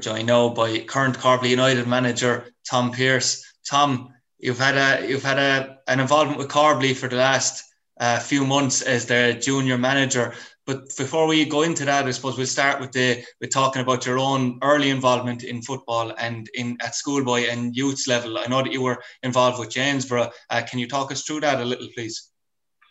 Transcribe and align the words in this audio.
joined 0.00 0.26
now 0.26 0.48
by 0.48 0.78
current 0.80 1.18
Corbally 1.18 1.50
United 1.50 1.86
manager 1.86 2.46
Tom 2.68 2.92
Pearce. 2.92 3.44
Tom, 3.64 4.14
you've 4.38 4.58
had 4.58 4.76
a 4.76 5.08
you've 5.08 5.22
had 5.22 5.38
a, 5.38 5.78
an 5.86 6.00
involvement 6.00 6.38
with 6.38 6.48
Corbally 6.48 6.94
for 6.96 7.08
the 7.08 7.16
last 7.16 7.64
uh, 7.98 8.18
few 8.18 8.46
months 8.46 8.82
as 8.82 9.06
their 9.06 9.34
junior 9.34 9.76
manager. 9.76 10.34
But 10.66 10.96
before 10.96 11.26
we 11.26 11.44
go 11.44 11.62
into 11.62 11.84
that, 11.84 12.06
I 12.06 12.10
suppose 12.12 12.36
we'll 12.36 12.46
start 12.46 12.80
with 12.80 12.92
the 12.92 13.24
with 13.40 13.50
talking 13.50 13.82
about 13.82 14.06
your 14.06 14.18
own 14.18 14.58
early 14.62 14.90
involvement 14.90 15.44
in 15.44 15.62
football 15.62 16.12
and 16.18 16.48
in 16.54 16.78
at 16.80 16.94
schoolboy 16.94 17.48
and 17.50 17.76
youths 17.76 18.06
level. 18.06 18.38
I 18.38 18.46
know 18.46 18.62
that 18.62 18.72
you 18.72 18.82
were 18.82 19.02
involved 19.22 19.58
with 19.58 19.70
Janesborough. 19.70 20.30
Uh, 20.48 20.62
can 20.68 20.78
you 20.78 20.88
talk 20.88 21.12
us 21.12 21.22
through 21.22 21.40
that 21.40 21.60
a 21.60 21.64
little, 21.64 21.88
please? 21.94 22.30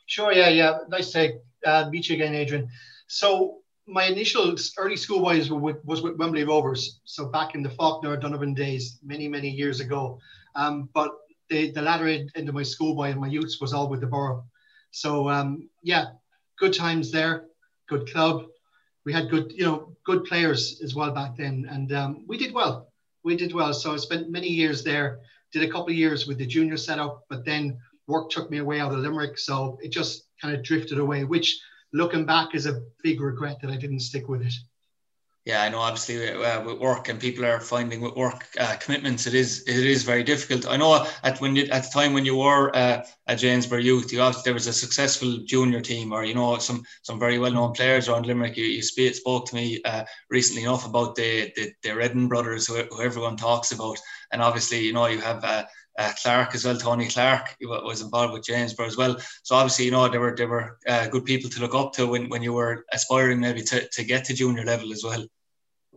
Sure. 0.05 0.32
Yeah. 0.32 0.50
Yeah. 0.50 0.78
Nice 0.89 1.12
to 1.12 1.39
uh, 1.66 1.89
meet 1.89 2.10
you 2.10 2.16
again, 2.16 2.36
Adrian. 2.36 2.68
So 3.07 3.60
my 3.89 4.05
initial 4.05 4.55
early 4.77 4.95
schoolboys 4.95 5.49
with, 5.49 5.83
was 5.83 6.01
with 6.01 6.17
Wembley 6.17 6.43
Rovers. 6.43 6.99
So 7.05 7.25
back 7.25 7.55
in 7.55 7.63
the 7.63 7.69
Faulkner 7.71 8.15
Donovan 8.17 8.53
days, 8.53 8.99
many 9.03 9.27
many 9.27 9.49
years 9.49 9.80
ago. 9.80 10.20
Um, 10.55 10.89
but 10.93 11.11
the 11.49 11.71
the 11.71 11.81
latter 11.81 12.07
end 12.07 12.49
of 12.49 12.55
my 12.55 12.63
schoolboy 12.63 13.09
and 13.11 13.20
my 13.20 13.27
youths 13.27 13.59
was 13.59 13.73
all 13.73 13.89
with 13.89 14.02
the 14.02 14.07
borough. 14.07 14.45
So 14.91 15.30
um, 15.30 15.70
yeah, 15.83 16.05
good 16.57 16.73
times 16.73 17.11
there, 17.11 17.45
good 17.88 18.11
club. 18.11 18.45
We 19.05 19.13
had 19.13 19.30
good, 19.30 19.52
you 19.52 19.66
know, 19.66 19.95
good 20.05 20.25
players 20.25 20.81
as 20.83 20.94
well 20.94 21.11
back 21.11 21.35
then, 21.35 21.67
and 21.69 21.91
um, 21.94 22.25
we 22.27 22.38
did 22.38 22.53
well. 22.53 22.91
We 23.23 23.35
did 23.35 23.53
well. 23.53 23.73
So 23.73 23.94
I 23.94 23.97
spent 23.97 24.30
many 24.30 24.47
years 24.47 24.83
there. 24.83 25.19
Did 25.52 25.63
a 25.63 25.71
couple 25.71 25.89
of 25.89 25.95
years 25.95 26.27
with 26.27 26.38
the 26.38 26.45
junior 26.45 26.77
setup, 26.77 27.23
but 27.27 27.44
then 27.44 27.80
work 28.05 28.30
took 28.30 28.52
me 28.52 28.59
away 28.59 28.80
out 28.80 28.94
of 28.94 28.99
Limerick, 28.99 29.39
so 29.39 29.80
it 29.81 29.89
just 29.89 30.25
kind 30.41 30.55
of 30.55 30.63
drifted 30.63 30.99
away. 30.99 31.23
Which, 31.23 31.59
looking 31.93 32.25
back, 32.25 32.55
is 32.55 32.66
a 32.66 32.81
big 33.03 33.21
regret 33.21 33.59
that 33.61 33.71
I 33.71 33.77
didn't 33.77 34.02
stick 34.02 34.27
with 34.27 34.41
it 34.41 34.53
yeah, 35.49 35.63
I 35.63 35.70
know. 35.70 35.80
Obviously, 35.80 36.30
uh, 36.30 36.61
with 36.63 36.80
work 36.80 37.09
and 37.09 37.20
people 37.20 37.43
are 37.43 37.59
finding 37.59 38.02
with 38.02 38.16
work 38.16 38.45
uh, 38.59 38.75
commitments, 38.80 39.25
it 39.25 39.34
is 39.34 39.63
it 39.67 39.84
is 39.84 40.03
very 40.03 40.21
difficult. 40.21 40.67
I 40.67 40.77
know 40.77 41.08
at 41.23 41.41
when 41.41 41.55
you, 41.55 41.64
at 41.72 41.83
the 41.86 41.89
time 41.89 42.14
when 42.14 42.23
you 42.23 42.36
were 42.36 42.75
uh, 42.75 43.03
at 43.25 43.39
Janesborough 43.39 43.83
Youth, 43.83 44.14
you 44.14 44.19
there 44.44 44.53
was 44.53 44.67
a 44.67 44.73
successful 44.73 45.39
junior 45.45 45.81
team, 45.81 46.11
or 46.11 46.23
you 46.23 46.36
know 46.36 46.58
some 46.58 46.83
some 47.02 47.19
very 47.19 47.39
well 47.39 47.53
known 47.53 47.72
players 47.72 48.08
around 48.08 48.27
Limerick. 48.27 48.58
You, 48.58 48.66
you 48.66 48.83
spoke 48.83 49.47
to 49.47 49.55
me 49.55 49.81
uh, 49.86 50.03
recently 50.30 50.64
enough 50.64 50.86
about 50.86 51.16
the 51.16 51.52
the, 51.55 51.71
the 51.81 51.95
Redden 51.95 52.27
brothers, 52.27 52.67
who, 52.67 52.83
who, 52.92 53.02
everyone 53.02 53.36
talks 53.36 53.71
about, 53.71 53.97
and 54.31 54.44
obviously 54.44 54.81
you 54.81 54.94
know 54.94 55.08
you 55.08 55.19
have. 55.19 55.67
Uh, 55.98 56.14
Clark 56.22 56.56
as 56.56 56.64
well, 56.64 56.78
Tony 56.78 57.08
Clark 57.08 57.56
was 57.62 58.02
involved 58.02 58.34
with 58.34 58.45
Janesborough 58.45 58.88
as 58.88 58.95
well. 58.95 59.18
So 59.44 59.56
obviously, 59.56 59.86
you 59.86 59.92
know, 59.92 60.08
there 60.08 60.22
were 60.22 60.36
there 60.36 60.48
were 60.48 60.78
uh, 60.88 61.08
good 61.08 61.26
people 61.26 61.50
to 61.50 61.59
look 61.59 61.76
up 61.76 61.92
to 61.94 62.08
when, 62.08 62.30
when 62.30 62.42
you 62.42 62.54
were 62.54 62.86
aspiring 62.94 63.40
maybe 63.42 63.62
to, 63.64 63.88
to 63.88 64.04
get 64.06 64.23
to 64.26 64.34
junior 64.34 64.64
level 64.64 64.94
as 64.94 65.04
well. 65.04 65.26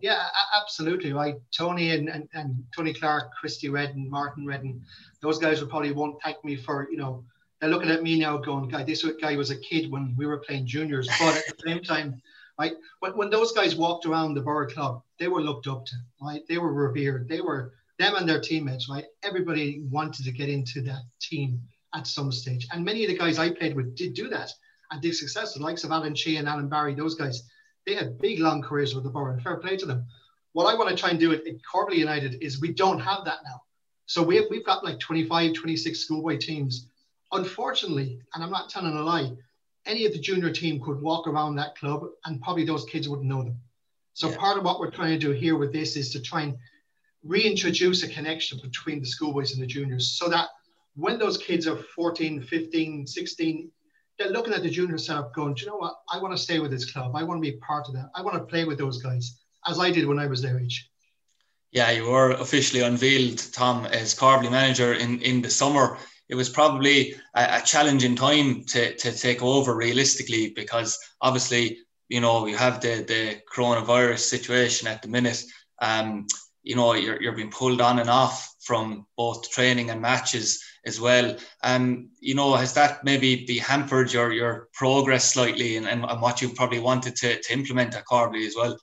Yeah, 0.02 0.26
absolutely. 0.60 1.12
Right. 1.12 1.36
Tony 1.56 1.90
and, 1.92 2.08
and, 2.08 2.28
and 2.34 2.64
Tony 2.74 2.92
Clark, 2.92 3.32
Christy 3.34 3.68
Redden, 3.68 4.10
Martin 4.10 4.44
Redden, 4.44 4.82
those 5.20 5.38
guys 5.38 5.60
will 5.60 5.68
probably 5.68 5.92
won't 5.92 6.20
thank 6.22 6.44
me 6.44 6.56
for, 6.56 6.88
you 6.90 6.96
know, 6.96 7.24
they're 7.60 7.70
looking 7.70 7.90
at 7.90 8.02
me 8.02 8.18
now 8.18 8.36
going, 8.36 8.68
guy, 8.68 8.82
this 8.82 9.06
guy 9.20 9.36
was 9.36 9.50
a 9.50 9.56
kid 9.56 9.88
when 9.92 10.16
we 10.18 10.26
were 10.26 10.38
playing 10.38 10.66
juniors. 10.66 11.08
But 11.20 11.36
at 11.36 11.44
the 11.46 11.62
same 11.64 11.82
time, 11.84 12.20
right, 12.58 12.72
when, 12.98 13.12
when 13.12 13.30
those 13.30 13.52
guys 13.52 13.76
walked 13.76 14.04
around 14.04 14.34
the 14.34 14.40
Borough 14.40 14.68
Club, 14.68 15.02
they 15.20 15.28
were 15.28 15.40
looked 15.40 15.68
up 15.68 15.86
to, 15.86 15.94
right? 16.20 16.42
They 16.48 16.58
were 16.58 16.72
revered. 16.72 17.28
They 17.28 17.40
were 17.40 17.72
them 17.98 18.16
and 18.16 18.28
their 18.28 18.40
teammates, 18.40 18.88
right? 18.88 19.04
Everybody 19.22 19.82
wanted 19.90 20.24
to 20.24 20.32
get 20.32 20.48
into 20.48 20.80
that 20.82 21.02
team 21.20 21.60
at 21.94 22.06
some 22.06 22.32
stage. 22.32 22.66
And 22.72 22.84
many 22.84 23.04
of 23.04 23.10
the 23.10 23.18
guys 23.18 23.38
I 23.38 23.50
played 23.50 23.76
with 23.76 23.94
did 23.96 24.14
do 24.14 24.28
that 24.28 24.50
and 24.90 25.00
did 25.00 25.14
success. 25.14 25.54
The 25.54 25.62
likes 25.62 25.84
of 25.84 25.90
Alan 25.90 26.14
Shea 26.14 26.36
and 26.36 26.48
Alan 26.48 26.68
Barry, 26.68 26.94
those 26.94 27.14
guys, 27.14 27.42
they 27.86 27.94
had 27.94 28.18
big, 28.18 28.38
long 28.38 28.62
careers 28.62 28.94
with 28.94 29.04
the 29.04 29.10
borough, 29.10 29.32
and 29.32 29.42
fair 29.42 29.56
play 29.56 29.76
to 29.76 29.86
them. 29.86 30.06
What 30.52 30.72
I 30.72 30.76
want 30.76 30.90
to 30.90 30.96
try 30.96 31.10
and 31.10 31.18
do 31.18 31.32
at, 31.32 31.46
at 31.46 31.54
Corbally 31.70 31.96
United 31.96 32.42
is 32.42 32.60
we 32.60 32.72
don't 32.72 33.00
have 33.00 33.24
that 33.24 33.38
now. 33.44 33.62
So 34.06 34.22
we've, 34.22 34.44
we've 34.50 34.64
got 34.64 34.84
like 34.84 34.98
25, 35.00 35.54
26 35.54 35.98
schoolboy 35.98 36.38
teams. 36.38 36.88
Unfortunately, 37.32 38.20
and 38.34 38.44
I'm 38.44 38.50
not 38.50 38.68
telling 38.68 38.94
a 38.94 39.02
lie, 39.02 39.32
any 39.86 40.04
of 40.04 40.12
the 40.12 40.18
junior 40.18 40.50
team 40.50 40.80
could 40.80 41.00
walk 41.00 41.26
around 41.26 41.56
that 41.56 41.76
club 41.76 42.04
and 42.26 42.40
probably 42.40 42.64
those 42.64 42.84
kids 42.84 43.08
wouldn't 43.08 43.28
know 43.28 43.42
them. 43.42 43.56
So 44.14 44.30
yeah. 44.30 44.36
part 44.36 44.58
of 44.58 44.64
what 44.64 44.78
we're 44.78 44.90
trying 44.90 45.18
to 45.18 45.18
do 45.18 45.32
here 45.32 45.56
with 45.56 45.72
this 45.72 45.96
is 45.96 46.10
to 46.12 46.20
try 46.20 46.42
and 46.42 46.56
reintroduce 47.24 48.02
a 48.02 48.08
connection 48.08 48.58
between 48.62 49.00
the 49.00 49.06
schoolboys 49.06 49.52
and 49.52 49.62
the 49.62 49.66
juniors 49.66 50.12
so 50.12 50.28
that 50.28 50.48
when 50.94 51.18
those 51.18 51.38
kids 51.38 51.66
are 51.66 51.76
14, 51.76 52.42
15, 52.42 53.06
16, 53.06 53.70
they're 54.18 54.30
looking 54.30 54.52
at 54.52 54.62
the 54.62 54.70
junior 54.70 54.98
setup 54.98 55.34
going, 55.34 55.54
do 55.54 55.62
you 55.62 55.70
know 55.70 55.76
what? 55.76 55.94
I 56.12 56.18
want 56.18 56.36
to 56.36 56.42
stay 56.42 56.58
with 56.58 56.70
this 56.70 56.90
club. 56.90 57.14
I 57.14 57.22
want 57.22 57.42
to 57.42 57.50
be 57.50 57.56
part 57.58 57.88
of 57.88 57.94
that. 57.94 58.10
I 58.14 58.22
want 58.22 58.36
to 58.36 58.44
play 58.44 58.64
with 58.64 58.78
those 58.78 59.02
guys 59.02 59.38
as 59.66 59.78
I 59.78 59.90
did 59.90 60.06
when 60.06 60.18
I 60.18 60.26
was 60.26 60.42
their 60.42 60.58
age. 60.58 60.90
Yeah, 61.70 61.90
you 61.90 62.10
were 62.10 62.32
officially 62.32 62.82
unveiled, 62.82 63.38
Tom, 63.52 63.86
as 63.86 64.14
Corbally 64.14 64.50
manager 64.50 64.92
in, 64.92 65.20
in 65.22 65.40
the 65.40 65.48
summer. 65.48 65.96
It 66.28 66.34
was 66.34 66.50
probably 66.50 67.14
a, 67.34 67.58
a 67.58 67.62
challenging 67.64 68.14
time 68.14 68.64
to, 68.64 68.94
to 68.96 69.12
take 69.12 69.42
over 69.42 69.74
realistically 69.74 70.50
because 70.50 70.98
obviously, 71.22 71.78
you 72.08 72.20
know, 72.20 72.46
you 72.46 72.56
have 72.56 72.80
the, 72.82 73.04
the 73.08 73.40
coronavirus 73.50 74.18
situation 74.18 74.86
at 74.86 75.00
the 75.00 75.08
minute. 75.08 75.42
Um, 75.80 76.26
you 76.62 76.76
know, 76.76 76.94
you're, 76.94 77.20
you're 77.20 77.36
being 77.36 77.50
pulled 77.50 77.80
on 77.80 77.98
and 77.98 78.10
off 78.10 78.54
from 78.60 79.06
both 79.16 79.50
training 79.50 79.90
and 79.90 80.00
matches 80.00 80.62
as 80.86 81.00
well. 81.00 81.36
Um, 81.62 82.10
you 82.20 82.34
know, 82.34 82.54
has 82.54 82.74
that 82.74 83.04
maybe 83.04 83.44
be 83.44 83.58
hampered 83.58 84.12
your 84.12 84.32
your 84.32 84.68
progress 84.72 85.32
slightly 85.32 85.76
and, 85.76 85.88
and, 85.88 86.04
and 86.04 86.20
what 86.20 86.40
you 86.40 86.50
probably 86.50 86.80
wanted 86.80 87.16
to, 87.16 87.40
to 87.40 87.52
implement 87.52 87.94
at 87.94 88.04
Corbally 88.04 88.46
as 88.46 88.54
well? 88.56 88.76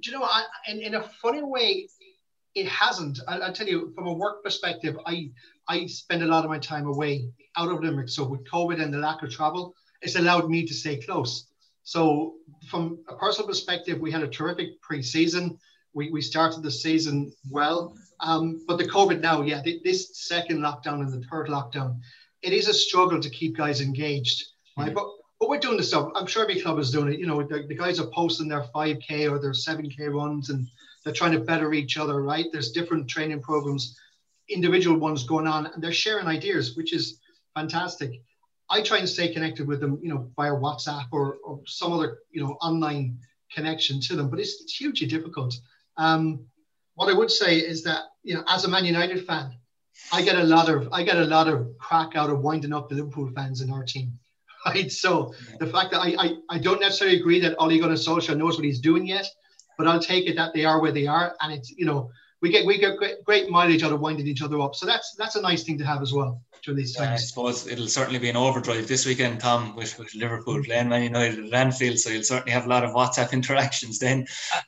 Do 0.00 0.10
you 0.10 0.18
know, 0.18 0.24
I, 0.24 0.44
in, 0.68 0.80
in 0.80 0.94
a 0.94 1.02
funny 1.02 1.42
way, 1.42 1.88
it 2.54 2.66
hasn't. 2.66 3.20
I, 3.28 3.38
will 3.38 3.52
tell 3.52 3.66
you, 3.66 3.92
from 3.94 4.06
a 4.06 4.12
work 4.12 4.42
perspective, 4.44 4.96
I 5.06 5.30
I 5.68 5.86
spend 5.86 6.22
a 6.22 6.26
lot 6.26 6.44
of 6.44 6.50
my 6.50 6.58
time 6.58 6.86
away 6.86 7.28
out 7.56 7.70
of 7.70 7.82
Limerick. 7.82 8.08
So 8.08 8.24
with 8.24 8.44
COVID 8.50 8.82
and 8.82 8.92
the 8.92 8.98
lack 8.98 9.22
of 9.22 9.30
travel, 9.30 9.74
it's 10.00 10.16
allowed 10.16 10.50
me 10.50 10.66
to 10.66 10.74
stay 10.74 10.96
close. 10.96 11.46
So 11.84 12.34
from 12.68 12.98
a 13.08 13.16
personal 13.16 13.48
perspective, 13.48 14.00
we 14.00 14.12
had 14.12 14.22
a 14.22 14.28
terrific 14.28 14.80
pre-season. 14.82 15.58
We, 15.94 16.10
we 16.10 16.22
started 16.22 16.62
the 16.62 16.70
season 16.70 17.32
well. 17.50 17.94
Um, 18.20 18.64
but 18.66 18.78
the 18.78 18.84
COVID 18.84 19.20
now, 19.20 19.42
yeah, 19.42 19.62
this 19.84 20.10
second 20.26 20.60
lockdown 20.60 21.00
and 21.00 21.12
the 21.12 21.26
third 21.26 21.48
lockdown, 21.48 21.98
it 22.42 22.52
is 22.52 22.68
a 22.68 22.74
struggle 22.74 23.20
to 23.20 23.30
keep 23.30 23.56
guys 23.56 23.80
engaged, 23.80 24.44
right? 24.76 24.86
Mm-hmm. 24.86 24.94
But 24.94 25.06
but 25.42 25.48
we're 25.48 25.58
doing 25.58 25.76
the 25.76 25.82
stuff. 25.82 26.12
I'm 26.14 26.28
sure 26.28 26.44
every 26.44 26.60
club 26.60 26.78
is 26.78 26.92
doing 26.92 27.12
it. 27.12 27.18
You 27.18 27.26
know, 27.26 27.42
the, 27.42 27.64
the 27.66 27.74
guys 27.74 27.98
are 27.98 28.06
posting 28.06 28.46
their 28.46 28.62
5K 28.72 29.28
or 29.28 29.40
their 29.40 29.50
7K 29.50 30.14
runs 30.14 30.50
and 30.50 30.68
they're 31.02 31.12
trying 31.12 31.32
to 31.32 31.40
better 31.40 31.72
each 31.72 31.96
other, 31.96 32.22
right? 32.22 32.46
There's 32.52 32.70
different 32.70 33.08
training 33.08 33.42
programs, 33.42 33.98
individual 34.48 34.96
ones 34.98 35.24
going 35.24 35.48
on, 35.48 35.66
and 35.66 35.82
they're 35.82 35.92
sharing 35.92 36.28
ideas, 36.28 36.76
which 36.76 36.92
is 36.92 37.18
fantastic. 37.56 38.22
I 38.70 38.82
try 38.82 38.98
and 38.98 39.08
stay 39.08 39.32
connected 39.32 39.66
with 39.66 39.80
them, 39.80 39.98
you 40.00 40.10
know, 40.10 40.30
via 40.36 40.52
WhatsApp 40.52 41.06
or, 41.10 41.38
or 41.44 41.60
some 41.66 41.92
other, 41.92 42.18
you 42.30 42.40
know, 42.40 42.52
online 42.62 43.18
connection 43.52 44.00
to 44.02 44.14
them, 44.14 44.30
but 44.30 44.38
it's, 44.38 44.60
it's 44.62 44.76
hugely 44.76 45.08
difficult. 45.08 45.56
Um, 45.96 46.46
what 46.94 47.08
I 47.08 47.16
would 47.16 47.30
say 47.30 47.58
is 47.58 47.82
that 47.84 48.02
you 48.22 48.34
know, 48.34 48.44
as 48.48 48.64
a 48.64 48.68
Man 48.68 48.84
United 48.84 49.26
fan, 49.26 49.52
I 50.12 50.22
get 50.22 50.36
a 50.36 50.44
lot 50.44 50.68
of 50.68 50.88
I 50.92 51.02
get 51.02 51.16
a 51.16 51.24
lot 51.24 51.48
of 51.48 51.76
crack 51.78 52.16
out 52.16 52.30
of 52.30 52.40
winding 52.40 52.72
up 52.72 52.88
the 52.88 52.94
Liverpool 52.94 53.30
fans 53.34 53.60
in 53.60 53.70
our 53.70 53.84
team. 53.84 54.12
Right. 54.64 54.92
So 54.92 55.34
the 55.58 55.66
fact 55.66 55.90
that 55.90 55.98
I, 55.98 56.14
I, 56.16 56.34
I 56.48 56.58
don't 56.60 56.80
necessarily 56.80 57.18
agree 57.18 57.40
that 57.40 57.56
Ole 57.58 57.80
Gunnar 57.80 57.94
Solskjaer 57.94 58.36
knows 58.36 58.56
what 58.56 58.64
he's 58.64 58.78
doing 58.78 59.04
yet, 59.04 59.26
but 59.76 59.88
I'll 59.88 59.98
take 59.98 60.28
it 60.28 60.36
that 60.36 60.54
they 60.54 60.64
are 60.64 60.80
where 60.80 60.92
they 60.92 61.08
are, 61.08 61.34
and 61.40 61.52
it's 61.52 61.70
you 61.70 61.84
know 61.84 62.12
we 62.42 62.50
get 62.50 62.66
we 62.66 62.76
get 62.76 62.96
great, 62.96 63.24
great 63.24 63.48
mileage 63.48 63.84
out 63.84 63.92
of 63.92 64.00
winding 64.00 64.26
each 64.26 64.42
other 64.42 64.60
up. 64.60 64.74
So 64.74 64.84
that's 64.84 65.14
that's 65.16 65.36
a 65.36 65.40
nice 65.40 65.62
thing 65.62 65.78
to 65.78 65.84
have 65.84 66.02
as 66.02 66.12
well 66.12 66.42
during 66.64 66.78
these 66.78 66.94
times. 66.94 67.22
I 67.22 67.24
suppose 67.24 67.66
it'll 67.68 67.86
certainly 67.86 68.18
be 68.18 68.28
an 68.28 68.36
overdrive 68.36 68.88
this 68.88 69.06
weekend, 69.06 69.40
Tom, 69.40 69.74
with, 69.76 69.98
with 69.98 70.14
Liverpool 70.14 70.62
playing 70.62 70.88
Man 70.88 71.04
United 71.04 71.46
at 71.46 71.54
Anfield. 71.54 71.98
So 71.98 72.10
you'll 72.10 72.24
certainly 72.24 72.52
have 72.52 72.66
a 72.66 72.68
lot 72.68 72.84
of 72.84 72.90
WhatsApp 72.90 73.32
interactions 73.32 74.00
then. 74.00 74.26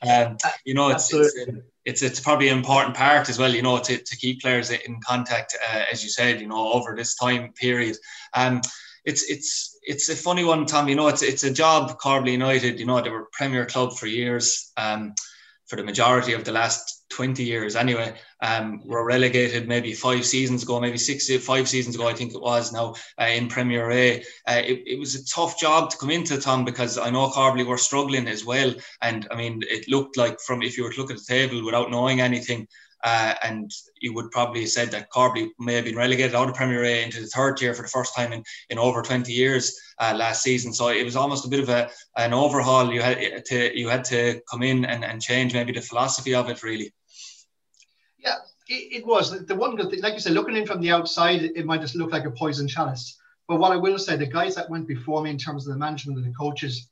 Um, 0.09 0.37
you 0.63 0.73
know, 0.73 0.89
it's, 0.89 1.13
it's, 1.13 1.35
it's 1.83 2.01
it's 2.01 2.19
probably 2.19 2.47
an 2.47 2.57
important 2.57 2.95
part 2.95 3.29
as 3.29 3.37
well. 3.37 3.53
You 3.53 3.61
know, 3.61 3.77
to, 3.79 3.97
to 3.97 4.17
keep 4.17 4.41
players 4.41 4.71
in 4.71 4.99
contact, 5.05 5.55
uh, 5.69 5.83
as 5.91 6.01
you 6.01 6.09
said, 6.09 6.39
you 6.39 6.47
know, 6.47 6.71
over 6.71 6.95
this 6.95 7.15
time 7.15 7.51
period. 7.53 7.97
Um, 8.33 8.61
it's 9.03 9.29
it's 9.29 9.77
it's 9.83 10.09
a 10.09 10.15
funny 10.15 10.45
one, 10.45 10.65
Tom. 10.65 10.87
You 10.87 10.95
know, 10.95 11.09
it's 11.09 11.21
it's 11.21 11.43
a 11.43 11.51
job. 11.51 11.99
Corbally 11.99 12.31
United. 12.31 12.79
You 12.79 12.85
know, 12.85 13.01
they 13.01 13.09
were 13.09 13.27
Premier 13.33 13.65
club 13.65 13.97
for 13.97 14.07
years. 14.07 14.71
Um, 14.77 15.13
for 15.67 15.75
the 15.75 15.83
majority 15.83 16.33
of 16.33 16.43
the 16.43 16.51
last 16.51 17.05
20 17.09 17.43
years 17.43 17.75
anyway. 17.75 18.15
Um, 18.41 18.81
were 18.85 19.05
relegated 19.05 19.67
maybe 19.67 19.93
five 19.93 20.25
seasons 20.25 20.63
ago, 20.63 20.79
maybe 20.79 20.97
six, 20.97 21.33
five 21.43 21.67
seasons 21.67 21.95
ago, 21.95 22.07
I 22.07 22.13
think 22.13 22.33
it 22.33 22.41
was 22.41 22.71
now 22.71 22.95
uh, 23.19 23.25
in 23.25 23.47
Premier 23.47 23.89
A. 23.89 24.19
Uh, 24.47 24.61
it, 24.63 24.83
it, 24.85 24.99
was 24.99 25.15
a 25.15 25.25
tough 25.25 25.59
job 25.59 25.89
to 25.89 25.97
come 25.97 26.11
into, 26.11 26.39
Tom, 26.39 26.65
because 26.65 26.97
I 26.97 27.09
know 27.09 27.29
Corbally 27.29 27.65
were 27.65 27.77
struggling 27.77 28.27
as 28.27 28.45
well. 28.45 28.75
And 29.01 29.27
I 29.31 29.35
mean, 29.35 29.63
it 29.63 29.87
looked 29.87 30.17
like 30.17 30.39
from 30.41 30.61
if 30.61 30.77
you 30.77 30.83
were 30.83 30.91
to 30.91 31.01
look 31.01 31.11
at 31.11 31.17
the 31.17 31.23
table 31.23 31.65
without 31.65 31.89
knowing 31.89 32.21
anything, 32.21 32.67
uh, 33.05 33.35
and 33.43 33.71
you 34.01 34.15
would 34.15 34.31
probably 34.31 34.61
have 34.61 34.69
said 34.69 34.89
that 34.89 35.11
Corby 35.11 35.51
may 35.59 35.75
have 35.75 35.85
been 35.85 35.95
relegated 35.95 36.33
out 36.33 36.49
of 36.49 36.55
Premier 36.55 36.83
A 36.83 37.03
into 37.03 37.21
the 37.21 37.27
third 37.27 37.55
tier 37.55 37.75
for 37.75 37.83
the 37.83 37.87
first 37.87 38.15
time 38.15 38.33
in, 38.33 38.43
in 38.71 38.79
over 38.79 39.03
20 39.03 39.31
years 39.31 39.79
uh, 39.99 40.13
last 40.17 40.41
season. 40.41 40.73
So 40.73 40.87
it 40.87 41.03
was 41.03 41.15
almost 41.15 41.45
a 41.45 41.49
bit 41.49 41.59
of 41.59 41.69
a 41.69 41.89
an 42.17 42.33
overhaul. 42.33 42.91
You 42.91 43.03
had 43.03 43.45
to 43.45 43.79
you 43.79 43.89
had 43.89 44.03
to 44.05 44.41
come 44.49 44.63
in 44.63 44.85
and, 44.85 45.05
and 45.05 45.21
change 45.21 45.53
maybe 45.53 45.71
the 45.71 45.81
philosophy 45.81 46.33
of 46.33 46.49
it 46.49 46.63
really. 46.63 46.91
Yeah, 48.17 48.37
it, 48.67 49.01
it 49.01 49.05
was 49.05 49.45
the 49.45 49.55
one 49.55 49.75
good 49.75 49.91
thing. 49.91 50.01
Like 50.01 50.15
you 50.15 50.19
said, 50.19 50.33
looking 50.33 50.57
in 50.57 50.65
from 50.65 50.81
the 50.81 50.89
outside, 50.89 51.43
it 51.43 51.65
might 51.67 51.81
just 51.81 51.95
look 51.95 52.11
like 52.11 52.25
a 52.25 52.31
poison 52.31 52.67
chalice. 52.67 53.19
But 53.47 53.59
what 53.59 53.71
I 53.71 53.75
will 53.75 53.99
say, 53.99 54.15
the 54.15 54.25
guys 54.25 54.55
that 54.55 54.71
went 54.71 54.87
before 54.87 55.21
me 55.21 55.29
in 55.29 55.37
terms 55.37 55.67
of 55.67 55.73
the 55.73 55.79
management 55.79 56.17
and 56.17 56.27
the 56.27 56.33
coaches, 56.33 56.89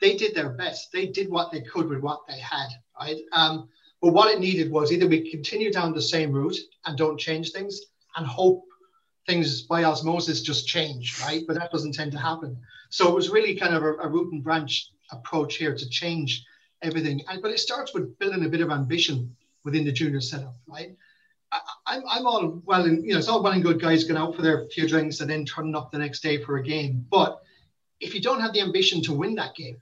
they 0.00 0.16
did 0.16 0.34
their 0.34 0.48
best. 0.48 0.90
They 0.92 1.08
did 1.08 1.28
what 1.28 1.52
they 1.52 1.60
could 1.60 1.90
with 1.90 2.00
what 2.00 2.20
they 2.26 2.38
had, 2.38 2.68
right? 2.98 3.18
Um, 3.32 3.68
but 4.02 4.12
what 4.12 4.34
it 4.34 4.40
needed 4.40 4.70
was 4.70 4.92
either 4.92 5.06
we 5.06 5.30
continue 5.30 5.72
down 5.72 5.94
the 5.94 6.02
same 6.02 6.32
route 6.32 6.58
and 6.84 6.98
don't 6.98 7.18
change 7.18 7.52
things 7.52 7.80
and 8.16 8.26
hope 8.26 8.64
things 9.28 9.62
by 9.62 9.84
osmosis 9.84 10.42
just 10.42 10.66
change, 10.66 11.20
right? 11.22 11.42
But 11.46 11.56
that 11.56 11.70
doesn't 11.70 11.94
tend 11.94 12.10
to 12.12 12.18
happen. 12.18 12.58
So 12.90 13.08
it 13.08 13.14
was 13.14 13.30
really 13.30 13.54
kind 13.54 13.74
of 13.74 13.84
a, 13.84 13.94
a 13.94 14.08
root 14.08 14.32
and 14.32 14.42
branch 14.42 14.90
approach 15.12 15.56
here 15.56 15.76
to 15.76 15.88
change 15.88 16.44
everything. 16.82 17.22
And, 17.30 17.40
but 17.40 17.52
it 17.52 17.60
starts 17.60 17.94
with 17.94 18.18
building 18.18 18.44
a 18.44 18.48
bit 18.48 18.60
of 18.60 18.70
ambition 18.70 19.36
within 19.64 19.84
the 19.84 19.92
junior 19.92 20.20
setup, 20.20 20.56
right? 20.66 20.96
I, 21.86 21.96
am 21.96 22.02
I'm 22.08 22.26
all 22.26 22.62
well 22.64 22.84
and 22.84 23.04
you 23.04 23.12
know 23.12 23.18
it's 23.18 23.28
all 23.28 23.42
well 23.42 23.52
and 23.52 23.62
good 23.62 23.80
guys 23.80 24.04
going 24.04 24.20
out 24.20 24.34
for 24.34 24.40
their 24.40 24.64
few 24.66 24.88
drinks 24.88 25.20
and 25.20 25.30
then 25.30 25.44
turning 25.44 25.76
up 25.76 25.92
the 25.92 25.98
next 25.98 26.20
day 26.20 26.42
for 26.42 26.56
a 26.56 26.62
game. 26.62 27.06
But 27.10 27.40
if 28.00 28.14
you 28.14 28.22
don't 28.22 28.40
have 28.40 28.54
the 28.54 28.62
ambition 28.62 29.02
to 29.02 29.12
win 29.12 29.34
that 29.36 29.54
game, 29.54 29.76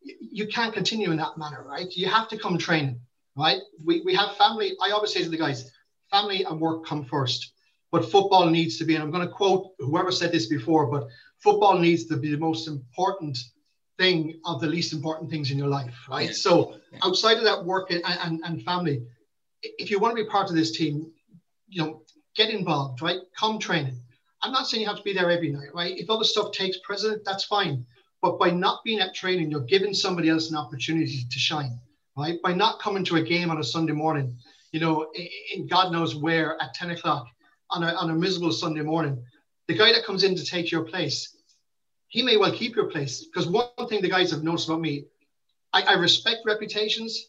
you, 0.00 0.16
you 0.20 0.46
can't 0.48 0.74
continue 0.74 1.10
in 1.10 1.18
that 1.18 1.36
manner, 1.36 1.62
right? 1.62 1.86
You 1.94 2.06
have 2.06 2.28
to 2.30 2.38
come 2.38 2.56
training, 2.56 2.98
right? 3.36 3.58
We, 3.84 4.02
we 4.02 4.14
have 4.14 4.36
family. 4.36 4.76
I 4.82 4.90
always 4.90 5.12
say 5.12 5.22
to 5.22 5.28
the 5.28 5.36
guys, 5.36 5.70
family 6.10 6.44
and 6.44 6.60
work 6.60 6.84
come 6.84 7.04
first, 7.04 7.52
but 7.90 8.10
football 8.10 8.48
needs 8.48 8.78
to 8.78 8.84
be. 8.84 8.94
And 8.94 9.02
I'm 9.02 9.10
going 9.10 9.26
to 9.26 9.32
quote 9.32 9.72
whoever 9.78 10.12
said 10.12 10.32
this 10.32 10.46
before, 10.46 10.86
but 10.86 11.08
football 11.42 11.78
needs 11.78 12.06
to 12.06 12.16
be 12.16 12.30
the 12.30 12.38
most 12.38 12.68
important 12.68 13.38
thing 13.98 14.40
of 14.46 14.60
the 14.60 14.66
least 14.66 14.92
important 14.92 15.30
things 15.30 15.50
in 15.50 15.58
your 15.58 15.68
life, 15.68 15.94
right? 16.08 16.34
So 16.34 16.76
outside 17.02 17.38
of 17.38 17.44
that 17.44 17.64
work 17.64 17.90
and, 17.90 18.02
and, 18.04 18.40
and 18.44 18.62
family, 18.62 19.02
if 19.62 19.90
you 19.90 19.98
want 19.98 20.16
to 20.16 20.22
be 20.22 20.28
part 20.28 20.50
of 20.50 20.56
this 20.56 20.72
team, 20.72 21.10
you 21.68 21.82
know, 21.82 22.02
get 22.34 22.50
involved, 22.50 23.02
right? 23.02 23.20
Come 23.38 23.58
training. 23.58 23.98
I'm 24.42 24.52
not 24.52 24.66
saying 24.66 24.80
you 24.80 24.88
have 24.88 24.96
to 24.96 25.02
be 25.02 25.12
there 25.12 25.30
every 25.30 25.50
night, 25.50 25.68
right? 25.74 25.96
If 25.96 26.10
other 26.10 26.24
stuff 26.24 26.52
takes 26.52 26.78
precedent, 26.78 27.22
that's 27.24 27.44
fine. 27.44 27.86
But 28.20 28.38
by 28.38 28.50
not 28.50 28.82
being 28.84 29.00
at 29.00 29.14
training, 29.14 29.50
you're 29.50 29.60
giving 29.60 29.94
somebody 29.94 30.28
else 30.28 30.50
an 30.50 30.56
opportunity 30.56 31.24
to 31.30 31.38
shine, 31.38 31.78
right? 32.16 32.40
By 32.42 32.52
not 32.54 32.80
coming 32.80 33.04
to 33.06 33.16
a 33.16 33.22
game 33.22 33.50
on 33.50 33.58
a 33.58 33.64
Sunday 33.64 33.92
morning, 33.92 34.36
you 34.72 34.80
know, 34.80 35.10
in 35.54 35.66
God 35.66 35.92
knows 35.92 36.14
where 36.14 36.60
at 36.62 36.74
10 36.74 36.90
o'clock 36.90 37.26
on 37.70 37.82
a, 37.82 37.92
on 37.94 38.10
a 38.10 38.14
miserable 38.14 38.52
Sunday 38.52 38.82
morning, 38.82 39.22
the 39.68 39.74
guy 39.74 39.92
that 39.92 40.04
comes 40.04 40.24
in 40.24 40.34
to 40.36 40.44
take 40.44 40.70
your 40.70 40.84
place, 40.84 41.36
he 42.08 42.22
may 42.22 42.36
well 42.36 42.52
keep 42.52 42.76
your 42.76 42.86
place. 42.86 43.24
Because 43.26 43.46
one 43.46 43.66
thing 43.88 44.02
the 44.02 44.08
guys 44.08 44.30
have 44.30 44.42
noticed 44.42 44.68
about 44.68 44.80
me, 44.80 45.04
I, 45.72 45.82
I 45.82 45.92
respect 45.94 46.40
reputations, 46.44 47.28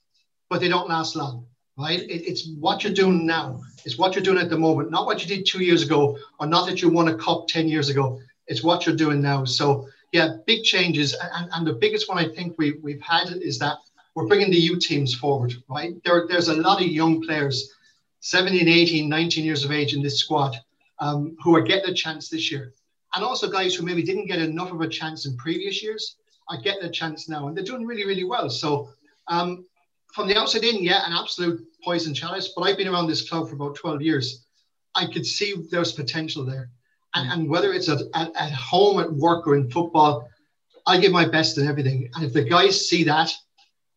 but 0.49 0.59
they 0.59 0.67
don't 0.67 0.89
last 0.89 1.15
long 1.15 1.45
right? 1.77 2.01
It, 2.01 2.27
it's 2.27 2.47
what 2.59 2.83
you're 2.83 2.93
doing 2.93 3.25
now. 3.25 3.61
It's 3.85 3.97
what 3.97 4.15
you're 4.15 4.23
doing 4.23 4.37
at 4.37 4.49
the 4.49 4.57
moment, 4.57 4.91
not 4.91 5.05
what 5.05 5.21
you 5.21 5.35
did 5.35 5.45
two 5.45 5.63
years 5.63 5.83
ago, 5.83 6.17
or 6.39 6.47
not 6.47 6.67
that 6.67 6.81
you 6.81 6.89
won 6.89 7.07
a 7.07 7.15
cup 7.15 7.47
10 7.47 7.67
years 7.67 7.89
ago. 7.89 8.19
It's 8.47 8.63
what 8.63 8.85
you're 8.85 8.95
doing 8.95 9.21
now. 9.21 9.45
So, 9.45 9.87
yeah, 10.11 10.37
big 10.45 10.63
changes. 10.63 11.15
And, 11.33 11.49
and 11.53 11.67
the 11.67 11.73
biggest 11.73 12.07
one 12.07 12.17
I 12.17 12.27
think 12.27 12.55
we, 12.57 12.73
we've 12.83 13.01
had 13.01 13.29
is 13.29 13.57
that 13.59 13.77
we're 14.15 14.27
bringing 14.27 14.51
the 14.51 14.57
youth 14.57 14.79
teams 14.79 15.15
forward, 15.15 15.53
right? 15.69 15.93
There, 16.03 16.25
there's 16.27 16.49
a 16.49 16.61
lot 16.61 16.81
of 16.81 16.87
young 16.87 17.21
players, 17.23 17.73
17, 18.19 18.67
18, 18.67 19.09
19 19.09 19.45
years 19.45 19.65
of 19.65 19.71
age 19.71 19.93
in 19.93 20.03
this 20.03 20.19
squad 20.19 20.55
um, 20.99 21.35
who 21.43 21.55
are 21.55 21.61
getting 21.61 21.89
a 21.89 21.93
chance 21.93 22.29
this 22.29 22.51
year. 22.51 22.73
And 23.15 23.23
also 23.23 23.49
guys 23.49 23.75
who 23.75 23.85
maybe 23.85 24.03
didn't 24.03 24.27
get 24.27 24.39
enough 24.39 24.71
of 24.71 24.81
a 24.81 24.87
chance 24.87 25.25
in 25.25 25.37
previous 25.37 25.83
years 25.83 26.17
are 26.49 26.61
getting 26.61 26.83
a 26.83 26.91
chance 26.91 27.29
now. 27.29 27.47
And 27.47 27.55
they're 27.55 27.63
doing 27.63 27.85
really, 27.85 28.05
really 28.05 28.23
well. 28.23 28.49
So 28.49 28.89
um, 29.27 29.65
from 30.13 30.27
the 30.27 30.37
outside 30.37 30.63
in, 30.63 30.83
yeah, 30.83 31.05
an 31.05 31.13
absolute 31.13 31.65
poison 31.83 32.13
chalice. 32.13 32.53
But 32.55 32.63
I've 32.63 32.77
been 32.77 32.87
around 32.87 33.07
this 33.07 33.27
club 33.27 33.49
for 33.49 33.55
about 33.55 33.75
12 33.75 34.01
years. 34.01 34.45
I 34.95 35.07
could 35.07 35.25
see 35.25 35.55
there's 35.71 35.91
potential 35.91 36.45
there. 36.45 36.69
And, 37.15 37.31
and 37.31 37.49
whether 37.49 37.73
it's 37.73 37.89
at, 37.89 38.01
at, 38.13 38.31
at 38.35 38.51
home, 38.51 38.99
at 38.99 39.11
work, 39.11 39.47
or 39.47 39.55
in 39.55 39.69
football, 39.69 40.27
I 40.85 40.99
give 40.99 41.11
my 41.11 41.25
best 41.27 41.57
in 41.57 41.67
everything. 41.67 42.09
And 42.15 42.25
if 42.25 42.33
the 42.33 42.43
guys 42.43 42.87
see 42.87 43.03
that, 43.05 43.31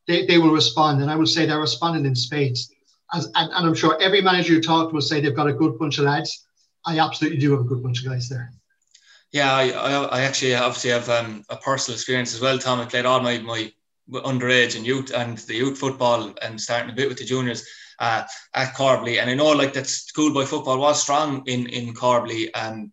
they, 0.07 0.27
they 0.27 0.39
will 0.39 0.53
respond. 0.53 1.03
And 1.03 1.11
I 1.11 1.17
will 1.17 1.27
say 1.27 1.47
they're 1.47 1.61
responding 1.61 2.07
in 2.07 2.15
spades. 2.15 2.73
As, 3.13 3.27
and, 3.35 3.53
and 3.53 3.67
I'm 3.67 3.75
sure 3.75 4.01
every 4.01 4.21
manager 4.21 4.55
you 4.55 4.61
talk 4.61 4.89
to 4.89 4.95
will 4.95 5.01
say 5.01 5.21
they've 5.21 5.35
got 5.35 5.49
a 5.49 5.53
good 5.53 5.79
bunch 5.79 5.99
of 5.99 6.05
lads. 6.05 6.47
I 6.85 6.99
absolutely 6.99 7.39
do 7.39 7.53
have 7.53 7.61
a 7.61 7.65
good 7.65 7.83
bunch 7.83 8.01
of 8.05 8.11
guys 8.11 8.29
there. 8.29 8.53
Yeah, 9.33 9.53
I, 9.53 9.71
I, 9.71 9.93
I 10.05 10.21
actually 10.23 10.55
obviously 10.55 10.91
have 10.91 11.09
um, 11.09 11.45
a 11.51 11.57
personal 11.57 11.97
experience 11.97 12.35
as 12.35 12.41
well, 12.41 12.59
Tom. 12.59 12.81
I 12.81 12.85
played 12.85 13.07
all 13.07 13.21
my, 13.21 13.39
my 13.39 13.73
underage 14.13 14.77
and 14.77 14.87
youth 14.87 15.13
and 15.15 15.39
the 15.39 15.55
youth 15.55 15.79
football 15.79 16.33
and 16.43 16.61
starting 16.61 16.91
a 16.91 16.95
bit 16.95 17.09
with 17.09 17.19
the 17.19 17.25
juniors 17.25 17.67
uh, 17.99 18.23
at 18.55 18.75
Corbally. 18.75 19.21
And 19.21 19.29
I 19.29 19.35
know 19.35 19.51
like 19.51 19.73
that 19.73 19.87
schoolboy 19.87 20.45
football 20.45 20.79
was 20.79 21.03
strong 21.03 21.43
in 21.47 21.67
in 21.67 21.95
Corbally. 21.95 22.51
And 22.55 22.93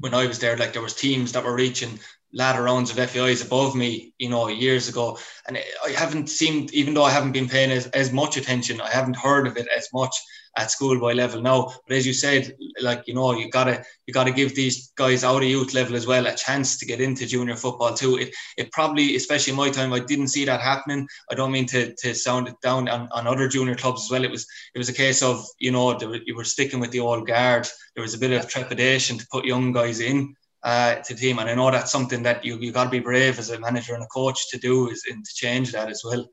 when 0.00 0.14
I 0.14 0.26
was 0.26 0.38
there, 0.38 0.56
like 0.56 0.72
there 0.72 0.82
was 0.82 0.94
teams 0.94 1.32
that 1.32 1.44
were 1.44 1.54
reaching 1.54 1.98
ladder 2.32 2.62
rounds 2.62 2.90
of 2.90 3.10
FAIs 3.10 3.44
above 3.44 3.74
me, 3.74 4.14
you 4.18 4.28
know, 4.28 4.48
years 4.48 4.88
ago. 4.88 5.18
And 5.48 5.58
I 5.84 5.90
haven't 5.90 6.28
seemed, 6.28 6.72
even 6.72 6.94
though 6.94 7.04
I 7.04 7.10
haven't 7.10 7.32
been 7.32 7.48
paying 7.48 7.70
as, 7.70 7.86
as 7.88 8.12
much 8.12 8.36
attention, 8.36 8.80
I 8.80 8.90
haven't 8.90 9.16
heard 9.16 9.46
of 9.46 9.56
it 9.56 9.68
as 9.76 9.88
much 9.92 10.14
at 10.56 10.70
schoolboy 10.70 11.12
level 11.12 11.40
now. 11.40 11.72
But 11.86 11.96
as 11.96 12.06
you 12.06 12.12
said, 12.12 12.56
like 12.80 13.06
you 13.06 13.14
know, 13.14 13.32
you 13.32 13.50
gotta 13.50 13.84
you 14.06 14.14
gotta 14.14 14.32
give 14.32 14.54
these 14.54 14.92
guys 14.96 15.24
out 15.24 15.42
of 15.42 15.48
youth 15.48 15.74
level 15.74 15.96
as 15.96 16.06
well 16.06 16.26
a 16.26 16.34
chance 16.34 16.76
to 16.78 16.86
get 16.86 17.00
into 17.00 17.26
junior 17.26 17.56
football 17.56 17.94
too. 17.94 18.16
It 18.16 18.34
it 18.56 18.72
probably, 18.72 19.16
especially 19.16 19.52
in 19.52 19.56
my 19.56 19.70
time, 19.70 19.92
I 19.92 20.00
didn't 20.00 20.28
see 20.28 20.44
that 20.44 20.60
happening. 20.60 21.06
I 21.30 21.34
don't 21.34 21.52
mean 21.52 21.66
to, 21.66 21.94
to 21.94 22.14
sound 22.14 22.48
it 22.48 22.60
down 22.62 22.88
on, 22.88 23.08
on 23.12 23.26
other 23.26 23.48
junior 23.48 23.74
clubs 23.74 24.04
as 24.04 24.10
well. 24.10 24.24
It 24.24 24.30
was 24.30 24.46
it 24.74 24.78
was 24.78 24.88
a 24.88 24.94
case 24.94 25.22
of 25.22 25.44
you 25.58 25.70
know 25.70 25.98
you 26.26 26.34
were 26.34 26.44
sticking 26.44 26.80
with 26.80 26.90
the 26.90 27.00
old 27.00 27.26
guard. 27.26 27.68
There 27.94 28.02
was 28.02 28.14
a 28.14 28.18
bit 28.18 28.32
of 28.32 28.48
trepidation 28.48 29.18
to 29.18 29.26
put 29.30 29.44
young 29.44 29.72
guys 29.72 30.00
in. 30.00 30.34
Uh, 30.62 30.96
to 30.96 31.14
the 31.14 31.20
team, 31.20 31.38
and 31.38 31.48
I 31.48 31.54
know 31.54 31.70
that's 31.70 31.90
something 31.90 32.22
that 32.24 32.44
you 32.44 32.58
you 32.58 32.70
got 32.70 32.84
to 32.84 32.90
be 32.90 32.98
brave 32.98 33.38
as 33.38 33.48
a 33.48 33.58
manager 33.58 33.94
and 33.94 34.02
a 34.02 34.06
coach 34.08 34.50
to 34.50 34.58
do 34.58 34.90
is 34.90 35.06
and 35.10 35.24
to 35.24 35.34
change 35.34 35.72
that 35.72 35.88
as 35.88 36.02
well 36.04 36.28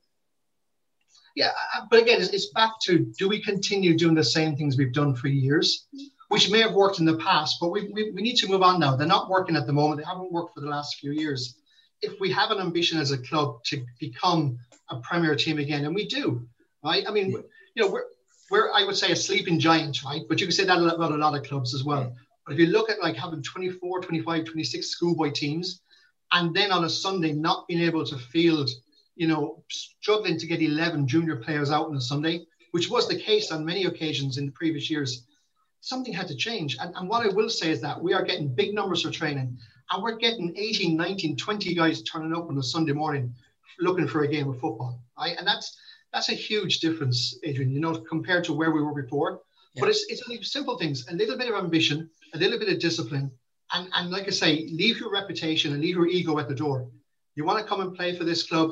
yeah, 1.38 1.52
but 1.92 2.02
again, 2.02 2.20
it's, 2.20 2.30
it's 2.30 2.48
back 2.48 2.72
to 2.86 2.98
do 3.20 3.30
we 3.30 3.40
continue 3.40 3.96
doing 3.96 4.16
the 4.16 4.24
same 4.24 4.58
things 4.58 4.76
we've 4.76 4.92
done 4.92 5.14
for 5.14 5.28
years, 5.28 5.86
which 6.30 6.50
may 6.50 6.62
have 6.62 6.74
worked 6.74 6.98
in 6.98 7.06
the 7.06 7.18
past, 7.18 7.58
but 7.62 7.70
we, 7.70 7.90
we, 7.94 8.10
we 8.10 8.24
need 8.24 8.38
to 8.38 8.48
move 8.48 8.64
on 8.64 8.80
now. 8.80 8.96
They're 8.96 9.06
not 9.06 9.30
working 9.30 9.56
at 9.56 9.68
the 9.68 9.72
moment. 9.72 10.02
They 10.02 10.08
haven't 10.08 10.32
worked 10.32 10.56
for 10.56 10.62
the 10.62 10.68
last 10.68 10.96
few 10.96 11.12
years. 11.12 11.60
If 12.02 12.20
we 12.20 12.32
have 12.32 12.50
an 12.50 12.60
ambition 12.60 13.00
as 13.00 13.12
a 13.12 13.20
club 13.20 13.64
to 13.66 13.86
become 14.00 14.58
a 14.90 15.00
premier 15.02 15.36
team 15.36 15.60
again, 15.60 15.86
and 15.86 15.94
we 15.94 16.08
do, 16.08 16.48
right? 16.84 17.06
I 17.08 17.12
mean, 17.12 17.30
you 17.30 17.84
know, 17.84 17.88
we're, 17.88 18.06
we're 18.50 18.72
I 18.74 18.84
would 18.84 18.98
say 18.98 19.12
a 19.12 19.16
sleeping 19.16 19.60
giant, 19.60 20.04
right? 20.04 20.24
But 20.28 20.42
you 20.42 20.48
can 20.48 20.56
say 20.56 20.66
that 20.66 20.80
about 20.80 21.12
a 21.12 21.18
lot 21.18 21.38
of 21.38 21.44
clubs 21.44 21.76
as 21.76 21.84
well. 21.84 22.16
But 22.48 22.54
if 22.54 22.60
you 22.60 22.68
look 22.68 22.90
at 22.90 23.02
like 23.02 23.18
having 23.18 23.44
24, 23.44 24.02
25, 24.02 24.46
26 24.46 24.88
schoolboy 24.88 25.32
teams, 25.32 25.82
and 26.32 26.56
then 26.56 26.72
on 26.72 26.86
a 26.86 26.90
Sunday 26.90 27.34
not 27.34 27.68
being 27.68 27.82
able 27.82 28.06
to 28.06 28.18
field 28.18 28.70
you 29.18 29.28
know, 29.28 29.64
struggling 29.70 30.38
to 30.38 30.48
get 30.48 30.62
11 30.62 31.08
junior 31.08 31.38
players 31.38 31.72
out 31.72 31.88
on 31.88 31.98
a 31.98 32.02
Sunday, 32.02 32.46
which 32.72 32.90
was 32.90 33.08
the 33.08 33.20
case 33.20 33.52
on 33.52 33.66
many 33.66 33.86
occasions 33.86 34.38
in 34.38 34.46
the 34.46 34.52
previous 34.52 34.90
years, 34.90 35.26
something 35.82 36.14
had 36.14 36.28
to 36.28 36.36
change. 36.36 36.78
And, 36.80 36.96
and 36.96 37.10
what 37.10 37.26
I 37.26 37.34
will 37.34 37.50
say 37.50 37.72
is 37.72 37.82
that 37.82 38.02
we 38.02 38.14
are 38.14 38.24
getting 38.24 38.54
big 38.54 38.74
numbers 38.74 39.02
for 39.02 39.12
training 39.12 39.58
and 39.92 40.04
we're 40.04 40.18
getting 40.18 40.56
18, 40.56 40.96
19, 40.96 41.36
20 41.36 41.74
guys 41.74 42.04
turning 42.04 42.34
up 42.34 42.48
on 42.48 42.58
a 42.58 42.64
Sunday 42.64 42.94
morning 42.94 43.34
looking 43.80 44.08
for 44.08 44.24
a 44.24 44.28
game 44.28 44.50
of 44.50 44.60
football. 44.60 45.02
Right? 45.18 45.36
And 45.38 45.48
that's 45.48 45.78
that's 46.14 46.30
a 46.30 46.34
huge 46.34 46.80
difference, 46.80 47.38
Adrian, 47.44 47.72
you 47.72 47.80
know, 47.80 47.96
compared 47.96 48.44
to 48.46 48.54
where 48.54 48.72
we 48.72 48.82
were 48.82 48.94
before. 48.94 49.42
Yeah. 49.74 49.82
But 49.82 49.90
it's, 49.90 50.06
it's 50.10 50.24
only 50.28 50.42
simple 50.42 50.78
things, 50.78 51.06
a 51.10 51.16
little 51.16 51.38
bit 51.38 51.50
of 51.50 51.56
ambition, 51.56 52.10
a 52.34 52.38
little 52.38 52.60
bit 52.60 52.70
of 52.70 52.80
discipline. 52.80 53.32
And, 53.74 53.90
and 53.96 54.12
like 54.12 54.28
I 54.28 54.32
say, 54.32 54.68
leave 54.72 55.00
your 55.00 55.12
reputation 55.12 55.74
and 55.74 55.82
leave 55.82 55.96
your 55.96 56.08
ego 56.08 56.40
at 56.40 56.48
the 56.48 56.56
door. 56.56 56.88
You 57.36 57.46
want 57.46 57.60
to 57.60 57.66
come 57.66 57.82
and 57.82 57.96
play 57.96 58.16
for 58.16 58.24
this 58.24 58.44
club, 58.44 58.72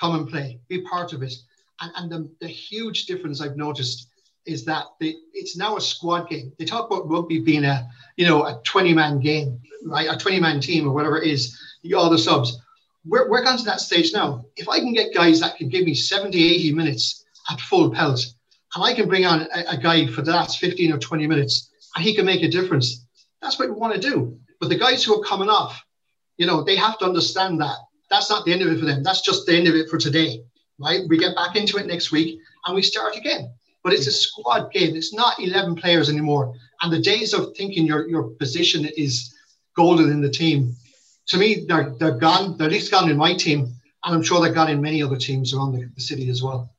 come 0.00 0.14
and 0.14 0.28
play, 0.28 0.60
be 0.68 0.82
part 0.82 1.12
of 1.12 1.22
it. 1.22 1.34
And, 1.80 1.92
and 1.96 2.10
the, 2.10 2.30
the 2.40 2.48
huge 2.48 3.06
difference 3.06 3.40
I've 3.40 3.56
noticed 3.56 4.08
is 4.46 4.64
that 4.64 4.84
it's 5.00 5.56
now 5.56 5.76
a 5.76 5.80
squad 5.80 6.28
game. 6.28 6.52
They 6.58 6.64
talk 6.64 6.90
about 6.90 7.08
rugby 7.08 7.40
being 7.40 7.64
a, 7.64 7.88
you 8.16 8.26
know, 8.26 8.44
a 8.44 8.60
20 8.64 8.94
man 8.94 9.18
game, 9.18 9.60
right? 9.84 10.08
A 10.08 10.16
20 10.16 10.40
man 10.40 10.60
team 10.60 10.86
or 10.88 10.92
whatever 10.92 11.20
it 11.20 11.28
is, 11.28 11.58
all 11.94 12.08
the 12.08 12.18
subs. 12.18 12.58
We're, 13.04 13.28
we're 13.28 13.44
gone 13.44 13.58
to 13.58 13.64
that 13.64 13.80
stage 13.80 14.12
now. 14.12 14.44
If 14.56 14.68
I 14.68 14.78
can 14.78 14.92
get 14.92 15.14
guys 15.14 15.40
that 15.40 15.56
can 15.56 15.68
give 15.68 15.84
me 15.84 15.94
70, 15.94 16.42
80 16.42 16.72
minutes 16.72 17.24
at 17.50 17.60
full 17.60 17.90
pelt, 17.90 18.24
and 18.74 18.84
I 18.84 18.94
can 18.94 19.08
bring 19.08 19.26
on 19.26 19.46
a, 19.54 19.72
a 19.72 19.76
guy 19.76 20.06
for 20.06 20.22
the 20.22 20.32
last 20.32 20.58
15 20.58 20.92
or 20.92 20.98
20 20.98 21.26
minutes, 21.26 21.70
he 21.98 22.14
can 22.14 22.26
make 22.26 22.42
a 22.42 22.48
difference, 22.48 23.06
that's 23.40 23.58
what 23.58 23.68
we 23.68 23.74
want 23.74 23.94
to 23.94 24.00
do. 24.00 24.38
But 24.60 24.68
the 24.68 24.78
guys 24.78 25.04
who 25.04 25.18
are 25.20 25.24
coming 25.24 25.48
off, 25.48 25.82
you 26.36 26.46
know, 26.46 26.62
they 26.62 26.76
have 26.76 26.98
to 26.98 27.04
understand 27.04 27.60
that 27.60 27.76
that's 28.10 28.30
not 28.30 28.44
the 28.44 28.52
end 28.52 28.62
of 28.62 28.68
it 28.68 28.78
for 28.78 28.86
them. 28.86 29.02
That's 29.02 29.22
just 29.22 29.46
the 29.46 29.56
end 29.56 29.68
of 29.68 29.74
it 29.74 29.88
for 29.88 29.98
today, 29.98 30.42
right? 30.78 31.00
We 31.08 31.18
get 31.18 31.34
back 31.34 31.56
into 31.56 31.76
it 31.78 31.86
next 31.86 32.12
week 32.12 32.38
and 32.64 32.74
we 32.74 32.82
start 32.82 33.16
again. 33.16 33.52
but 33.82 33.92
it's 33.92 34.08
a 34.08 34.12
squad 34.12 34.72
game. 34.72 34.96
It's 34.96 35.14
not 35.14 35.38
11 35.38 35.76
players 35.76 36.08
anymore. 36.08 36.54
And 36.82 36.92
the 36.92 37.00
days 37.00 37.32
of 37.32 37.56
thinking 37.56 37.86
your, 37.86 38.08
your 38.08 38.30
position 38.30 38.84
is 38.96 39.32
golden 39.76 40.10
in 40.10 40.20
the 40.20 40.28
team, 40.28 40.74
to 41.28 41.38
me, 41.38 41.64
they're, 41.68 41.94
they're 41.98 42.18
gone. 42.18 42.56
They're 42.56 42.66
at 42.66 42.72
least 42.72 42.90
gone 42.90 43.10
in 43.10 43.16
my 43.16 43.34
team. 43.34 43.72
And 44.04 44.14
I'm 44.14 44.22
sure 44.22 44.40
they're 44.40 44.52
gone 44.52 44.70
in 44.70 44.80
many 44.80 45.02
other 45.02 45.16
teams 45.16 45.54
around 45.54 45.72
the, 45.72 45.88
the 45.94 46.00
city 46.00 46.30
as 46.30 46.42
well. 46.42 46.70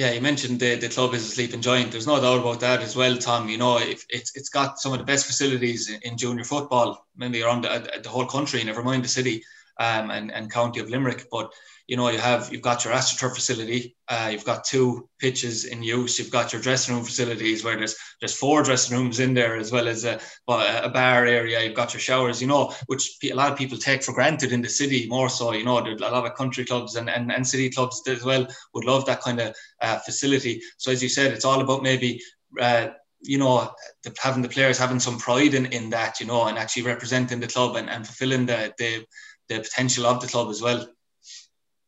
Yeah, 0.00 0.12
you 0.12 0.22
mentioned 0.22 0.60
the, 0.60 0.76
the 0.76 0.88
club 0.88 1.12
is 1.12 1.26
a 1.26 1.30
sleeping 1.30 1.60
giant. 1.60 1.92
There's 1.92 2.06
no 2.06 2.18
doubt 2.18 2.40
about 2.40 2.60
that 2.60 2.80
as 2.80 2.96
well, 2.96 3.18
Tom. 3.18 3.50
You 3.50 3.58
know, 3.58 3.76
if 3.76 4.06
it's 4.08 4.34
it's 4.34 4.48
got 4.48 4.78
some 4.78 4.94
of 4.94 4.98
the 4.98 5.04
best 5.04 5.26
facilities 5.26 5.90
in, 5.90 6.16
junior 6.16 6.42
football, 6.42 7.06
maybe 7.18 7.42
around 7.42 7.64
the, 7.64 8.00
the 8.02 8.08
whole 8.08 8.24
country, 8.24 8.64
never 8.64 8.82
mind 8.82 9.04
the 9.04 9.08
city 9.08 9.44
um, 9.78 10.10
and, 10.10 10.32
and 10.32 10.50
county 10.50 10.80
of 10.80 10.88
Limerick. 10.88 11.26
But 11.30 11.52
you 11.90 11.96
know, 11.96 12.08
you 12.08 12.18
have 12.18 12.52
you've 12.52 12.62
got 12.62 12.84
your 12.84 12.94
AstroTurf 12.94 13.34
facility, 13.34 13.96
uh, 14.06 14.28
you've 14.30 14.44
got 14.44 14.62
two 14.62 15.08
pitches 15.18 15.64
in 15.64 15.82
use, 15.82 16.20
you've 16.20 16.30
got 16.30 16.52
your 16.52 16.62
dressing 16.62 16.94
room 16.94 17.04
facilities 17.04 17.64
where 17.64 17.76
there's 17.76 17.96
there's 18.20 18.32
four 18.32 18.62
dressing 18.62 18.96
rooms 18.96 19.18
in 19.18 19.34
there 19.34 19.56
as 19.56 19.72
well 19.72 19.88
as 19.88 20.04
a, 20.04 20.20
a 20.46 20.88
bar 20.88 21.26
area. 21.26 21.60
You've 21.64 21.74
got 21.74 21.92
your 21.92 22.00
showers, 22.00 22.40
you 22.40 22.46
know, 22.46 22.72
which 22.86 23.18
a 23.24 23.34
lot 23.34 23.50
of 23.50 23.58
people 23.58 23.76
take 23.76 24.04
for 24.04 24.12
granted 24.12 24.52
in 24.52 24.62
the 24.62 24.68
city 24.68 25.08
more 25.08 25.28
so. 25.28 25.52
You 25.52 25.64
know, 25.64 25.78
a 25.80 25.94
lot 25.96 26.26
of 26.26 26.34
country 26.36 26.64
clubs 26.64 26.94
and, 26.94 27.10
and, 27.10 27.32
and 27.32 27.44
city 27.44 27.68
clubs 27.70 28.00
as 28.06 28.24
well 28.24 28.46
would 28.72 28.84
love 28.84 29.04
that 29.06 29.22
kind 29.22 29.40
of 29.40 29.56
uh, 29.80 29.98
facility. 29.98 30.62
So 30.76 30.92
as 30.92 31.02
you 31.02 31.08
said, 31.08 31.32
it's 31.32 31.44
all 31.44 31.60
about 31.60 31.82
maybe. 31.82 32.22
Uh, 32.60 32.90
you 33.22 33.36
know, 33.36 33.70
the, 34.02 34.16
having 34.18 34.40
the 34.40 34.48
players 34.48 34.78
having 34.78 34.98
some 34.98 35.18
pride 35.18 35.52
in, 35.52 35.66
in 35.66 35.90
that, 35.90 36.20
you 36.20 36.26
know, 36.26 36.46
and 36.46 36.56
actually 36.56 36.84
representing 36.84 37.38
the 37.38 37.46
club 37.46 37.76
and, 37.76 37.90
and 37.90 38.06
fulfilling 38.06 38.46
the, 38.46 38.72
the 38.78 39.04
the 39.50 39.58
potential 39.58 40.06
of 40.06 40.22
the 40.22 40.26
club 40.26 40.48
as 40.48 40.62
well. 40.62 40.88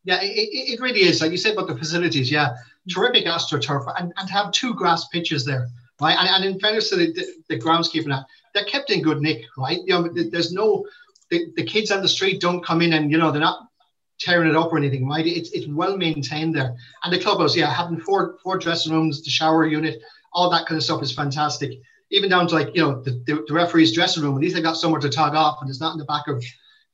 Yeah, 0.05 0.21
it, 0.21 0.27
it 0.27 0.81
really 0.81 1.01
is. 1.03 1.21
Like 1.21 1.31
you 1.31 1.37
said 1.37 1.53
about 1.53 1.69
the 1.69 1.77
facilities, 1.77 2.31
yeah, 2.31 2.49
mm-hmm. 2.49 3.01
terrific 3.01 3.27
AstroTurf 3.27 3.93
and, 3.99 4.13
and 4.17 4.31
have 4.31 4.51
two 4.53 4.75
grass 4.75 5.07
pitches 5.09 5.45
there, 5.45 5.69
right? 6.01 6.17
And, 6.19 6.29
and 6.29 6.45
in 6.45 6.61
fairness 6.61 6.91
to 6.91 6.97
the, 6.97 7.13
the, 7.13 7.27
the 7.49 7.59
groundskeeper, 7.59 8.25
they're 8.53 8.65
kept 8.65 8.91
in 8.91 9.03
good 9.03 9.21
nick, 9.21 9.45
right? 9.57 9.79
You 9.87 9.95
know, 9.95 10.09
there's 10.13 10.53
no, 10.53 10.85
the, 11.31 11.53
the 11.57 11.65
kids 11.65 11.91
on 11.91 12.03
the 12.03 12.09
street 12.09 12.41
don't 12.41 12.65
come 12.65 12.83
in 12.83 12.93
and, 12.95 13.11
you 13.11 13.19
know, 13.19 13.31
they're 13.31 13.41
not 13.41 13.69
tearing 14.19 14.49
it 14.49 14.57
up 14.57 14.73
or 14.73 14.79
anything, 14.79 15.09
right? 15.09 15.27
It's, 15.27 15.51
it's 15.53 15.67
well 15.69 15.97
maintained 15.97 16.55
there. 16.55 16.75
And 17.05 17.13
the 17.13 17.19
clubhouse, 17.19 17.57
yeah, 17.57 17.73
having 17.73 18.01
four 18.01 18.39
four 18.43 18.59
dressing 18.59 18.93
rooms, 18.93 19.23
the 19.23 19.31
shower 19.31 19.67
unit, 19.67 20.03
all 20.33 20.51
that 20.51 20.67
kind 20.67 20.77
of 20.77 20.85
stuff 20.85 21.03
is 21.03 21.15
fantastic. 21.15 21.79
Even 22.11 22.29
down 22.29 22.47
to 22.49 22.55
like, 22.55 22.75
you 22.75 22.83
know, 22.83 23.01
the, 23.03 23.23
the, 23.27 23.45
the 23.47 23.55
referee's 23.55 23.93
dressing 23.93 24.23
room, 24.23 24.35
at 24.35 24.41
least 24.41 24.55
they 24.55 24.63
got 24.63 24.77
somewhere 24.77 25.01
to 25.01 25.09
tog 25.09 25.35
off 25.35 25.59
and 25.61 25.71
it's 25.71 25.81
not 25.81 25.93
in 25.93 25.99
the 25.99 26.05
back 26.05 26.29
of 26.29 26.45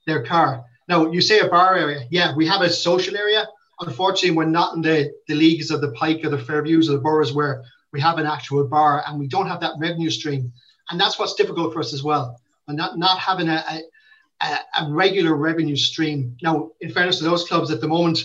their 0.07 0.23
car. 0.23 0.65
Now, 0.89 1.11
you 1.11 1.21
say 1.21 1.41
a 1.41 1.49
bar 1.49 1.77
area. 1.77 2.07
Yeah, 2.11 2.35
we 2.35 2.47
have 2.47 2.63
a 2.63 2.71
social 2.71 3.17
area. 3.17 3.47
Unfortunately, 3.81 4.37
we're 4.37 4.47
not 4.47 4.75
in 4.75 4.83
the, 4.83 5.13
the 5.29 5.35
leagues 5.35 5.71
of 5.71 5.81
the 5.81 5.93
Pike 5.93 6.25
or 6.25 6.31
the 6.31 6.39
Fairviews 6.39 6.89
or 6.89 6.93
the 6.93 6.99
boroughs 6.99 7.33
where 7.33 7.63
we 7.93 8.01
have 8.01 8.19
an 8.19 8.27
actual 8.27 8.67
bar 8.67 9.05
and 9.07 9.19
we 9.19 9.29
don't 9.29 9.47
have 9.47 9.61
that 9.61 9.75
revenue 9.79 10.11
stream. 10.11 10.53
And 10.91 10.99
that's 10.99 11.19
what's 11.19 11.35
difficult 11.35 11.73
for 11.73 11.81
us 11.81 11.93
as 11.93 12.03
well. 12.03 12.41
And 12.67 12.77
not, 12.77 12.99
not 12.99 13.19
having 13.19 13.49
a, 13.49 13.63
a, 14.41 14.59
a 14.81 14.91
regular 14.91 15.35
revenue 15.35 15.77
stream. 15.77 16.37
Now, 16.43 16.71
in 16.81 16.91
fairness 16.91 17.19
to 17.19 17.25
those 17.25 17.47
clubs 17.47 17.71
at 17.71 17.81
the 17.81 17.89
moment, 17.89 18.19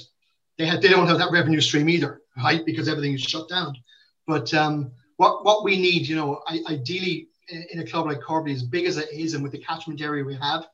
they, 0.58 0.66
have, 0.66 0.82
they 0.82 0.90
don't 0.90 1.08
have 1.08 1.18
that 1.18 1.32
revenue 1.32 1.62
stream 1.62 1.90
either, 1.90 2.22
right? 2.38 2.66
Because 2.66 2.88
everything 2.88 3.14
is 3.14 3.22
shut 3.22 3.50
down. 3.50 3.76
But 4.26 4.54
um, 4.54 4.92
what, 5.18 5.44
what 5.44 5.64
we 5.64 5.78
need, 5.78 6.08
you 6.08 6.16
know, 6.16 6.42
ideally 6.68 7.28
in 7.72 7.80
a 7.80 7.86
club 7.86 8.06
like 8.06 8.22
Corby, 8.22 8.54
as 8.54 8.64
big 8.64 8.86
as 8.86 8.98
it 8.98 9.10
is 9.12 9.34
and 9.34 9.44
with 9.44 9.52
the 9.52 9.60
catchment 9.60 10.02
area 10.02 10.24
we 10.24 10.36
have, 10.36 10.66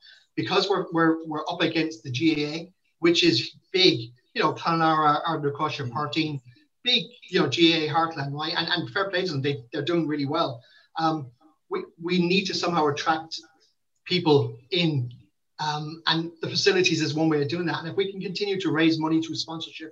because 0.41 0.69
we're, 0.69 0.86
we're, 0.93 1.25
we're 1.25 1.46
up 1.50 1.62
against 1.62 2.03
the 2.03 2.12
GAA, 2.12 2.72
which 3.00 3.24
is 3.24 3.51
big, 3.74 4.12
you 4.34 4.41
know, 4.41 4.53
Clonlara, 4.53 5.22
Ardnacrusha, 5.25 5.89
Parteen, 5.89 6.39
big, 6.84 7.03
you 7.29 7.39
know, 7.39 7.48
GAA 7.48 7.91
heartland, 7.93 8.31
right? 8.34 8.53
And, 8.55 8.67
and 8.67 8.89
fair 8.91 9.10
play 9.10 9.25
to 9.25 9.31
them, 9.31 9.41
they, 9.41 9.63
they're 9.74 9.84
doing 9.84 10.08
really 10.08 10.25
well. 10.25 10.62
Um, 10.98 11.29
we, 11.69 11.84
we 12.01 12.25
need 12.25 12.46
to 12.46 12.53
somehow 12.53 12.88
attract 12.88 13.41
people 14.05 14.58
in 14.72 15.12
um, 15.60 16.01
and 16.08 16.31
the 16.41 16.50
facilities 16.50 17.01
is 17.01 17.13
one 17.13 17.27
way 17.27 17.41
of 17.41 17.50
doing 17.50 17.65
that. 17.65 17.79
And 17.79 17.89
if 17.89 17.98
we 17.98 18.10
can 18.10 18.22
continue 18.22 18.58
to 18.62 18.72
raise 18.72 18.98
money 18.98 19.22
through 19.22 19.36
sponsorship, 19.36 19.91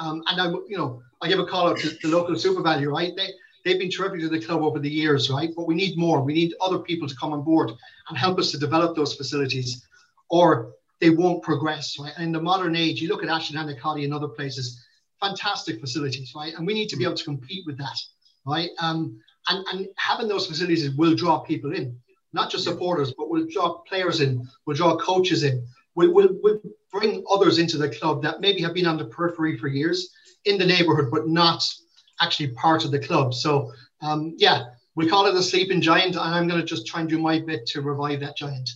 um, 0.00 0.24
and 0.26 0.40
I, 0.40 0.46
you 0.68 0.76
know, 0.76 1.02
I 1.22 1.28
give 1.28 1.38
a 1.38 1.46
call 1.46 1.68
out 1.68 1.78
to 1.78 1.90
the 1.90 2.08
local 2.08 2.34
SuperValu, 2.34 2.90
right? 2.90 3.12
They, 3.16 3.28
they've 3.64 3.78
been 3.78 3.90
terrific 3.90 4.20
to 4.20 4.28
the 4.28 4.40
club 4.40 4.62
over 4.62 4.78
the 4.78 4.90
years, 4.90 5.30
right? 5.30 5.50
But 5.56 5.66
we 5.66 5.74
need 5.74 5.96
more. 5.96 6.22
We 6.22 6.34
need 6.34 6.54
other 6.60 6.78
people 6.78 7.08
to 7.08 7.16
come 7.16 7.32
on 7.32 7.42
board 7.42 7.72
and 8.08 8.18
help 8.18 8.38
us 8.38 8.50
to 8.52 8.58
develop 8.58 8.94
those 8.94 9.14
facilities, 9.14 9.86
or 10.28 10.72
they 11.00 11.10
won't 11.10 11.42
progress, 11.42 11.98
right? 11.98 12.12
And 12.16 12.26
in 12.26 12.32
the 12.32 12.42
modern 12.42 12.76
age, 12.76 13.00
you 13.00 13.08
look 13.08 13.22
at 13.22 13.28
Aisling 13.28 13.56
Annacotty 13.56 14.04
and 14.04 14.14
other 14.14 14.28
places, 14.28 14.84
fantastic 15.20 15.80
facilities, 15.80 16.32
right? 16.36 16.54
And 16.54 16.66
we 16.66 16.74
need 16.74 16.88
to 16.88 16.96
be 16.96 17.04
able 17.04 17.14
to 17.14 17.24
compete 17.24 17.64
with 17.66 17.78
that, 17.78 17.98
right? 18.46 18.70
Um, 18.78 19.20
and, 19.48 19.64
and 19.72 19.88
having 19.96 20.28
those 20.28 20.46
facilities 20.46 20.88
will 20.94 21.14
draw 21.14 21.40
people 21.40 21.74
in, 21.74 21.98
not 22.32 22.50
just 22.50 22.64
supporters, 22.64 23.12
but 23.16 23.30
will 23.30 23.46
draw 23.50 23.78
players 23.88 24.20
in, 24.20 24.46
will 24.66 24.74
draw 24.74 24.96
coaches 24.96 25.42
in, 25.42 25.66
will 25.94 26.12
will 26.12 26.28
will 26.42 26.60
bring 26.92 27.24
others 27.30 27.58
into 27.58 27.78
the 27.78 27.88
club 27.88 28.22
that 28.22 28.40
maybe 28.40 28.62
have 28.62 28.74
been 28.74 28.86
on 28.86 28.96
the 28.96 29.04
periphery 29.04 29.56
for 29.56 29.68
years 29.68 30.10
in 30.44 30.58
the 30.58 30.66
neighborhood, 30.66 31.10
but 31.10 31.28
not 31.28 31.62
actually 32.20 32.48
part 32.48 32.84
of 32.84 32.90
the 32.90 32.98
club. 32.98 33.34
So 33.34 33.72
um, 34.00 34.34
yeah, 34.36 34.64
we 34.94 35.08
call 35.08 35.26
it 35.26 35.34
a 35.34 35.42
sleeping 35.42 35.80
giant, 35.80 36.16
and 36.16 36.34
I'm 36.34 36.46
going 36.46 36.60
to 36.60 36.66
just 36.66 36.86
try 36.86 37.00
and 37.00 37.08
do 37.08 37.18
my 37.18 37.40
bit 37.40 37.66
to 37.66 37.80
revive 37.80 38.20
that 38.20 38.36
giant. 38.36 38.70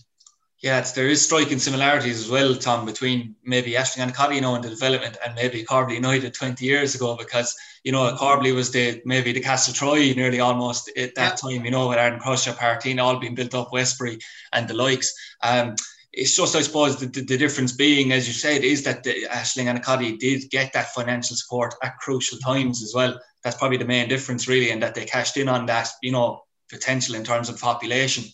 Yeah, 0.61 0.81
there 0.93 1.07
is 1.07 1.23
striking 1.23 1.57
similarities 1.57 2.19
as 2.19 2.29
well, 2.29 2.53
Tom, 2.53 2.85
between 2.85 3.35
maybe 3.45 3.71
Aisling 3.71 4.05
Annacotty, 4.05 4.35
you 4.35 4.41
know, 4.41 4.55
in 4.55 4.61
the 4.61 4.69
development 4.69 5.15
and 5.25 5.33
maybe 5.33 5.63
Corbally 5.63 5.93
United 5.93 6.33
20 6.33 6.65
years 6.65 6.95
ago, 6.95 7.15
because, 7.15 7.55
you 7.85 7.93
know, 7.93 8.13
Corbally 8.19 8.53
was 8.53 8.69
the 8.69 9.01
maybe 9.05 9.31
the 9.31 9.39
Castle 9.39 9.73
Troy 9.73 10.13
nearly 10.13 10.41
almost 10.41 10.91
at 10.97 11.15
that 11.15 11.39
yeah. 11.41 11.49
time, 11.49 11.63
you 11.63 11.71
know, 11.71 11.87
with 11.87 11.97
Ardnacrusha, 11.97 12.57
Parteen 12.57 13.01
all 13.01 13.19
being 13.19 13.35
built 13.35 13.55
up, 13.55 13.71
Westbury 13.71 14.19
and 14.51 14.67
the 14.67 14.73
likes. 14.73 15.13
Um, 15.41 15.75
it's 16.21 16.35
just, 16.35 16.55
I 16.55 16.61
suppose, 16.61 16.99
the, 16.99 17.07
the, 17.07 17.21
the, 17.21 17.37
difference 17.37 17.71
being, 17.71 18.11
as 18.11 18.27
you 18.27 18.33
said, 18.33 18.63
is 18.63 18.83
that 18.83 19.03
the 19.03 19.27
uh, 19.27 19.33
Aisling 19.33 19.67
Annacotty 19.71 20.19
did 20.19 20.49
get 20.49 20.73
that 20.73 20.93
financial 20.93 21.35
support 21.35 21.73
at 21.81 21.97
crucial 21.97 22.37
times 22.39 22.83
as 22.83 22.93
well 22.93 23.17
that's 23.43 23.57
probably 23.57 23.77
the 23.77 23.85
main 23.85 24.09
difference, 24.09 24.47
really, 24.47 24.71
and 24.71 24.81
that 24.83 24.95
they 24.95 25.05
cashed 25.05 25.37
in 25.37 25.47
on 25.47 25.65
that, 25.67 25.89
you 26.01 26.11
know, 26.11 26.43
potential 26.69 27.15
in 27.15 27.23
terms 27.23 27.49
of 27.49 27.59
population. 27.59 28.25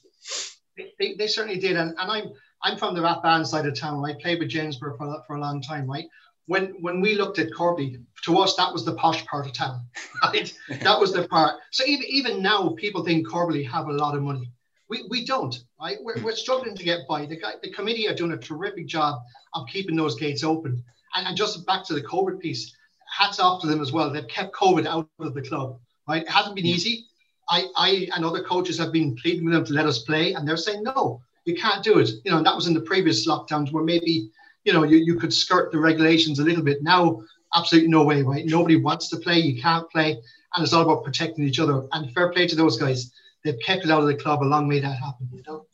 They, 1.00 1.16
they 1.18 1.28
certainly 1.28 1.60
did, 1.60 1.78
and, 1.78 1.96
and 1.98 2.12
I'm 2.12 2.34
I'm 2.64 2.78
from 2.78 2.96
the 2.96 3.02
Rathbane 3.02 3.46
side 3.46 3.66
of 3.66 3.80
town. 3.80 4.04
I 4.04 4.14
played 4.20 4.40
with 4.40 4.50
Janesborough 4.50 4.98
for, 4.98 5.24
for 5.28 5.36
a 5.36 5.40
long 5.40 5.62
time, 5.62 5.90
right? 5.90 6.06
When 6.48 6.76
when 6.82 7.02
we 7.02 7.16
looked 7.16 7.40
at 7.40 7.54
Corby, 7.54 8.00
to 8.24 8.38
us 8.40 8.56
that 8.56 8.74
was 8.74 8.84
the 8.84 8.96
posh 8.96 9.26
part 9.26 9.46
of 9.46 9.54
town, 9.54 9.86
right? 10.24 10.54
that 10.82 11.00
was 11.00 11.14
the 11.14 11.28
part. 11.28 11.56
So 11.72 11.86
even 11.86 12.06
even 12.08 12.42
now, 12.42 12.70
people 12.78 13.04
think 13.04 13.28
Corby 13.30 13.64
have 13.64 13.88
a 13.88 13.94
lot 13.94 14.16
of 14.16 14.24
money. 14.24 14.52
We, 14.90 15.06
we 15.10 15.26
don't, 15.26 15.56
right? 15.82 15.98
We're, 16.02 16.22
we're 16.22 16.36
struggling 16.36 16.76
to 16.76 16.84
get 16.84 17.08
by. 17.08 17.26
The 17.26 17.38
guy, 17.38 17.54
the 17.62 17.72
committee 17.72 18.08
are 18.08 18.14
doing 18.14 18.34
a 18.34 18.38
terrific 18.38 18.86
job 18.88 19.20
of 19.54 19.68
keeping 19.68 19.96
those 19.96 20.16
gates 20.16 20.44
open. 20.44 20.84
And, 21.16 21.28
and 21.28 21.38
just 21.38 21.66
back 21.66 21.84
to 21.86 21.94
the 21.94 22.04
COVID 22.04 22.40
piece, 22.40 22.76
hats 23.12 23.40
off 23.40 23.62
to 23.62 23.68
them 23.68 23.82
as 23.82 23.92
well. 23.92 24.12
They've 24.12 24.28
kept 24.28 24.54
COVID 24.54 24.86
out 24.86 25.10
of 25.20 25.34
the 25.34 25.42
club. 25.42 25.80
Right? 26.08 26.22
It 26.22 26.30
hasn't 26.30 26.56
been 26.56 26.66
easy. 26.66 27.06
I, 27.50 27.66
I 27.76 28.08
and 28.16 28.26
other 28.26 28.44
coaches 28.44 28.78
have 28.80 28.92
been 28.92 29.16
pleading 29.16 29.46
with 29.46 29.54
them 29.54 29.66
to 29.66 29.74
let 29.74 29.86
us 29.86 30.00
play, 30.00 30.34
and 30.34 30.48
they're 30.48 30.58
saying 30.58 30.84
no, 30.84 31.22
you 31.46 31.56
can't 31.56 31.84
do 31.84 32.00
it. 32.00 32.10
You 32.24 32.32
know, 32.32 32.38
and 32.38 32.46
that 32.46 32.56
was 32.56 32.68
in 32.68 32.74
the 32.74 32.82
previous 32.82 33.28
lockdowns 33.28 33.72
where 33.72 33.84
maybe 33.84 34.30
you 34.64 34.74
know 34.74 34.84
you, 34.84 34.98
you 34.98 35.16
could 35.16 35.34
skirt 35.34 35.72
the 35.72 35.80
regulations 35.80 36.40
a 36.40 36.44
little 36.44 36.64
bit. 36.64 36.82
Now, 36.82 37.22
absolutely 37.56 37.90
no 37.90 38.04
way, 38.04 38.22
right? 38.24 38.46
Nobody 38.46 38.78
wants 38.78 39.10
to 39.10 39.18
play, 39.18 39.40
you 39.40 39.62
can't 39.62 39.90
play, 39.92 40.12
and 40.56 40.64
it's 40.64 40.74
all 40.74 40.82
about 40.84 41.04
protecting 41.04 41.48
each 41.48 41.60
other. 41.60 41.84
And 41.92 42.12
fair 42.14 42.32
play 42.32 42.48
to 42.48 42.56
those 42.56 42.78
guys. 42.78 43.12
They've 43.46 43.60
kept 43.60 43.86
it 43.86 43.92
out 43.92 44.02
of 44.02 44.08
the 44.08 44.16
club. 44.16 44.42
A 44.42 44.44
long 44.44 44.68
way 44.68 44.80
that 44.80 44.98
happen, 44.98 45.30
you 45.32 45.44
know. 45.48 45.68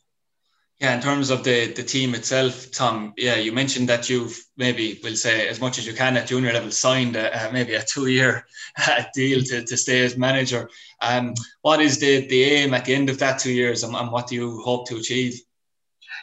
Yeah, 0.78 0.94
in 0.94 1.00
terms 1.00 1.30
of 1.30 1.42
the 1.42 1.72
the 1.72 1.82
team 1.82 2.14
itself, 2.14 2.70
Tom. 2.70 3.14
Yeah, 3.16 3.36
you 3.36 3.50
mentioned 3.50 3.88
that 3.88 4.10
you've 4.10 4.38
maybe 4.58 5.00
we'll 5.02 5.16
say 5.16 5.48
as 5.48 5.58
much 5.58 5.78
as 5.78 5.86
you 5.86 5.94
can 5.94 6.16
at 6.18 6.26
junior 6.26 6.52
level 6.52 6.70
signed 6.70 7.16
a, 7.16 7.50
maybe 7.50 7.74
a 7.74 7.82
two 7.82 8.08
year 8.08 8.44
uh, 8.86 9.04
deal 9.14 9.42
to, 9.42 9.64
to 9.64 9.76
stay 9.76 10.04
as 10.04 10.18
manager. 10.18 10.68
Um, 11.00 11.32
what 11.62 11.80
is 11.80 11.98
the 11.98 12.26
the 12.26 12.44
aim 12.44 12.74
at 12.74 12.84
the 12.84 12.94
end 12.94 13.08
of 13.08 13.18
that 13.20 13.38
two 13.38 13.52
years, 13.52 13.84
and, 13.84 13.94
and 13.94 14.12
what 14.12 14.26
do 14.26 14.34
you 14.34 14.60
hope 14.60 14.86
to 14.88 14.96
achieve? 14.96 15.40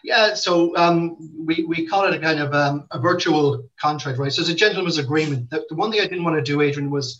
Yeah, 0.04 0.36
so 0.36 0.76
um, 0.78 1.46
we, 1.46 1.64
we 1.64 1.88
call 1.88 2.06
it 2.06 2.14
a 2.14 2.20
kind 2.20 2.40
of 2.40 2.54
um, 2.54 2.88
a 2.92 3.00
virtual 3.00 3.68
contract, 3.80 4.20
right? 4.20 4.32
So 4.32 4.42
it's 4.42 4.52
a 4.52 4.56
gentleman's 4.56 4.98
agreement. 4.98 5.50
The, 5.50 5.66
the 5.68 5.76
one 5.76 5.92
thing 5.92 6.00
I 6.00 6.08
didn't 6.08 6.24
want 6.24 6.38
to 6.38 6.42
do, 6.42 6.62
Adrian, 6.62 6.92
was 6.92 7.20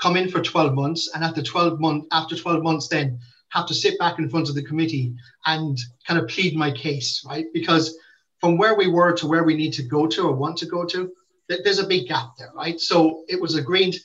come 0.00 0.16
in 0.16 0.28
for 0.28 0.40
12 0.42 0.74
months, 0.74 1.10
and 1.14 1.24
after 1.24 1.42
12 1.42 1.80
months, 1.80 2.06
after 2.12 2.36
12 2.36 2.62
months, 2.62 2.88
then 2.88 3.20
have 3.52 3.66
to 3.66 3.74
sit 3.74 3.98
back 3.98 4.18
in 4.18 4.28
front 4.28 4.48
of 4.48 4.54
the 4.54 4.62
committee 4.62 5.14
and 5.46 5.78
kind 6.06 6.18
of 6.18 6.28
plead 6.28 6.56
my 6.56 6.70
case, 6.70 7.22
right? 7.26 7.46
Because 7.52 7.96
from 8.40 8.56
where 8.56 8.74
we 8.74 8.88
were 8.88 9.12
to 9.12 9.26
where 9.26 9.44
we 9.44 9.54
need 9.54 9.72
to 9.74 9.82
go 9.82 10.06
to 10.06 10.26
or 10.26 10.32
want 10.32 10.56
to 10.58 10.66
go 10.66 10.84
to, 10.86 11.12
there's 11.48 11.78
a 11.78 11.86
big 11.86 12.08
gap 12.08 12.30
there, 12.38 12.50
right? 12.54 12.80
So 12.80 13.24
it 13.28 13.40
was 13.40 13.56
agreed, 13.56 13.96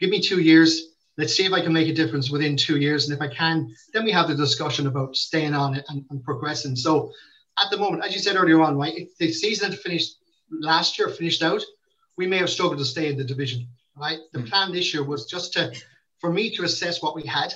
give 0.00 0.10
me 0.10 0.20
two 0.20 0.40
years. 0.40 0.94
Let's 1.18 1.34
see 1.34 1.44
if 1.44 1.52
I 1.52 1.62
can 1.62 1.72
make 1.72 1.88
a 1.88 1.94
difference 1.94 2.30
within 2.30 2.56
two 2.56 2.78
years. 2.78 3.08
And 3.08 3.16
if 3.16 3.20
I 3.20 3.32
can, 3.32 3.74
then 3.92 4.04
we 4.04 4.12
have 4.12 4.28
the 4.28 4.34
discussion 4.34 4.86
about 4.86 5.16
staying 5.16 5.54
on 5.54 5.74
it 5.74 5.84
and, 5.88 6.04
and 6.10 6.22
progressing. 6.22 6.76
So 6.76 7.10
at 7.58 7.70
the 7.70 7.78
moment, 7.78 8.04
as 8.04 8.14
you 8.14 8.20
said 8.20 8.36
earlier 8.36 8.60
on, 8.62 8.76
right, 8.76 8.96
if 8.96 9.16
the 9.18 9.32
season 9.32 9.72
had 9.72 9.80
finished 9.80 10.16
last 10.50 10.98
year, 10.98 11.08
finished 11.08 11.42
out, 11.42 11.62
we 12.16 12.26
may 12.26 12.38
have 12.38 12.50
struggled 12.50 12.78
to 12.78 12.84
stay 12.84 13.08
in 13.08 13.16
the 13.16 13.24
division, 13.24 13.66
right? 13.96 14.18
The 14.32 14.40
mm. 14.40 14.48
plan 14.48 14.72
this 14.72 14.94
year 14.94 15.02
was 15.02 15.26
just 15.26 15.54
to 15.54 15.72
for 16.20 16.32
me 16.32 16.54
to 16.56 16.64
assess 16.64 17.02
what 17.02 17.14
we 17.14 17.22
had, 17.22 17.52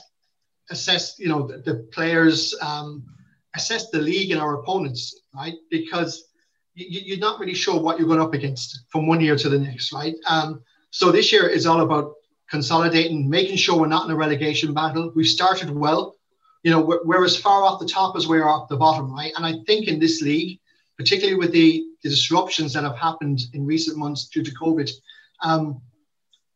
assess 0.71 1.19
you 1.19 1.29
know 1.29 1.47
the, 1.47 1.59
the 1.59 1.75
players, 1.93 2.55
um, 2.63 3.05
assess 3.55 3.91
the 3.91 4.01
league 4.01 4.31
and 4.31 4.41
our 4.41 4.61
opponents, 4.61 5.23
right? 5.35 5.55
Because 5.71 6.31
you, 6.75 7.17
are 7.17 7.19
not 7.19 7.41
really 7.41 7.55
sure 7.55 7.81
what 7.81 7.99
you're 7.99 8.09
going 8.09 8.21
up 8.21 8.35
against 8.35 8.85
from 8.89 9.07
one 9.07 9.21
year 9.21 9.37
to 9.37 9.49
the 9.49 9.59
next, 9.59 9.93
right? 9.93 10.15
Um, 10.29 10.63
so 10.91 11.13
this 11.13 11.33
year 11.33 11.47
is 11.47 11.67
all 11.67 11.81
about 11.81 12.15
consolidating, 12.49 13.29
making 13.29 13.57
sure 13.57 13.79
we're 13.79 13.87
not 13.87 14.05
in 14.05 14.11
a 14.11 14.17
relegation 14.17 14.75
battle. 14.75 15.13
We've 15.15 15.27
started 15.27 15.71
well. 15.71 16.17
You 16.63 16.73
know, 16.73 16.81
we're, 16.81 17.05
we're 17.05 17.25
as 17.25 17.37
far 17.37 17.63
off 17.63 17.81
the 17.81 17.89
top 17.89 18.17
as 18.17 18.27
we 18.27 18.39
are 18.39 18.49
off 18.49 18.69
the 18.69 18.77
bottom, 18.77 19.13
right? 19.13 19.33
And 19.37 19.47
I 19.47 19.55
think 19.67 19.89
in 19.89 19.99
this 19.99 20.21
league, 20.21 20.59
particularly 20.99 21.39
with 21.39 21.53
the, 21.53 21.87
the 22.03 22.11
disruptions 22.11 22.73
that 22.75 22.85
have 22.85 22.97
happened 22.97 23.41
in 23.55 23.65
recent 23.65 23.97
months 23.97 24.29
due 24.29 24.43
to 24.43 24.51
COVID, 24.55 24.91
um, 25.43 25.81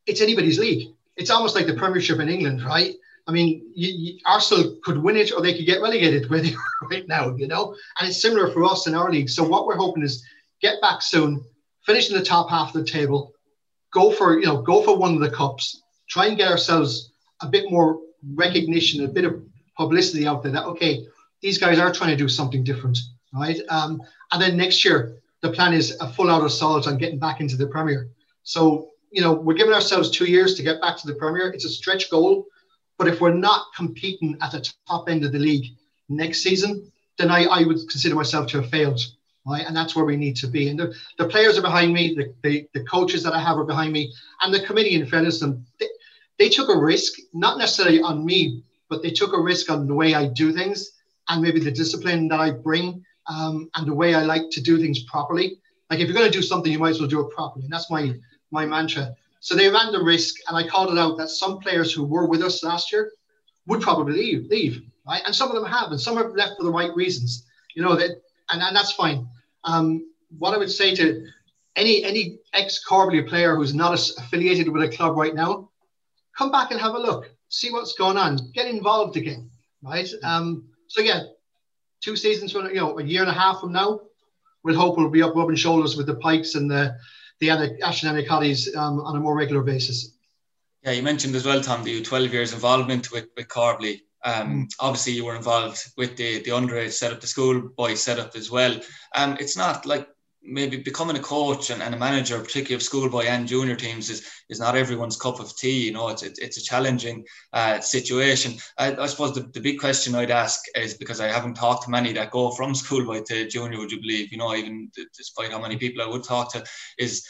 it's 0.07 0.21
anybody's 0.21 0.59
league. 0.59 0.89
It's 1.17 1.31
almost 1.31 1.55
like 1.55 1.67
the 1.67 1.75
Premiership 1.75 2.19
in 2.19 2.29
England, 2.29 2.65
right? 2.65 2.95
I 3.27 3.33
mean, 3.33 3.73
you, 3.75 3.89
you, 3.89 4.19
Arsenal 4.27 4.77
could 4.85 4.99
win 4.99 5.17
it 5.17 5.33
or 5.33 5.41
they 5.41 5.55
could 5.55 5.67
get 5.67 5.81
relegated 5.81 6.29
where 6.31 6.41
they 6.41 6.53
are 6.53 6.89
right 6.91 7.09
now, 7.09 7.35
you 7.37 7.47
know? 7.47 7.75
And 7.99 8.09
it's 8.09 8.21
similar 8.21 8.51
for 8.53 8.65
us 8.65 8.87
in 8.87 8.95
our 8.95 9.11
league. 9.11 9.31
So 9.31 9.47
what 9.47 9.67
we're 9.67 9.77
hoping 9.77 10.03
is 10.03 10.25
get 10.61 10.81
back 10.81 11.03
soon, 11.03 11.45
finish 11.87 12.11
in 12.11 12.17
the 12.17 12.25
top 12.25 12.51
half 12.51 12.75
of 12.75 12.85
the 12.85 12.91
table, 12.91 13.33
go 13.93 14.11
for, 14.11 14.39
you 14.39 14.47
know, 14.47 14.61
go 14.61 14.83
for 14.83 14.97
one 14.97 15.15
of 15.15 15.21
the 15.21 15.31
cups, 15.31 15.83
try 16.09 16.27
and 16.27 16.37
get 16.37 16.51
ourselves 16.51 17.13
a 17.41 17.49
bit 17.49 17.71
more 17.71 18.01
recognition, 18.35 19.05
a 19.05 19.09
bit 19.09 19.25
of 19.25 19.43
publicity 19.77 20.27
out 20.27 20.43
there 20.43 20.53
that, 20.53 20.65
okay, 20.65 21.07
these 21.41 21.59
guys 21.59 21.79
are 21.79 21.93
trying 21.93 22.11
to 22.11 22.17
do 22.17 22.29
something 22.29 22.65
different, 22.65 22.99
right? 23.33 23.59
Um, 23.69 24.03
and 24.33 24.41
then 24.41 24.57
next 24.57 24.85
year, 24.85 25.19
the 25.43 25.51
plan 25.51 25.75
is 25.75 25.97
a 26.01 26.09
full 26.09 26.31
out 26.31 26.45
assault 26.45 26.89
on 26.89 26.97
getting 26.97 27.19
back 27.19 27.41
into 27.41 27.57
the 27.57 27.67
Premier. 27.67 28.09
So, 28.45 28.91
you 29.11 29.21
know, 29.21 29.33
we're 29.33 29.55
giving 29.55 29.75
ourselves 29.75 30.11
two 30.11 30.25
years 30.25 30.55
to 30.55 30.63
get 30.63 30.81
back 30.81 30.97
to 30.99 31.07
the 31.07 31.15
Premier. 31.15 31.51
It's 31.51 31.67
a 31.67 31.69
stretch 31.69 32.11
goal 32.11 32.47
but 32.99 33.09
if 33.09 33.21
we're 33.21 33.35
not 33.35 33.67
competing 33.77 34.37
at 34.41 34.53
the 34.53 34.69
top 34.89 35.09
end 35.09 35.25
of 35.25 35.33
the 35.33 35.39
league 35.39 35.67
next 36.09 36.43
season, 36.43 36.91
then 37.19 37.31
I, 37.31 37.45
I 37.45 37.65
would 37.65 37.79
consider 37.91 38.15
myself 38.15 38.47
to 38.49 38.61
have 38.61 38.71
failed. 38.71 39.01
Right. 39.47 39.67
And 39.67 39.77
that's 39.77 39.95
where 39.95 40.07
we 40.07 40.17
need 40.17 40.37
to 40.37 40.47
be. 40.47 40.71
And 40.71 40.79
the, 40.79 40.95
the 41.19 41.29
players 41.29 41.59
are 41.59 41.63
behind 41.63 41.93
me, 41.93 42.15
the, 42.15 42.35
the, 42.43 42.67
the 42.73 42.83
coaches 42.85 43.23
that 43.25 43.35
I 43.35 43.41
have 43.41 43.59
are 43.59 43.65
behind 43.65 43.93
me, 43.93 44.11
and 44.41 44.55
the 44.55 44.65
committee, 44.65 44.95
in 44.95 45.05
fairness, 45.05 45.41
them, 45.41 45.67
they, 45.79 45.89
they 46.39 46.49
took 46.49 46.71
a 46.71 46.79
risk, 46.79 47.13
not 47.35 47.59
necessarily 47.59 48.01
on 48.01 48.25
me, 48.25 48.63
but 48.89 49.03
they 49.03 49.11
took 49.11 49.35
a 49.35 49.41
risk 49.41 49.71
on 49.71 49.87
the 49.87 49.95
way 49.95 50.15
I 50.15 50.29
do 50.29 50.51
things 50.51 50.93
and 51.29 51.43
maybe 51.43 51.61
the 51.61 51.71
discipline 51.71 52.29
that 52.29 52.41
I 52.41 52.53
bring 52.53 53.05
um, 53.29 53.69
and 53.75 53.87
the 53.87 53.95
way 53.95 54.15
I 54.15 54.23
like 54.23 54.49
to 54.53 54.63
do 54.63 54.79
things 54.79 55.03
properly. 55.05 55.59
Like 55.91 56.01
if 56.01 56.09
you're 56.09 56.17
going 56.17 56.31
to 56.31 56.39
do 56.39 56.43
something, 56.43 56.73
you 56.73 56.79
might 56.79 56.91
as 56.91 57.01
well 57.01 57.09
do 57.09 57.21
it 57.21 57.31
properly. 57.35 57.65
And 57.65 57.73
that's 57.73 57.91
my 57.91 58.15
my 58.51 58.65
mantra. 58.67 59.15
So 59.45 59.55
they 59.55 59.69
ran 59.69 59.93
the 59.93 60.03
risk, 60.03 60.37
and 60.49 60.57
I 60.57 60.67
called 60.67 60.91
it 60.91 60.99
out 60.99 61.19
that 61.19 61.29
some 61.29 61.59
players 61.59 61.93
who 61.93 62.03
were 62.03 62.27
with 62.27 62.41
us 62.41 62.65
last 62.65 62.91
year 62.91 63.13
would 63.67 63.83
probably 63.83 64.15
leave, 64.15 64.47
leave, 64.47 64.81
right? 65.07 65.21
And 65.27 65.37
some 65.37 65.51
of 65.51 65.55
them 65.55 65.71
have, 65.71 65.91
and 65.91 66.01
some 66.01 66.17
have 66.17 66.31
left 66.31 66.55
for 66.57 66.65
the 66.65 66.71
right 66.71 66.97
reasons. 66.97 67.45
You 67.75 67.83
know 67.83 67.95
that, 67.95 68.23
and, 68.51 68.63
and 68.63 68.75
that's 68.75 68.93
fine. 68.93 69.29
Um, 69.65 70.11
what 70.39 70.55
I 70.55 70.57
would 70.57 70.71
say 70.71 70.95
to 70.95 71.27
any 71.77 72.03
any 72.05 72.39
ex 72.55 72.83
Corbally 72.89 73.23
player 73.29 73.55
who's 73.55 73.75
not 73.75 73.93
affiliated 73.93 74.67
with 74.67 74.83
a 74.83 74.89
club 74.89 75.15
right 75.15 75.35
now, 75.35 75.69
come 76.39 76.51
back 76.51 76.71
and 76.71 76.81
have 76.81 76.95
a 76.95 76.99
look, 76.99 77.31
see 77.51 77.71
what's 77.71 77.93
going 77.93 78.17
on, 78.17 78.39
get 78.55 78.67
involved 78.67 79.19
again, 79.19 79.51
right? 79.83 80.09
Um, 80.23 80.65
so 80.87 81.03
yeah, 81.03 81.21
two 82.01 82.17
seasons 82.17 82.53
from 82.53 82.71
you 82.71 82.77
know 82.77 82.99
a 82.99 83.05
year 83.05 83.21
and 83.21 83.31
a 83.31 83.35
half 83.35 83.61
from 83.61 83.73
now, 83.73 84.01
we'll 84.63 84.75
hope 84.75 84.97
we'll 84.97 85.11
be 85.11 85.23
up 85.23 85.37
rubbing 85.37 85.55
shoulders 85.55 85.99
with 85.99 86.07
the 86.07 86.15
Pikes 86.15 86.55
and 86.55 86.71
the 86.71 86.97
the 87.41 87.49
Aisling 87.49 87.79
Annacottys 87.83 88.75
um, 88.77 89.01
on 89.01 89.17
a 89.17 89.21
more 89.21 89.37
regular 89.37 89.63
basis. 89.63 90.17
Yeah, 90.83 90.93
you 90.93 91.03
mentioned 91.03 91.35
as 91.35 91.47
well, 91.47 91.61
Tom, 91.61 91.83
the 91.83 92.03
12 92.03 92.33
years 92.33 92.53
involvement 92.53 93.11
with, 93.11 93.29
with 93.37 93.49
Corbally. 93.49 94.01
Um, 94.25 94.65
mm. 94.65 94.73
Obviously, 94.81 95.15
you 95.15 95.25
were 95.25 95.37
involved 95.37 95.83
with 95.97 96.17
the, 96.17 96.43
the 96.43 96.51
underage 96.51 96.93
setup, 96.93 97.21
the 97.21 97.27
school 97.27 97.55
schoolboy 97.55 97.95
setup 97.95 98.37
as 98.37 98.51
well. 98.51 98.79
Um, 99.15 99.37
it's 99.41 99.57
not 99.57 99.87
like 99.87 100.09
maybe 100.45 100.77
becoming 100.77 101.17
a 101.17 101.21
coach 101.21 101.71
and, 101.71 101.83
and 101.83 101.95
a 101.95 101.99
manager, 101.99 102.39
particularly 102.39 102.75
of 102.75 102.83
schoolboy 102.83 103.25
and 103.25 103.49
junior 103.49 103.77
teams, 103.77 104.11
is 104.11 104.29
is 104.49 104.61
not 104.61 104.77
everyone's 104.77 105.17
cup 105.17 105.41
of 105.41 105.57
tea. 105.57 105.87
You 105.87 105.93
know, 105.93 106.09
it's 106.09 106.23
it's, 106.23 106.39
it's 106.39 106.59
a 106.59 106.63
challenging 106.63 107.25
uh, 107.53 107.81
situation. 107.81 108.55
I, 108.79 108.95
I, 108.97 109.07
suppose 109.07 109.35
the, 109.35 109.43
the 109.53 109.61
big 109.61 109.81
question 109.81 110.15
I'd 110.15 110.31
ask 110.31 110.61
is 110.77 110.95
because 110.95 111.21
I 111.21 111.29
haven't 111.29 111.55
talked 111.55 111.85
to 111.85 111.91
many 111.91 112.13
that 112.13 112.31
go 112.31 112.51
from 112.51 112.75
schoolboy 112.83 113.23
to 113.29 113.49
junior. 113.49 113.79
Would 113.79 113.93
you 113.93 114.01
believe? 114.01 114.33
You 114.33 114.39
know, 114.39 114.55
even 114.55 114.91
despite 115.17 115.51
how 115.51 115.61
many 115.61 115.77
people 115.77 116.03
I 116.03 116.09
would 116.09 116.25
talk 116.25 116.53
to, 116.53 116.65
is 116.99 117.27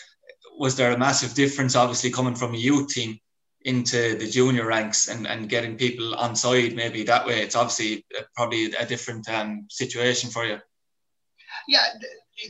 was 0.58 0.76
there 0.76 0.92
a 0.92 0.98
massive 0.98 1.34
difference? 1.34 1.76
Obviously, 1.76 2.10
coming 2.10 2.34
from 2.34 2.54
a 2.54 2.58
youth 2.58 2.88
team 2.88 3.18
into 3.64 4.14
the 4.18 4.28
junior 4.28 4.66
ranks 4.66 5.08
and, 5.08 5.26
and 5.26 5.48
getting 5.48 5.76
people 5.76 6.14
on 6.16 6.36
side 6.36 6.76
maybe 6.76 7.02
that 7.02 7.26
way 7.26 7.40
it's 7.40 7.56
obviously 7.56 8.04
probably 8.36 8.66
a 8.74 8.84
different 8.84 9.26
um, 9.30 9.66
situation 9.70 10.28
for 10.28 10.44
you 10.44 10.58
yeah 11.66 11.86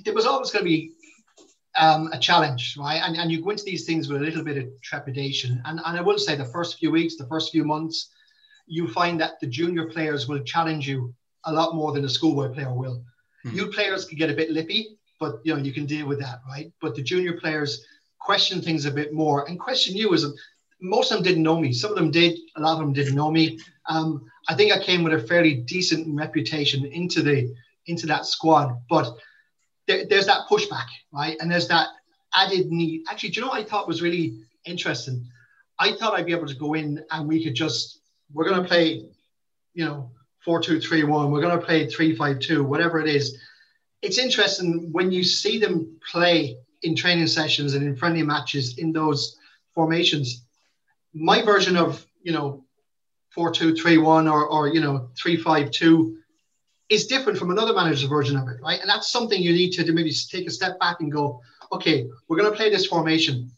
there 0.04 0.14
was 0.14 0.26
always 0.26 0.50
going 0.50 0.64
to 0.64 0.70
be 0.70 0.92
um, 1.78 2.10
a 2.12 2.18
challenge, 2.18 2.76
right? 2.78 3.00
And, 3.02 3.16
and 3.16 3.30
you 3.30 3.42
go 3.42 3.50
into 3.50 3.64
these 3.64 3.84
things 3.84 4.08
with 4.08 4.20
a 4.20 4.24
little 4.24 4.44
bit 4.44 4.56
of 4.56 4.68
trepidation. 4.82 5.60
And, 5.64 5.80
and 5.84 5.98
I 5.98 6.00
will 6.00 6.18
say 6.18 6.36
the 6.36 6.44
first 6.44 6.78
few 6.78 6.90
weeks, 6.90 7.16
the 7.16 7.26
first 7.26 7.52
few 7.52 7.64
months, 7.64 8.10
you 8.66 8.88
find 8.88 9.20
that 9.20 9.40
the 9.40 9.46
junior 9.46 9.86
players 9.86 10.28
will 10.28 10.40
challenge 10.40 10.88
you 10.88 11.14
a 11.44 11.52
lot 11.52 11.74
more 11.74 11.92
than 11.92 12.04
a 12.04 12.08
schoolboy 12.08 12.52
player 12.52 12.72
will. 12.72 13.04
Mm. 13.44 13.54
Youth 13.54 13.74
players 13.74 14.04
can 14.04 14.16
get 14.16 14.30
a 14.30 14.34
bit 14.34 14.50
lippy, 14.50 14.96
but 15.20 15.40
you 15.44 15.54
know 15.54 15.62
you 15.62 15.72
can 15.72 15.86
deal 15.86 16.06
with 16.06 16.20
that, 16.20 16.40
right? 16.48 16.72
But 16.80 16.94
the 16.94 17.02
junior 17.02 17.38
players 17.38 17.84
question 18.18 18.62
things 18.62 18.86
a 18.86 18.90
bit 18.90 19.12
more 19.12 19.46
and 19.48 19.60
question 19.60 19.94
you 19.94 20.14
as 20.14 20.24
a, 20.24 20.30
most 20.80 21.10
of 21.10 21.18
them 21.18 21.24
didn't 21.24 21.42
know 21.42 21.60
me. 21.60 21.72
Some 21.72 21.90
of 21.90 21.96
them 21.96 22.10
did. 22.10 22.38
A 22.56 22.60
lot 22.60 22.74
of 22.74 22.78
them 22.78 22.92
didn't 22.92 23.14
know 23.14 23.30
me. 23.30 23.58
Um, 23.88 24.24
I 24.48 24.54
think 24.54 24.72
I 24.72 24.82
came 24.82 25.02
with 25.02 25.12
a 25.12 25.26
fairly 25.26 25.54
decent 25.54 26.16
reputation 26.16 26.86
into 26.86 27.22
the 27.22 27.54
into 27.86 28.06
that 28.06 28.24
squad, 28.24 28.80
but 28.88 29.14
there, 29.86 30.06
there's 30.06 30.26
that 30.26 30.46
pushback, 30.50 30.86
right? 31.12 31.36
And 31.40 31.50
there's 31.50 31.68
that 31.68 31.88
added 32.34 32.70
need. 32.70 33.04
Actually, 33.08 33.30
do 33.30 33.40
you 33.40 33.42
know 33.42 33.48
what 33.48 33.60
I 33.60 33.64
thought 33.64 33.88
was 33.88 34.02
really 34.02 34.40
interesting? 34.64 35.26
I 35.78 35.92
thought 35.92 36.14
I'd 36.14 36.26
be 36.26 36.32
able 36.32 36.46
to 36.46 36.54
go 36.54 36.74
in 36.74 37.02
and 37.10 37.28
we 37.28 37.42
could 37.44 37.54
just, 37.54 38.00
we're 38.32 38.48
going 38.48 38.62
to 38.62 38.68
play, 38.68 39.06
you 39.74 39.84
know, 39.84 40.10
4 40.44 40.60
2 40.60 40.80
3 40.80 41.04
1, 41.04 41.30
we're 41.30 41.40
going 41.40 41.58
to 41.58 41.64
play 41.64 41.88
3 41.88 42.14
5 42.14 42.38
2, 42.38 42.64
whatever 42.64 43.00
it 43.00 43.08
is. 43.08 43.38
It's 44.02 44.18
interesting 44.18 44.90
when 44.92 45.10
you 45.10 45.24
see 45.24 45.58
them 45.58 45.98
play 46.10 46.58
in 46.82 46.94
training 46.94 47.26
sessions 47.26 47.74
and 47.74 47.86
in 47.86 47.96
friendly 47.96 48.22
matches 48.22 48.78
in 48.78 48.92
those 48.92 49.38
formations. 49.74 50.44
My 51.14 51.42
version 51.42 51.76
of, 51.76 52.06
you 52.22 52.32
know, 52.32 52.64
4 53.30 53.52
2 53.52 53.74
3 53.74 53.98
1 53.98 54.28
or, 54.28 54.46
or 54.46 54.68
you 54.68 54.80
know, 54.80 55.08
3 55.16 55.36
5 55.36 55.70
2 55.70 56.18
is 56.88 57.06
different 57.06 57.38
from 57.38 57.50
another 57.50 57.72
manager's 57.72 58.08
version 58.08 58.36
of 58.36 58.48
it, 58.48 58.60
right? 58.62 58.80
And 58.80 58.88
that's 58.88 59.10
something 59.10 59.40
you 59.40 59.52
need 59.52 59.70
to 59.72 59.92
maybe 59.92 60.12
take 60.30 60.46
a 60.46 60.50
step 60.50 60.78
back 60.78 61.00
and 61.00 61.10
go, 61.10 61.40
okay, 61.72 62.06
we're 62.28 62.36
going 62.36 62.50
to 62.50 62.56
play 62.56 62.70
this 62.70 62.86
formation. 62.86 63.50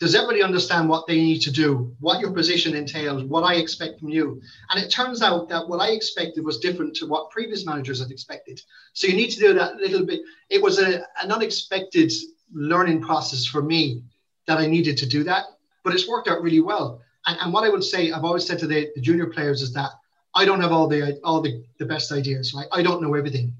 Does 0.00 0.14
everybody 0.14 0.42
understand 0.42 0.88
what 0.88 1.06
they 1.06 1.16
need 1.16 1.40
to 1.42 1.52
do, 1.52 1.94
what 2.00 2.20
your 2.20 2.32
position 2.32 2.74
entails, 2.74 3.24
what 3.24 3.44
I 3.44 3.54
expect 3.54 4.00
from 4.00 4.08
you? 4.08 4.40
And 4.70 4.82
it 4.82 4.90
turns 4.90 5.22
out 5.22 5.48
that 5.48 5.68
what 5.68 5.80
I 5.80 5.90
expected 5.90 6.44
was 6.44 6.58
different 6.58 6.94
to 6.96 7.06
what 7.06 7.30
previous 7.30 7.64
managers 7.64 8.00
had 8.00 8.10
expected. 8.10 8.60
So 8.92 9.06
you 9.06 9.14
need 9.14 9.30
to 9.30 9.40
do 9.40 9.54
that 9.54 9.76
little 9.76 10.04
bit. 10.04 10.20
It 10.50 10.60
was 10.60 10.78
a, 10.78 11.06
an 11.22 11.30
unexpected 11.30 12.12
learning 12.52 13.02
process 13.02 13.46
for 13.46 13.62
me 13.62 14.02
that 14.46 14.58
I 14.58 14.66
needed 14.66 14.98
to 14.98 15.06
do 15.06 15.24
that, 15.24 15.44
but 15.84 15.94
it's 15.94 16.08
worked 16.08 16.28
out 16.28 16.42
really 16.42 16.60
well. 16.60 17.00
And, 17.26 17.38
and 17.40 17.52
what 17.52 17.64
I 17.64 17.70
would 17.70 17.84
say, 17.84 18.10
I've 18.10 18.24
always 18.24 18.46
said 18.46 18.58
to 18.58 18.66
the, 18.66 18.90
the 18.94 19.00
junior 19.00 19.26
players 19.26 19.62
is 19.62 19.72
that 19.74 19.92
I 20.34 20.44
don't 20.44 20.60
have 20.60 20.72
all 20.72 20.88
the 20.88 21.20
all 21.22 21.40
the, 21.40 21.64
the 21.78 21.86
best 21.86 22.12
ideas, 22.12 22.54
right? 22.54 22.66
I 22.72 22.82
don't 22.82 23.02
know 23.02 23.14
everything. 23.14 23.54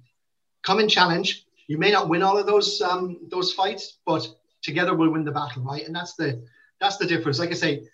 Come 0.63 0.79
and 0.79 0.91
challenge. 0.91 1.47
You 1.67 1.79
may 1.79 1.91
not 1.91 2.09
win 2.09 2.23
all 2.23 2.37
of 2.37 2.47
those 2.47 2.81
um, 2.81 3.19
those 3.29 3.53
fights, 3.53 3.99
but 4.05 4.27
together 4.63 4.95
we'll 4.95 5.11
win 5.11 5.25
the 5.25 5.33
battle, 5.33 5.63
right? 5.63 5.87
And 5.87 5.95
that's 5.95 6.15
the 6.15 6.43
that's 6.81 6.97
the 6.97 7.07
difference. 7.07 7.39
Like 7.39 7.51
I 7.51 7.55
say, 7.55 7.87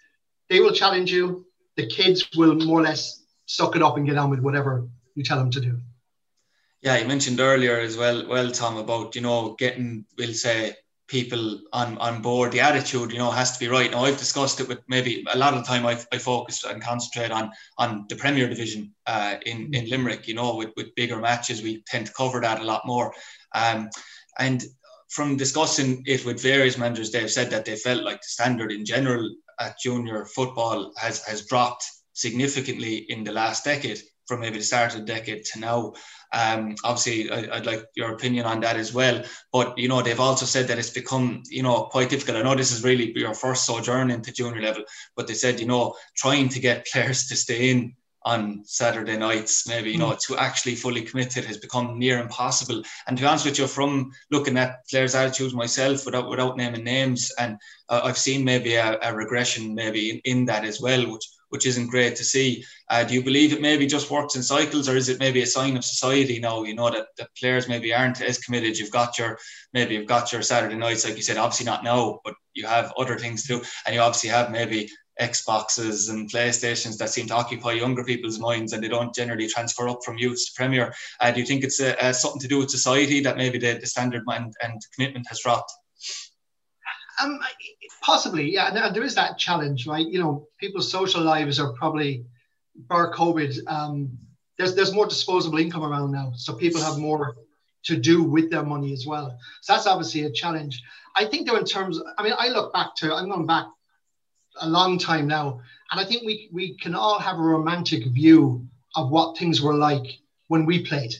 they 0.49 0.61
will 0.61 0.73
challenge 0.73 1.13
you. 1.13 1.47
The 1.77 1.87
kids 1.87 2.29
will 2.37 2.55
more 2.55 2.81
or 2.81 2.83
less 2.83 3.23
suck 3.47 3.77
it 3.77 3.83
up 3.83 3.97
and 3.97 4.07
get 4.07 4.17
on 4.17 4.31
with 4.31 4.41
whatever 4.41 4.89
you 5.15 5.25
tell 5.25 5.39
them 5.39 5.51
to 5.51 5.61
do. 5.61 5.81
Yeah, 6.83 6.97
you 6.97 7.07
mentioned 7.07 7.41
earlier 7.41 7.79
as 7.79 7.97
well, 7.97 8.27
well, 8.27 8.51
Tom, 8.51 8.79
about 8.79 9.15
you 9.15 9.21
know 9.21 9.55
getting, 9.59 10.07
we'll 10.17 10.33
say, 10.33 10.75
people 11.11 11.61
on, 11.73 11.99
on 11.99 12.23
board. 12.23 12.53
The 12.53 12.61
attitude, 12.61 13.11
you 13.11 13.19
know, 13.19 13.33
has 13.33 13.53
to 13.53 13.59
be 13.59 13.67
right. 13.67 13.91
Now, 13.91 14.05
I've 14.05 14.17
discussed 14.17 14.61
it 14.61 14.69
with 14.69 14.79
maybe 14.89 15.25
a 15.35 15.37
lot 15.37 15.55
of 15.55 15.61
the 15.61 15.67
time 15.67 15.85
I've, 15.85 16.07
I 16.13 16.19
focused 16.19 16.65
and 16.65 16.81
concentrate 16.81 17.33
on 17.33 17.51
on 17.79 18.07
the 18.09 18.15
Premier 18.15 18.49
Division 18.49 18.93
uh, 19.07 19.35
in, 19.45 19.75
in 19.75 19.91
Limerick, 19.91 20.29
you 20.29 20.35
know, 20.35 20.55
with, 20.55 20.71
with 20.77 20.95
bigger 20.95 21.19
matches, 21.19 21.63
we 21.63 21.83
tend 21.87 22.07
to 22.07 22.13
cover 22.13 22.41
that 22.41 22.61
a 22.61 22.65
lot 22.65 22.87
more. 22.87 23.13
Um, 23.55 23.91
and 24.39 24.65
from 25.11 25.37
discussing 25.37 26.05
it 26.07 26.25
with 26.25 26.41
various 26.41 26.79
managers, 26.79 27.11
they've 27.11 27.31
said 27.31 27.51
that 27.51 27.65
they 27.65 27.75
felt 27.75 28.05
like 28.05 28.21
the 28.21 28.29
standard 28.29 28.71
in 28.71 28.85
general 28.85 29.29
at 29.59 29.81
junior 29.81 30.25
football 30.27 30.93
has, 30.97 31.25
has 31.25 31.45
dropped 31.47 31.85
significantly 32.13 32.99
in 33.09 33.25
the 33.25 33.33
last 33.33 33.65
decade 33.65 34.01
from 34.31 34.41
maybe 34.41 34.59
the 34.59 34.65
start 34.65 34.95
of 34.95 35.01
the 35.01 35.13
decade 35.13 35.45
to 35.47 35.59
now. 35.59 35.93
Um, 36.33 36.77
obviously, 36.85 37.29
I, 37.31 37.57
would 37.57 37.67
like 37.67 37.85
your 37.97 38.13
opinion 38.13 38.47
on 38.47 38.61
that 38.61 38.77
as 38.77 38.95
well. 38.95 39.25
But 39.53 39.77
you 39.77 39.89
know, 39.89 40.01
they've 40.01 40.21
also 40.21 40.47
said 40.47 40.69
that 40.69 40.79
it's 40.79 40.91
become 40.91 41.43
you 41.51 41.65
know 41.65 41.89
quite 41.91 42.09
difficult. 42.09 42.37
I 42.39 42.43
know 42.43 42.55
this 42.55 42.71
is 42.71 42.85
really 42.85 43.13
your 43.19 43.35
first 43.35 43.67
sojourn 43.67 44.13
into 44.13 44.33
junior 44.33 44.63
level, 44.63 44.85
but 45.17 45.27
they 45.27 45.35
said 45.35 45.59
you 45.59 45.67
know 45.67 45.97
trying 46.17 46.49
to 46.51 46.61
get 46.61 46.87
players 46.87 47.27
to 47.27 47.37
stay 47.37 47.71
in 47.71 47.97
on 48.23 48.63
Saturday 48.65 49.17
nights, 49.17 49.67
maybe, 49.67 49.91
you 49.91 49.99
know, 49.99 50.15
to 50.27 50.37
actually 50.37 50.75
fully 50.75 51.01
committed 51.01 51.45
has 51.47 51.57
become 51.57 51.99
near 51.99 52.21
impossible. 52.21 52.83
And 53.07 53.17
to 53.17 53.23
be 53.23 53.27
honest 53.27 53.47
with 53.47 53.59
you, 53.59 53.67
from 53.67 54.13
looking 54.31 54.59
at 54.59 54.87
players' 54.91 55.15
attitudes 55.15 55.55
myself 55.55 56.05
without 56.05 56.29
without 56.29 56.57
naming 56.57 56.85
names, 56.85 57.33
and 57.39 57.57
uh, 57.89 58.03
I've 58.05 58.19
seen 58.19 58.45
maybe 58.45 58.75
a, 58.75 58.99
a 59.03 59.15
regression 59.15 59.75
maybe 59.75 60.11
in, 60.11 60.21
in, 60.25 60.45
that 60.47 60.65
as 60.65 60.81
well, 60.83 61.11
which 61.11 61.27
which 61.51 61.67
isn't 61.67 61.89
great 61.89 62.17
to 62.17 62.25
see. 62.25 62.65
Uh, 62.89 63.05
do 63.05 63.15
you 63.15 63.23
believe 63.23 63.53
it 63.53 63.61
maybe 63.61 63.87
just 63.87 64.11
works 64.11 64.35
in 64.35 64.43
cycles, 64.43 64.89
or 64.89 64.97
is 64.97 65.09
it 65.09 65.21
maybe 65.21 65.43
a 65.43 65.47
sign 65.47 65.77
of 65.77 65.85
society 65.85 66.41
now? 66.41 66.63
You 66.63 66.75
know 66.75 66.91
that 66.91 67.09
the 67.17 67.29
players 67.39 67.69
maybe 67.69 67.95
aren't 67.95 68.21
as 68.21 68.39
committed. 68.39 68.79
You've 68.79 68.91
got 68.91 69.19
your 69.19 69.39
maybe 69.73 69.95
you've 69.95 70.07
got 70.07 70.33
your 70.33 70.43
Saturday 70.43 70.77
nights, 70.77 71.05
like 71.05 71.17
you 71.17 71.23
said, 71.23 71.37
obviously 71.37 71.67
not 71.67 71.85
now, 71.85 72.21
but 72.25 72.35
you 72.55 72.67
have 72.67 72.93
other 72.97 73.19
things 73.19 73.43
to 73.43 73.59
do, 73.59 73.65
and 73.87 73.95
you 73.95 74.01
obviously 74.01 74.31
have 74.31 74.51
maybe 74.51 74.89
Xboxes 75.21 76.09
and 76.09 76.31
PlayStations 76.31 76.97
that 76.97 77.11
seem 77.11 77.27
to 77.27 77.35
occupy 77.35 77.73
younger 77.73 78.03
people's 78.03 78.39
minds 78.39 78.73
and 78.73 78.83
they 78.83 78.89
don't 78.89 79.15
generally 79.15 79.47
transfer 79.47 79.89
up 79.89 80.01
from 80.05 80.17
youth 80.17 80.39
to 80.47 80.53
Premier. 80.57 80.95
Uh, 81.21 81.31
do 81.31 81.41
you 81.41 81.47
think 81.47 81.63
it's 81.63 81.81
a, 81.81 82.15
something 82.15 82.41
to 82.41 82.49
do 82.49 82.59
with 82.59 82.71
society 82.71 83.21
that 83.21 83.37
maybe 83.37 83.59
the, 83.59 83.75
the 83.75 83.87
standard 83.87 84.23
and, 84.27 84.55
and 84.63 84.81
commitment 84.95 85.27
has 85.29 85.41
dropped? 85.41 85.71
Um, 87.23 87.41
possibly, 88.03 88.53
yeah. 88.53 88.91
There 88.91 89.03
is 89.03 89.15
that 89.15 89.39
challenge, 89.39 89.87
right? 89.87 90.07
You 90.07 90.21
know, 90.21 90.49
people's 90.59 90.91
social 90.91 91.23
lives 91.23 91.61
are 91.61 91.73
probably, 91.73 92.25
bar 92.75 93.13
COVID, 93.13 93.59
um, 93.67 94.19
there's 94.57 94.75
there's 94.75 94.93
more 94.93 95.07
disposable 95.07 95.59
income 95.59 95.83
around 95.83 96.13
now, 96.13 96.33
so 96.37 96.53
people 96.55 96.83
have 96.83 96.99
more 96.99 97.35
to 97.85 97.97
do 97.97 98.23
with 98.23 98.51
their 98.51 98.63
money 98.63 98.93
as 98.93 99.07
well. 99.07 99.39
So 99.63 99.73
that's 99.73 99.87
obviously 99.87 100.25
a 100.25 100.31
challenge. 100.31 100.83
I 101.17 101.25
think 101.25 101.49
though, 101.49 101.57
in 101.57 101.65
terms, 101.65 102.01
I 102.19 102.23
mean, 102.23 102.35
I 102.39 102.49
look 102.49 102.73
back 102.73 102.95
to, 102.97 103.15
I'm 103.15 103.29
going 103.31 103.47
back 103.47 103.67
a 104.61 104.69
long 104.69 104.99
time 104.99 105.27
now. 105.27 105.61
And 105.91 106.01
I 106.01 106.05
think 106.05 106.25
we, 106.25 106.49
we 106.53 106.77
can 106.77 106.95
all 106.95 107.19
have 107.19 107.39
a 107.39 107.43
romantic 107.43 108.05
view 108.07 108.67
of 108.95 109.11
what 109.11 109.37
things 109.39 109.61
were 109.61 109.75
like 109.75 110.19
when 110.49 110.67
we 110.67 110.85
played, 110.85 111.15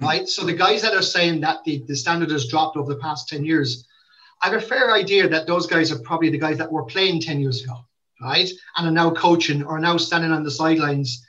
right? 0.00 0.28
So 0.28 0.44
the 0.44 0.52
guys 0.52 0.82
that 0.82 0.94
are 0.94 1.02
saying 1.02 1.40
that 1.40 1.64
the, 1.64 1.84
the 1.86 1.96
standard 1.96 2.30
has 2.30 2.48
dropped 2.48 2.76
over 2.76 2.92
the 2.92 3.00
past 3.00 3.28
10 3.28 3.44
years, 3.44 3.86
I 4.42 4.50
have 4.50 4.62
a 4.62 4.66
fair 4.66 4.92
idea 4.92 5.28
that 5.28 5.46
those 5.46 5.66
guys 5.66 5.92
are 5.92 5.98
probably 6.00 6.30
the 6.30 6.38
guys 6.38 6.58
that 6.58 6.70
were 6.70 6.84
playing 6.84 7.20
10 7.20 7.40
years 7.40 7.62
ago, 7.62 7.84
right? 8.20 8.50
And 8.76 8.88
are 8.88 8.90
now 8.90 9.10
coaching 9.12 9.62
or 9.62 9.78
now 9.78 9.96
standing 9.96 10.32
on 10.32 10.42
the 10.42 10.50
sidelines 10.50 11.24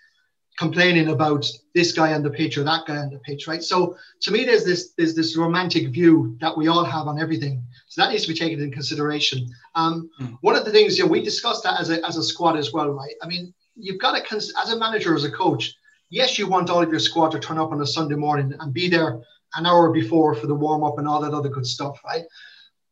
complaining 0.58 1.10
about 1.10 1.46
this 1.74 1.92
guy 1.92 2.14
on 2.14 2.24
the 2.24 2.30
pitch 2.30 2.58
or 2.58 2.64
that 2.64 2.86
guy 2.86 2.98
on 2.98 3.10
the 3.10 3.20
pitch, 3.20 3.48
right? 3.48 3.64
So 3.64 3.98
to 4.22 4.32
me, 4.32 4.46
there's 4.46 4.66
this 4.66 4.94
there's 4.98 5.16
this 5.16 5.36
romantic 5.36 5.90
view 5.90 6.38
that 6.42 6.56
we 6.56 6.68
all 6.68 6.84
have 6.84 7.08
on 7.08 7.20
everything. 7.20 7.64
So 7.88 8.02
that 8.02 8.12
needs 8.12 8.24
to 8.24 8.34
be 8.34 8.38
taken 8.38 8.60
into 8.60 8.74
consideration. 8.74 9.48
Um, 9.76 10.10
mm. 10.20 10.38
One 10.42 10.56
of 10.56 10.66
the 10.66 10.72
things, 10.72 10.98
you 10.98 11.06
know, 11.06 11.12
we 11.12 11.24
discussed 11.24 11.64
that 11.64 11.80
as 11.80 11.90
a, 11.90 12.06
as 12.06 12.18
a 12.18 12.24
squad 12.24 12.58
as 12.58 12.74
well, 12.74 12.90
right? 12.90 13.14
I 13.22 13.28
mean, 13.28 13.54
you've 13.76 14.00
got 14.00 14.16
to, 14.16 14.24
cons- 14.24 14.54
as 14.62 14.72
a 14.72 14.78
manager, 14.78 15.16
as 15.16 15.24
a 15.24 15.32
coach, 15.32 15.74
yes, 16.10 16.38
you 16.38 16.48
want 16.48 16.70
all 16.70 16.82
of 16.82 16.90
your 16.90 17.00
squad 17.00 17.30
to 17.32 17.40
turn 17.40 17.58
up 17.58 17.72
on 17.72 17.82
a 17.82 17.88
Sunday 17.88 18.16
morning 18.16 18.54
and 18.60 18.74
be 18.74 18.90
there 18.90 19.22
an 19.56 19.66
hour 19.66 19.92
before 19.92 20.34
for 20.36 20.48
the 20.48 20.56
warm 20.56 20.84
up 20.84 20.98
and 20.98 21.08
all 21.08 21.22
that 21.22 21.34
other 21.34 21.50
good 21.50 21.66
stuff, 21.66 22.00
right? 22.04 22.24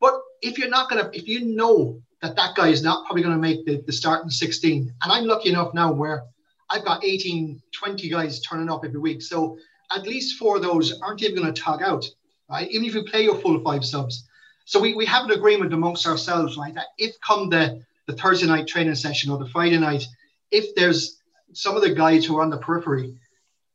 But 0.02 0.20
if 0.42 0.58
you're 0.58 0.70
not 0.70 0.90
going 0.90 1.04
to, 1.04 1.18
if 1.18 1.28
you 1.28 1.46
know 1.46 2.02
that 2.22 2.36
that 2.36 2.56
guy 2.56 2.68
is 2.68 2.84
not 2.84 3.06
probably 3.06 3.24
going 3.24 3.36
to 3.36 3.42
make 3.42 3.66
the, 3.66 3.82
the 3.86 3.94
starting 3.94 4.30
16, 4.30 4.94
and 5.04 5.12
I'm 5.12 5.26
lucky 5.26 5.50
enough 5.50 5.74
now 5.74 5.92
where 5.94 6.24
I've 6.70 6.84
got 6.84 7.06
18, 7.06 7.62
20 7.72 8.10
guys 8.10 8.42
turning 8.42 8.70
up 8.70 8.84
every 8.84 9.00
week. 9.00 9.22
So 9.22 9.58
at 9.96 10.04
least 10.04 10.38
four 10.38 10.58
of 10.58 10.64
those 10.64 11.00
aren't 11.02 11.22
even 11.22 11.42
going 11.42 11.54
to 11.54 11.62
tug 11.62 11.82
out, 11.82 12.06
right? 12.50 12.70
Even 12.70 12.88
if 12.88 12.96
you 12.96 13.04
play 13.04 13.24
your 13.24 13.38
full 13.38 13.62
five 13.62 13.86
subs. 13.86 14.28
So 14.66 14.80
we, 14.80 14.96
we 14.96 15.06
have 15.06 15.26
an 15.26 15.32
agreement 15.32 15.74
amongst 15.74 16.08
ourselves, 16.08 16.58
right? 16.58 16.74
That 16.74 16.88
if 16.98 17.16
come 17.26 17.50
the, 17.50 17.84
the 18.08 18.14
Thursday 18.14 18.48
night 18.48 18.68
training 18.68 18.96
session 18.96 19.32
or 19.32 19.38
the 19.38 19.50
Friday 19.50 19.78
night, 19.78 20.06
if 20.50 20.74
there's 20.76 21.20
some 21.54 21.76
of 21.76 21.82
the 21.82 21.94
guys 21.94 22.26
who 22.26 22.38
are 22.38 22.42
on 22.42 22.50
the 22.50 22.58
periphery, 22.58 23.16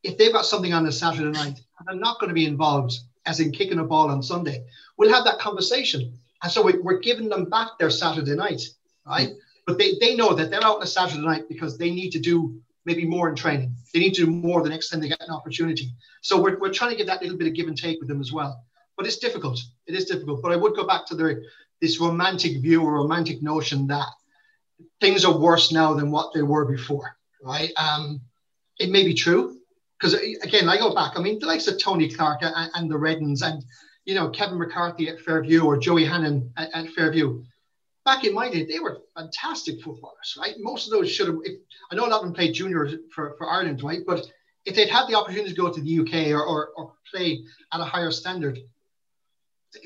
if 0.02 0.16
they've 0.16 0.32
got 0.32 0.46
something 0.46 0.72
on 0.72 0.84
the 0.84 0.92
Saturday 0.92 1.30
night 1.30 1.60
and 1.78 1.86
they're 1.86 1.96
not 1.96 2.18
going 2.18 2.28
to 2.28 2.34
be 2.34 2.46
involved, 2.46 2.98
as 3.26 3.40
in 3.40 3.52
kicking 3.52 3.80
a 3.80 3.84
ball 3.84 4.08
on 4.08 4.22
Sunday, 4.22 4.64
we'll 4.96 5.12
have 5.12 5.24
that 5.24 5.38
conversation. 5.38 6.18
And 6.42 6.52
so 6.52 6.62
we, 6.62 6.74
are 6.74 6.98
giving 6.98 7.28
them 7.28 7.46
back 7.46 7.68
their 7.78 7.90
Saturday 7.90 8.34
night, 8.34 8.62
right? 9.06 9.30
But 9.66 9.78
they, 9.78 9.94
they 10.00 10.14
know 10.14 10.34
that 10.34 10.50
they're 10.50 10.64
out 10.64 10.76
on 10.76 10.82
a 10.82 10.86
Saturday 10.86 11.24
night 11.24 11.48
because 11.48 11.78
they 11.78 11.90
need 11.90 12.10
to 12.10 12.20
do 12.20 12.60
maybe 12.84 13.04
more 13.04 13.28
in 13.28 13.34
training. 13.34 13.74
They 13.92 14.00
need 14.00 14.14
to 14.14 14.24
do 14.24 14.30
more 14.30 14.62
the 14.62 14.68
next 14.68 14.90
time 14.90 15.00
they 15.00 15.08
get 15.08 15.20
an 15.20 15.30
opportunity. 15.30 15.90
So 16.20 16.40
we're, 16.40 16.58
we're 16.58 16.72
trying 16.72 16.90
to 16.90 16.96
get 16.96 17.06
that 17.06 17.22
little 17.22 17.36
bit 17.36 17.48
of 17.48 17.54
give 17.54 17.66
and 17.66 17.76
take 17.76 17.98
with 17.98 18.08
them 18.08 18.20
as 18.20 18.32
well. 18.32 18.64
But 18.96 19.06
it's 19.06 19.18
difficult. 19.18 19.60
It 19.86 19.94
is 19.94 20.04
difficult. 20.04 20.42
But 20.42 20.52
I 20.52 20.56
would 20.56 20.76
go 20.76 20.86
back 20.86 21.04
to 21.06 21.14
the, 21.14 21.42
this 21.80 22.00
romantic 22.00 22.62
view 22.62 22.82
or 22.82 22.94
romantic 22.94 23.42
notion 23.42 23.86
that 23.88 24.06
things 25.00 25.24
are 25.24 25.36
worse 25.36 25.72
now 25.72 25.94
than 25.94 26.10
what 26.10 26.32
they 26.32 26.42
were 26.42 26.64
before, 26.64 27.16
right? 27.42 27.72
Um, 27.76 28.20
it 28.78 28.90
may 28.90 29.04
be 29.04 29.14
true 29.14 29.58
because 29.98 30.14
again, 30.14 30.68
I 30.68 30.76
go 30.78 30.94
back. 30.94 31.18
I 31.18 31.22
mean, 31.22 31.38
the 31.38 31.46
likes 31.46 31.66
of 31.66 31.78
Tony 31.78 32.08
Clark 32.08 32.42
and, 32.42 32.70
and 32.74 32.90
the 32.90 32.96
Reddens 32.96 33.42
and 33.42 33.64
you 34.06 34.14
know 34.14 34.30
Kevin 34.30 34.58
McCarthy 34.58 35.08
at 35.08 35.20
Fairview 35.20 35.62
or 35.62 35.76
Joey 35.76 36.06
Hannon 36.06 36.50
at, 36.56 36.70
at 36.72 36.88
Fairview 36.90 37.42
back 38.06 38.24
in 38.24 38.32
my 38.32 38.48
day, 38.48 38.64
they 38.64 38.78
were 38.78 39.02
fantastic 39.14 39.82
footballers, 39.82 40.38
right? 40.38 40.54
Most 40.58 40.86
of 40.86 40.92
those 40.92 41.10
should 41.10 41.26
have. 41.26 41.38
If, 41.42 41.58
I 41.90 41.96
know 41.96 42.06
a 42.06 42.08
lot 42.08 42.20
of 42.20 42.22
them 42.22 42.32
played 42.32 42.54
juniors 42.54 42.94
for, 43.12 43.34
for 43.36 43.50
Ireland, 43.50 43.82
right? 43.82 44.00
But 44.06 44.24
if 44.64 44.74
they'd 44.74 44.88
had 44.88 45.08
the 45.08 45.16
opportunity 45.16 45.50
to 45.50 45.60
go 45.60 45.70
to 45.70 45.80
the 45.80 45.98
UK 46.00 46.28
or, 46.32 46.42
or, 46.42 46.70
or 46.76 46.92
play 47.12 47.44
at 47.72 47.80
a 47.80 47.84
higher 47.84 48.10
standard, 48.10 48.58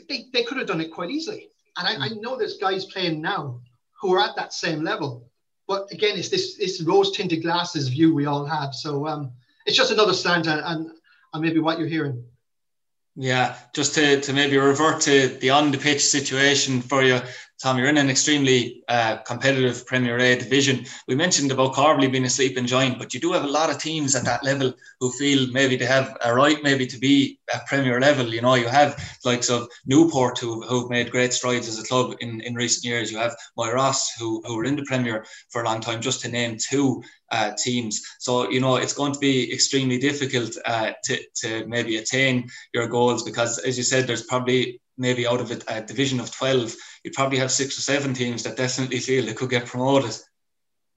they, 0.08 0.26
they 0.32 0.44
could 0.44 0.58
have 0.58 0.68
done 0.68 0.80
it 0.80 0.92
quite 0.92 1.10
easily. 1.10 1.48
And 1.76 1.88
I, 1.88 2.06
I 2.06 2.08
hmm. 2.10 2.20
know 2.20 2.36
there's 2.36 2.58
guys 2.58 2.84
playing 2.84 3.20
now 3.20 3.60
who 4.00 4.14
are 4.14 4.20
at 4.20 4.36
that 4.36 4.52
same 4.52 4.84
level. 4.84 5.26
But 5.66 5.90
again, 5.90 6.18
it's 6.18 6.28
this, 6.28 6.56
this 6.56 6.82
rose 6.82 7.16
tinted 7.16 7.42
glasses 7.42 7.88
view 7.88 8.14
we 8.14 8.26
all 8.26 8.44
have. 8.44 8.74
So 8.74 9.06
um, 9.06 9.32
it's 9.66 9.76
just 9.76 9.92
another 9.92 10.14
slant 10.14 10.46
and, 10.46 10.60
and, 10.64 10.90
and 11.32 11.42
maybe 11.42 11.58
what 11.58 11.78
you're 11.78 11.88
hearing. 11.88 12.24
Yeah, 13.16 13.56
just 13.74 13.94
to, 13.96 14.20
to 14.20 14.32
maybe 14.32 14.56
revert 14.56 15.02
to 15.02 15.28
the 15.28 15.50
on 15.50 15.72
the 15.72 15.78
pitch 15.78 16.04
situation 16.04 16.80
for 16.80 17.02
you. 17.02 17.20
Tom, 17.60 17.76
you're 17.76 17.88
in 17.88 17.98
an 17.98 18.08
extremely 18.08 18.82
uh, 18.88 19.18
competitive 19.18 19.84
Premier 19.84 20.18
A 20.18 20.34
division. 20.34 20.86
We 21.06 21.14
mentioned 21.14 21.52
about 21.52 21.74
Corbally 21.74 22.10
being 22.10 22.24
a 22.24 22.30
sleeping 22.30 22.64
giant, 22.64 22.98
but 22.98 23.12
you 23.12 23.20
do 23.20 23.32
have 23.32 23.44
a 23.44 23.48
lot 23.48 23.68
of 23.68 23.76
teams 23.76 24.16
at 24.16 24.24
that 24.24 24.42
level 24.42 24.72
who 24.98 25.12
feel 25.12 25.46
maybe 25.52 25.76
they 25.76 25.84
have 25.84 26.16
a 26.24 26.34
right 26.34 26.56
maybe 26.62 26.86
to 26.86 26.98
be 26.98 27.38
at 27.52 27.66
Premier 27.66 28.00
level. 28.00 28.32
You 28.32 28.40
know, 28.40 28.54
you 28.54 28.66
have 28.68 28.96
likes 29.26 29.50
of 29.50 29.68
Newport 29.84 30.38
who, 30.38 30.62
who've 30.62 30.88
made 30.88 31.10
great 31.10 31.34
strides 31.34 31.68
as 31.68 31.78
a 31.78 31.84
club 31.84 32.16
in, 32.20 32.40
in 32.40 32.54
recent 32.54 32.86
years. 32.86 33.12
You 33.12 33.18
have 33.18 33.36
Moyross 33.58 34.08
who, 34.18 34.42
who 34.46 34.56
were 34.56 34.64
in 34.64 34.76
the 34.76 34.86
Premier 34.86 35.26
for 35.50 35.60
a 35.60 35.66
long 35.66 35.82
time, 35.82 36.00
just 36.00 36.22
to 36.22 36.28
name 36.28 36.56
two 36.56 37.02
uh, 37.30 37.52
teams. 37.62 38.00
So, 38.20 38.50
you 38.50 38.60
know, 38.60 38.76
it's 38.76 38.94
going 38.94 39.12
to 39.12 39.18
be 39.18 39.52
extremely 39.52 39.98
difficult 39.98 40.56
uh, 40.64 40.92
to, 41.04 41.18
to 41.42 41.66
maybe 41.66 41.98
attain 41.98 42.48
your 42.72 42.88
goals 42.88 43.22
because, 43.22 43.58
as 43.58 43.76
you 43.76 43.84
said, 43.84 44.06
there's 44.06 44.24
probably 44.24 44.80
maybe 45.00 45.26
out 45.26 45.40
of 45.40 45.50
a 45.50 45.80
division 45.80 46.20
of 46.20 46.30
12, 46.30 46.74
you'd 47.04 47.14
probably 47.14 47.38
have 47.38 47.50
six 47.50 47.78
or 47.78 47.82
seven 47.82 48.14
teams 48.14 48.42
that 48.42 48.56
definitely 48.56 48.98
feel 48.98 49.24
they 49.24 49.34
could 49.34 49.50
get 49.50 49.66
promoted. 49.66 50.16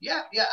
Yeah, 0.00 0.22
yeah, 0.32 0.44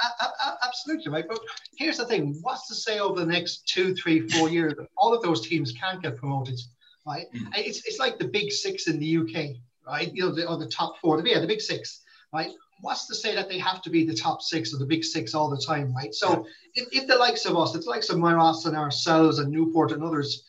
absolutely, 0.66 1.12
right. 1.12 1.26
But 1.28 1.40
here's 1.78 1.98
the 1.98 2.06
thing: 2.06 2.38
what's 2.42 2.68
to 2.68 2.76
say 2.76 3.00
over 3.00 3.20
the 3.20 3.26
next 3.26 3.68
two, 3.68 3.94
three, 3.96 4.28
four 4.30 4.50
years 4.50 4.76
that 4.78 4.88
all 4.98 5.14
of 5.14 5.22
those 5.22 5.46
teams 5.46 5.74
can't 5.74 6.02
get 6.02 6.16
promoted, 6.16 6.60
right? 7.06 7.26
Mm. 7.36 7.50
It's, 7.58 7.86
it's 7.86 8.00
like 8.00 8.18
the 8.18 8.28
big 8.28 8.52
six 8.52 8.88
in 8.88 9.00
the 9.00 9.18
UK, 9.18 9.58
right? 9.86 10.14
You 10.14 10.24
know, 10.24 10.36
the, 10.36 10.48
or 10.48 10.58
the 10.58 10.68
top 10.70 11.00
four, 11.00 11.22
the, 11.22 11.30
yeah, 11.30 11.40
the 11.40 11.48
big 11.48 11.60
six, 11.60 12.02
right? 12.34 12.52
What's 12.80 13.08
to 13.08 13.16
say 13.16 13.36
that 13.36 13.50
they 13.50 13.60
have 13.60 13.82
to 13.82 13.90
be 13.90 14.06
the 14.06 14.16
top 14.16 14.42
six 14.42 14.74
or 14.74 14.78
the 14.78 14.86
big 14.86 15.04
six 15.04 15.36
all 15.36 15.50
the 15.50 15.62
time, 15.62 15.94
right? 15.94 16.14
So 16.14 16.48
yeah. 16.76 16.84
if, 16.84 17.04
if 17.04 17.08
the 17.08 17.18
likes 17.18 17.46
of 17.46 17.58
us, 17.58 17.76
if 17.76 17.84
the 17.84 17.90
likes 17.90 18.10
of 18.10 18.18
Moyross 18.18 18.66
and 18.66 18.78
ourselves 18.78 19.40
and 19.40 19.52
Newport 19.52 19.92
and 19.92 20.02
others 20.02 20.46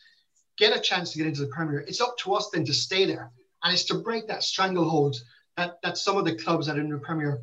get 0.57 0.75
a 0.75 0.79
chance 0.79 1.11
to 1.11 1.17
get 1.17 1.27
into 1.27 1.41
the 1.41 1.47
Premier. 1.47 1.79
It's 1.79 2.01
up 2.01 2.17
to 2.19 2.33
us 2.33 2.49
then 2.51 2.65
to 2.65 2.73
stay 2.73 3.05
there. 3.05 3.31
And 3.63 3.73
it's 3.73 3.85
to 3.85 3.95
break 3.95 4.27
that 4.27 4.43
stranglehold 4.43 5.15
that, 5.57 5.77
that 5.83 5.97
some 5.97 6.17
of 6.17 6.25
the 6.25 6.35
clubs 6.35 6.67
that 6.67 6.77
are 6.77 6.81
in 6.81 6.89
the 6.89 6.97
Premier, 6.97 7.41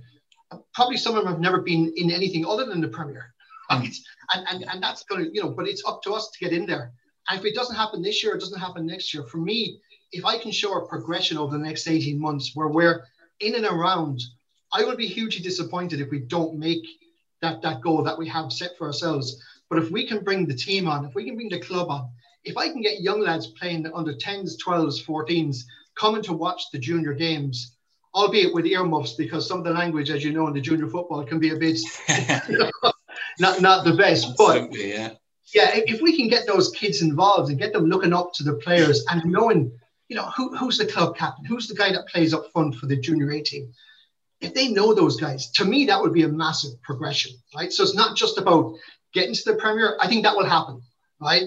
probably 0.75 0.97
some 0.97 1.17
of 1.17 1.25
them 1.25 1.33
have 1.33 1.41
never 1.41 1.61
been 1.61 1.93
in 1.97 2.11
anything 2.11 2.45
other 2.47 2.67
than 2.67 2.81
the 2.81 2.89
Premier. 2.89 3.33
Right? 3.71 3.95
And, 4.35 4.47
and, 4.51 4.65
and 4.69 4.83
that's 4.83 5.05
going 5.05 5.25
to, 5.25 5.31
you 5.33 5.41
know, 5.41 5.51
but 5.51 5.69
it's 5.69 5.85
up 5.87 6.03
to 6.03 6.13
us 6.13 6.29
to 6.33 6.45
get 6.45 6.53
in 6.53 6.67
there. 6.67 6.91
And 7.29 7.39
if 7.39 7.47
it 7.47 7.55
doesn't 7.55 7.77
happen 7.77 8.03
this 8.03 8.21
year, 8.21 8.35
it 8.35 8.41
doesn't 8.41 8.59
happen 8.59 8.85
next 8.85 9.15
year. 9.15 9.23
For 9.23 9.37
me, 9.37 9.79
if 10.11 10.25
I 10.25 10.39
can 10.39 10.51
show 10.51 10.73
a 10.75 10.89
progression 10.89 11.39
over 11.39 11.57
the 11.57 11.65
next 11.65 11.87
18 11.87 12.21
months 12.21 12.51
where 12.55 12.67
we're 12.67 13.05
in 13.39 13.55
and 13.55 13.65
around, 13.65 14.21
I 14.73 14.83
will 14.83 14.97
be 14.97 15.07
hugely 15.07 15.41
disappointed 15.41 16.01
if 16.01 16.11
we 16.11 16.19
don't 16.19 16.59
make 16.59 16.85
that, 17.43 17.63
that 17.63 17.81
goal 17.81 18.03
that 18.03 18.19
we 18.19 18.29
have 18.29 18.53
set 18.53 18.77
for 18.77 18.89
ourselves. 18.89 19.41
But 19.69 19.79
if 19.79 19.91
we 19.93 20.05
can 20.05 20.25
bring 20.25 20.47
the 20.47 20.55
team 20.55 20.89
on, 20.89 21.05
if 21.05 21.15
we 21.15 21.25
can 21.25 21.37
bring 21.37 21.49
the 21.49 21.61
club 21.61 21.91
on, 21.91 22.11
if 22.45 22.57
I 22.57 22.69
can 22.69 22.83
get 22.83 23.03
young 23.03 23.21
lads 23.21 23.49
playing 23.49 23.89
under 23.95 24.15
10s, 24.15 24.55
12s, 24.67 25.05
14s, 25.05 25.63
coming 26.01 26.23
to 26.23 26.33
watch 26.33 26.71
the 26.73 26.79
junior 26.79 27.13
games, 27.13 27.77
albeit 28.15 28.55
with 28.55 28.65
earmuffs, 28.65 29.13
because 29.13 29.47
some 29.47 29.59
of 29.59 29.65
the 29.65 29.71
language, 29.71 30.09
as 30.11 30.25
you 30.25 30.33
know, 30.33 30.47
in 30.49 30.55
the 30.55 30.61
junior 30.61 30.89
football 30.89 31.23
can 31.25 31.39
be 31.39 31.51
a 31.51 31.57
bit 31.57 31.79
not 33.39 33.61
not 33.61 33.85
the 33.85 33.95
best. 33.95 34.35
But 34.39 34.75
yeah. 34.75 35.11
yeah, 35.55 35.71
if 35.75 36.01
we 36.01 36.17
can 36.17 36.29
get 36.29 36.47
those 36.47 36.71
kids 36.71 37.03
involved 37.03 37.51
and 37.51 37.59
get 37.59 37.75
them 37.75 37.85
looking 37.85 38.15
up 38.15 38.33
to 38.35 38.43
the 38.43 38.55
players 38.55 39.05
and 39.11 39.23
knowing, 39.27 39.71
you 40.09 40.17
know, 40.17 40.31
who, 40.37 40.57
who's 40.57 40.79
the 40.79 40.87
club 40.87 41.17
captain, 41.17 41.45
who's 41.45 41.69
the 41.69 41.75
guy 41.75 41.93
that 41.93 42.09
plays 42.09 42.33
up 42.33 42.51
front 42.53 42.75
for 42.77 42.87
the 42.87 42.97
junior 42.97 43.31
A 43.33 43.43
team. 43.43 43.73
If 44.41 44.55
they 44.55 44.69
know 44.69 44.95
those 44.95 45.21
guys, 45.21 45.51
to 45.53 45.67
me, 45.67 45.85
that 45.87 46.01
would 46.01 46.15
be 46.15 46.23
a 46.23 46.29
massive 46.29 46.81
progression, 46.81 47.33
right? 47.55 47.71
So 47.71 47.83
it's 47.83 47.95
not 47.95 48.17
just 48.17 48.39
about 48.39 48.75
getting 49.13 49.35
to 49.35 49.45
the 49.45 49.57
Premier. 49.57 49.99
I 50.01 50.09
think 50.09 50.23
that 50.23 50.35
will 50.35 50.47
happen, 50.47 50.81
right? 51.21 51.45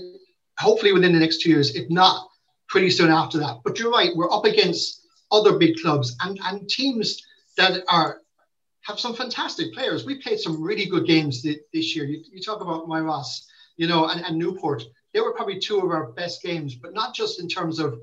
Hopefully 0.60 0.94
within 0.94 1.12
the 1.12 1.20
next 1.20 1.42
two 1.42 1.50
years, 1.50 1.76
if 1.76 1.90
not 1.90 2.28
pretty 2.74 2.90
soon 2.90 3.12
after 3.12 3.38
that. 3.38 3.60
But 3.64 3.78
you're 3.78 3.92
right, 3.92 4.10
we're 4.16 4.34
up 4.34 4.46
against 4.46 5.06
other 5.32 5.60
big 5.60 5.76
clubs 5.78 6.16
and, 6.22 6.40
and 6.44 6.68
teams 6.68 7.22
that 7.56 7.84
are 7.88 8.22
have 8.82 9.00
some 9.00 9.14
fantastic 9.14 9.74
players. 9.76 10.06
We 10.06 10.16
played 10.16 10.40
some 10.40 10.60
really 10.60 10.88
good 10.88 11.06
games 11.06 11.44
th- 11.44 11.60
this 11.72 11.96
year. 11.96 12.06
You, 12.06 12.24
you 12.32 12.42
talk 12.42 12.62
about 12.62 12.88
Moyross 12.88 13.44
you 13.78 13.86
know, 13.88 14.08
and, 14.08 14.26
and 14.26 14.38
Newport. 14.38 14.84
They 15.14 15.20
were 15.20 15.34
probably 15.34 15.60
two 15.60 15.80
of 15.82 15.92
our 15.92 16.12
best 16.14 16.42
games, 16.42 16.74
but 16.74 16.96
not 16.96 17.14
just 17.14 17.40
in 17.40 17.48
terms 17.48 17.78
of 17.78 18.00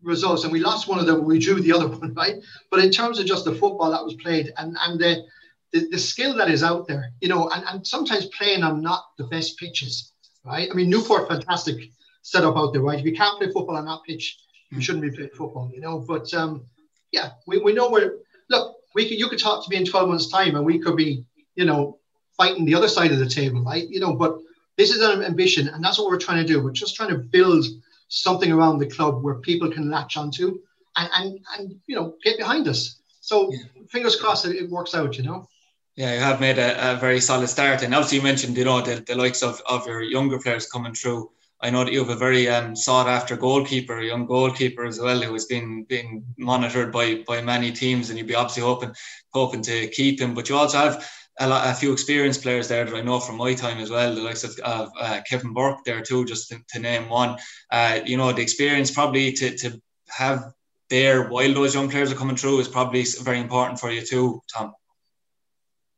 results. 0.00 0.44
And 0.44 0.52
we 0.52 0.60
lost 0.60 0.86
one 0.86 1.00
of 1.00 1.06
them, 1.06 1.24
we 1.24 1.40
drew 1.40 1.60
the 1.60 1.72
other 1.72 1.88
one, 1.98 2.14
right? 2.14 2.36
But 2.70 2.84
in 2.84 2.92
terms 2.92 3.18
of 3.18 3.26
just 3.26 3.44
the 3.44 3.54
football 3.54 3.90
that 3.90 4.04
was 4.04 4.14
played 4.14 4.52
and, 4.58 4.76
and 4.86 5.00
the, 5.00 5.24
the, 5.72 5.88
the 5.90 5.98
skill 5.98 6.36
that 6.36 6.48
is 6.48 6.62
out 6.62 6.86
there, 6.86 7.10
you 7.20 7.28
know, 7.28 7.48
and, 7.50 7.64
and 7.66 7.84
sometimes 7.86 8.26
playing 8.26 8.62
on 8.62 8.80
not 8.80 9.02
the 9.18 9.24
best 9.24 9.58
pitches, 9.58 10.12
right? 10.44 10.68
I 10.70 10.74
mean, 10.74 10.88
Newport, 10.88 11.28
fantastic 11.28 11.90
setup 12.22 12.56
out 12.56 12.72
there, 12.72 12.82
right? 12.82 12.98
If 12.98 13.04
you 13.04 13.16
can't 13.16 13.38
play 13.38 13.50
football 13.50 13.76
on 13.76 13.86
that 13.86 14.00
pitch, 14.06 14.38
you 14.70 14.80
shouldn't 14.80 15.04
be 15.04 15.10
playing 15.10 15.30
football, 15.30 15.70
you 15.72 15.80
know. 15.80 16.04
But 16.06 16.32
um, 16.34 16.66
yeah, 17.12 17.30
we, 17.46 17.58
we 17.58 17.72
know 17.72 17.88
where, 17.88 18.16
look, 18.50 18.76
we 18.94 19.08
could, 19.08 19.18
you 19.18 19.28
could 19.28 19.38
talk 19.38 19.64
to 19.64 19.70
me 19.70 19.76
in 19.76 19.84
12 19.84 20.08
months' 20.08 20.28
time 20.28 20.56
and 20.56 20.64
we 20.64 20.78
could 20.78 20.96
be, 20.96 21.24
you 21.54 21.64
know, 21.64 21.98
fighting 22.36 22.64
the 22.64 22.74
other 22.74 22.88
side 22.88 23.12
of 23.12 23.18
the 23.18 23.28
table, 23.28 23.62
right? 23.62 23.88
You 23.88 24.00
know, 24.00 24.14
but 24.14 24.38
this 24.76 24.90
is 24.90 25.02
an 25.02 25.22
ambition, 25.24 25.68
and 25.68 25.82
that's 25.82 25.98
what 25.98 26.08
we're 26.08 26.18
trying 26.18 26.46
to 26.46 26.50
do. 26.50 26.62
We're 26.62 26.70
just 26.70 26.94
trying 26.94 27.10
to 27.10 27.18
build 27.18 27.66
something 28.08 28.50
around 28.52 28.78
the 28.78 28.86
club 28.86 29.22
where 29.22 29.34
people 29.34 29.70
can 29.70 29.90
latch 29.90 30.16
onto 30.16 30.60
and 30.96 31.10
and, 31.14 31.40
and 31.58 31.80
you 31.86 31.96
know 31.96 32.14
get 32.22 32.38
behind 32.38 32.68
us. 32.68 33.00
So 33.20 33.50
yeah. 33.52 33.58
fingers 33.90 34.16
crossed 34.16 34.44
that 34.44 34.54
it 34.54 34.70
works 34.70 34.94
out. 34.94 35.18
You 35.18 35.24
know. 35.24 35.48
Yeah, 35.96 36.14
you 36.14 36.20
have 36.20 36.40
made 36.40 36.58
a, 36.58 36.92
a 36.92 36.96
very 36.96 37.20
solid 37.20 37.48
start, 37.48 37.82
and 37.82 37.92
obviously 37.92 38.18
you 38.18 38.24
mentioned 38.24 38.56
you 38.56 38.64
know 38.64 38.80
the, 38.80 39.00
the 39.00 39.16
likes 39.16 39.42
of, 39.42 39.60
of 39.66 39.86
your 39.86 40.02
younger 40.02 40.38
players 40.38 40.70
coming 40.70 40.94
through. 40.94 41.30
I 41.60 41.70
know 41.70 41.84
that 41.84 41.92
you 41.92 41.98
have 42.00 42.10
a 42.10 42.16
very 42.16 42.48
um, 42.48 42.76
sought 42.76 43.08
after 43.08 43.36
goalkeeper, 43.36 43.98
a 43.98 44.06
young 44.06 44.26
goalkeeper 44.26 44.84
as 44.84 45.00
well, 45.00 45.20
who 45.20 45.32
has 45.32 45.46
been 45.46 45.84
being 45.84 46.24
monitored 46.38 46.92
by 46.92 47.24
by 47.26 47.42
many 47.42 47.72
teams, 47.72 48.10
and 48.10 48.18
you'd 48.18 48.28
be 48.28 48.34
obviously 48.34 48.62
hoping 48.62 48.94
hoping 49.32 49.62
to 49.62 49.88
keep 49.88 50.20
him. 50.20 50.34
But 50.34 50.48
you 50.48 50.56
also 50.56 50.78
have 50.78 51.10
a, 51.38 51.48
lot, 51.48 51.68
a 51.68 51.74
few 51.74 51.92
experienced 51.92 52.42
players 52.42 52.68
there 52.68 52.84
that 52.84 52.94
I 52.94 53.00
know 53.00 53.20
from 53.20 53.36
my 53.36 53.54
time 53.54 53.78
as 53.78 53.90
well, 53.90 54.14
the 54.14 54.22
likes 54.22 54.44
of 54.44 54.58
uh, 55.00 55.20
Kevin 55.28 55.52
Burke 55.52 55.84
there 55.84 56.00
too, 56.00 56.24
just 56.24 56.48
to, 56.50 56.58
to 56.70 56.78
name 56.78 57.08
one. 57.08 57.38
Uh, 57.70 58.00
you 58.04 58.16
know, 58.16 58.32
the 58.32 58.42
experience 58.42 58.90
probably 58.90 59.32
to, 59.32 59.56
to 59.58 59.80
have 60.08 60.52
there 60.90 61.28
while 61.28 61.52
those 61.52 61.74
young 61.74 61.90
players 61.90 62.10
are 62.12 62.16
coming 62.16 62.36
through 62.36 62.60
is 62.60 62.68
probably 62.68 63.04
very 63.22 63.38
important 63.38 63.78
for 63.78 63.90
you 63.90 64.04
too, 64.04 64.42
Tom. 64.52 64.74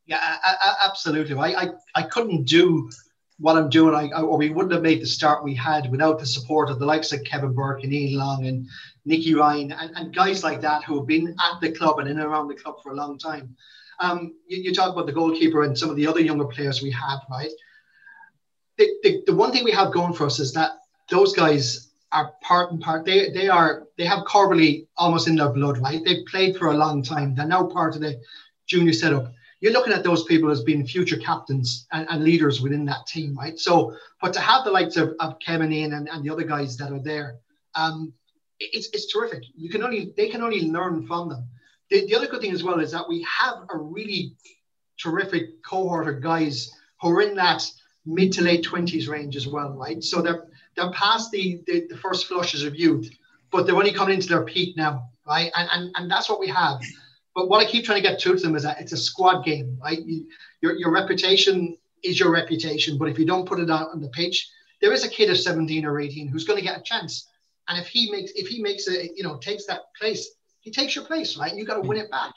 Yeah, 0.07 0.37
absolutely. 0.85 1.37
I, 1.37 1.63
I, 1.63 1.69
I 1.95 2.03
couldn't 2.03 2.45
do 2.45 2.91
what 3.41 3.57
I'm 3.57 3.71
doing, 3.71 3.95
I, 3.95 4.21
or 4.21 4.37
we 4.37 4.51
wouldn't 4.51 4.73
have 4.73 4.83
made 4.83 5.01
the 5.01 5.07
start 5.07 5.43
we 5.43 5.55
had 5.55 5.91
without 5.91 6.19
the 6.19 6.27
support 6.27 6.69
of 6.69 6.79
the 6.79 6.85
likes 6.85 7.13
of 7.13 7.25
Kevin 7.25 7.55
Burke 7.55 7.83
and 7.85 7.93
Ian 7.93 8.19
Long 8.19 8.47
and 8.47 8.69
Nicky 9.07 9.35
Ryan 9.35 9.73
and, 9.73 9.97
and 9.97 10.15
guys 10.15 10.45
like 10.45 10.61
that 10.61 10.85
who 10.85 10.99
have 10.99 11.07
been 11.07 11.29
at 11.29 11.61
the 11.61 11.73
club 11.73 11.99
and 11.99 12.09
in 12.09 12.19
and 12.19 12.27
around 12.27 12.49
the 12.49 12.55
club 12.55 12.77
for 12.83 12.93
a 12.93 12.95
long 12.95 13.19
time. 13.19 13.57
Um, 13.99 14.35
you, 14.47 14.59
you, 14.63 14.75
talk 14.75 14.93
about 14.93 15.07
the 15.07 15.13
goalkeeper 15.13 15.63
and 15.63 15.77
some 15.77 15.91
of 15.91 15.97
the 15.97 16.07
other 16.07 16.21
younger 16.21 16.47
players 16.47 16.83
we 16.83 16.91
have, 16.91 17.21
right? 17.31 17.51
The, 18.77 18.89
the, 19.03 19.23
the 19.27 19.35
one 19.35 19.53
thing 19.53 19.65
we 19.65 19.73
have 19.73 19.93
going 19.93 20.13
for 20.13 20.27
us 20.27 20.39
is 20.39 20.53
that 20.53 20.73
those 21.11 21.35
guys 21.35 21.91
are 22.13 22.33
part 22.43 22.73
and 22.73 22.81
part. 22.81 23.05
They 23.05 23.31
they 23.31 23.49
are 23.49 23.87
they 23.97 24.05
have 24.05 24.25
Corbally 24.25 24.87
almost 24.97 25.29
in 25.29 25.37
their 25.37 25.51
blood, 25.51 25.79
right? 25.79 26.01
They've 26.05 26.27
played 26.27 26.57
for 26.57 26.69
a 26.69 26.77
long 26.77 27.03
time. 27.03 27.35
They're 27.35 27.47
now 27.47 27.67
part 27.67 27.95
of 27.95 28.01
the 28.01 28.21
junior 28.67 28.93
setup. 28.93 29.33
You're 29.61 29.73
looking 29.73 29.93
at 29.93 30.03
those 30.03 30.25
people 30.25 30.51
as 30.51 30.63
being 30.63 30.87
future 30.87 31.19
captains 31.19 31.87
and, 31.93 32.07
and 32.09 32.25
leaders 32.25 32.61
within 32.61 32.85
that 32.87 33.07
team, 33.07 33.37
right? 33.37 33.59
So, 33.59 33.95
but 34.23 34.33
to 34.33 34.41
have 34.41 34.65
the 34.65 34.71
likes 34.71 34.97
of, 34.97 35.15
of 35.21 35.39
Kevin 35.39 35.73
Ian 35.73 35.93
and, 35.93 36.09
and 36.09 36.25
the 36.25 36.31
other 36.31 36.45
guys 36.45 36.77
that 36.79 36.93
are 36.93 37.03
there, 37.03 37.37
um, 37.75 38.13
it's, 38.59 38.89
it's 38.93 39.13
terrific. 39.13 39.43
You 39.55 39.69
can 39.69 39.83
only 39.83 40.13
they 40.17 40.29
can 40.29 40.43
only 40.43 40.63
learn 40.63 41.07
from 41.07 41.29
them 41.29 41.49
the, 41.91 42.07
the 42.07 42.15
other 42.15 42.27
good 42.27 42.41
thing 42.41 42.53
as 42.53 42.63
well 42.63 42.81
is 42.81 42.93
that 42.93 43.09
we 43.09 43.27
have 43.41 43.67
a 43.69 43.77
really 43.77 44.37
terrific 44.99 45.63
cohort 45.63 46.09
of 46.09 46.23
guys 46.23 46.71
who 47.01 47.11
are 47.11 47.21
in 47.21 47.35
that 47.35 47.69
mid 48.07 48.33
to 48.33 48.43
late 48.43 48.65
20s 48.65 49.09
range 49.09 49.37
as 49.37 49.47
well, 49.47 49.73
right? 49.73 50.03
So 50.03 50.23
they're 50.23 50.47
they're 50.77 50.93
past 50.93 51.33
the, 51.33 51.61
the, 51.67 51.87
the 51.91 51.97
first 51.97 52.27
flushes 52.27 52.63
of 52.63 52.77
youth, 52.77 53.11
but 53.51 53.67
they're 53.67 53.75
only 53.75 53.93
coming 53.93 54.15
into 54.15 54.29
their 54.29 54.45
peak 54.45 54.77
now, 54.77 55.11
right? 55.27 55.51
And, 55.57 55.69
and, 55.73 55.91
and 55.97 56.11
that's 56.11 56.29
what 56.29 56.39
we 56.39 56.47
have. 56.47 56.81
But 57.35 57.49
what 57.49 57.65
I 57.65 57.71
keep 57.71 57.85
trying 57.85 58.03
to 58.03 58.09
get 58.09 58.19
to 58.21 58.35
them 58.35 58.57
is 58.57 58.65
that 58.65 58.81
it's 58.81 58.93
a 58.93 58.97
squad 58.97 59.45
game, 59.45 59.79
right? 59.83 60.01
You, 60.05 60.27
your, 60.61 60.77
your 60.77 60.93
reputation 60.93 61.77
is 62.03 62.19
your 62.19 62.33
reputation, 62.33 62.99
but 62.99 63.09
if 63.09 63.19
you 63.19 63.25
don't 63.25 63.47
put 63.47 63.61
it 63.61 63.71
out 63.71 63.91
on 63.91 64.01
the 64.01 64.09
pitch, 64.09 64.51
there 64.81 64.93
is 64.93 65.05
a 65.05 65.09
kid 65.09 65.31
of 65.31 65.39
17 65.39 65.85
or 65.85 66.01
18 66.01 66.29
who's 66.29 66.45
going 66.45 66.59
to 66.59 66.65
get 66.65 66.79
a 66.79 66.83
chance. 66.83 67.29
And 67.69 67.79
if 67.79 67.87
he 67.87 68.11
makes 68.11 68.33
if 68.33 68.49
he 68.49 68.61
makes 68.61 68.89
a 68.89 69.11
you 69.15 69.23
know 69.23 69.37
takes 69.37 69.67
that 69.67 69.95
place, 69.99 70.31
he 70.61 70.71
takes 70.71 70.97
your 70.97 71.05
place, 71.05 71.37
right? 71.37 71.55
You 71.55 71.65
got 71.65 71.81
to 71.81 71.89
win 71.89 71.99
it 71.99 72.11
back. 72.11 72.33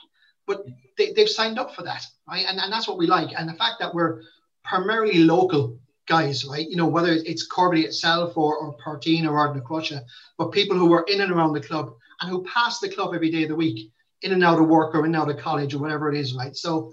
But 0.45 0.65
they, 0.97 1.13
they've 1.13 1.29
signed 1.29 1.57
up 1.57 1.73
for 1.73 1.83
that, 1.83 2.05
right? 2.27 2.45
And, 2.47 2.59
and 2.59 2.71
that's 2.71 2.87
what 2.87 2.97
we 2.97 3.07
like. 3.07 3.29
And 3.35 3.47
the 3.47 3.53
fact 3.53 3.75
that 3.79 3.93
we're 3.93 4.21
primarily 4.63 5.19
local 5.19 5.79
guys, 6.05 6.45
right? 6.45 6.69
You 6.69 6.75
know, 6.75 6.87
whether 6.87 7.13
it's 7.13 7.47
Corby 7.47 7.81
itself 7.81 8.37
or, 8.37 8.57
or 8.57 8.77
Parteen 8.77 9.25
or 9.25 9.31
Ardnacrusha, 9.31 10.01
but 10.37 10.51
people 10.51 10.77
who 10.77 10.91
are 10.93 11.05
in 11.07 11.21
and 11.21 11.31
around 11.31 11.53
the 11.53 11.61
club 11.61 11.93
and 12.21 12.29
who 12.29 12.43
pass 12.43 12.79
the 12.79 12.89
club 12.89 13.13
every 13.15 13.31
day 13.31 13.43
of 13.43 13.49
the 13.49 13.55
week, 13.55 13.91
in 14.23 14.31
and 14.31 14.43
out 14.43 14.59
of 14.59 14.67
work 14.67 14.95
or 14.95 14.99
in 14.99 15.13
and 15.13 15.15
out 15.15 15.29
of 15.29 15.37
college 15.37 15.73
or 15.73 15.79
whatever 15.79 16.11
it 16.11 16.17
is, 16.17 16.33
right? 16.33 16.55
So 16.55 16.91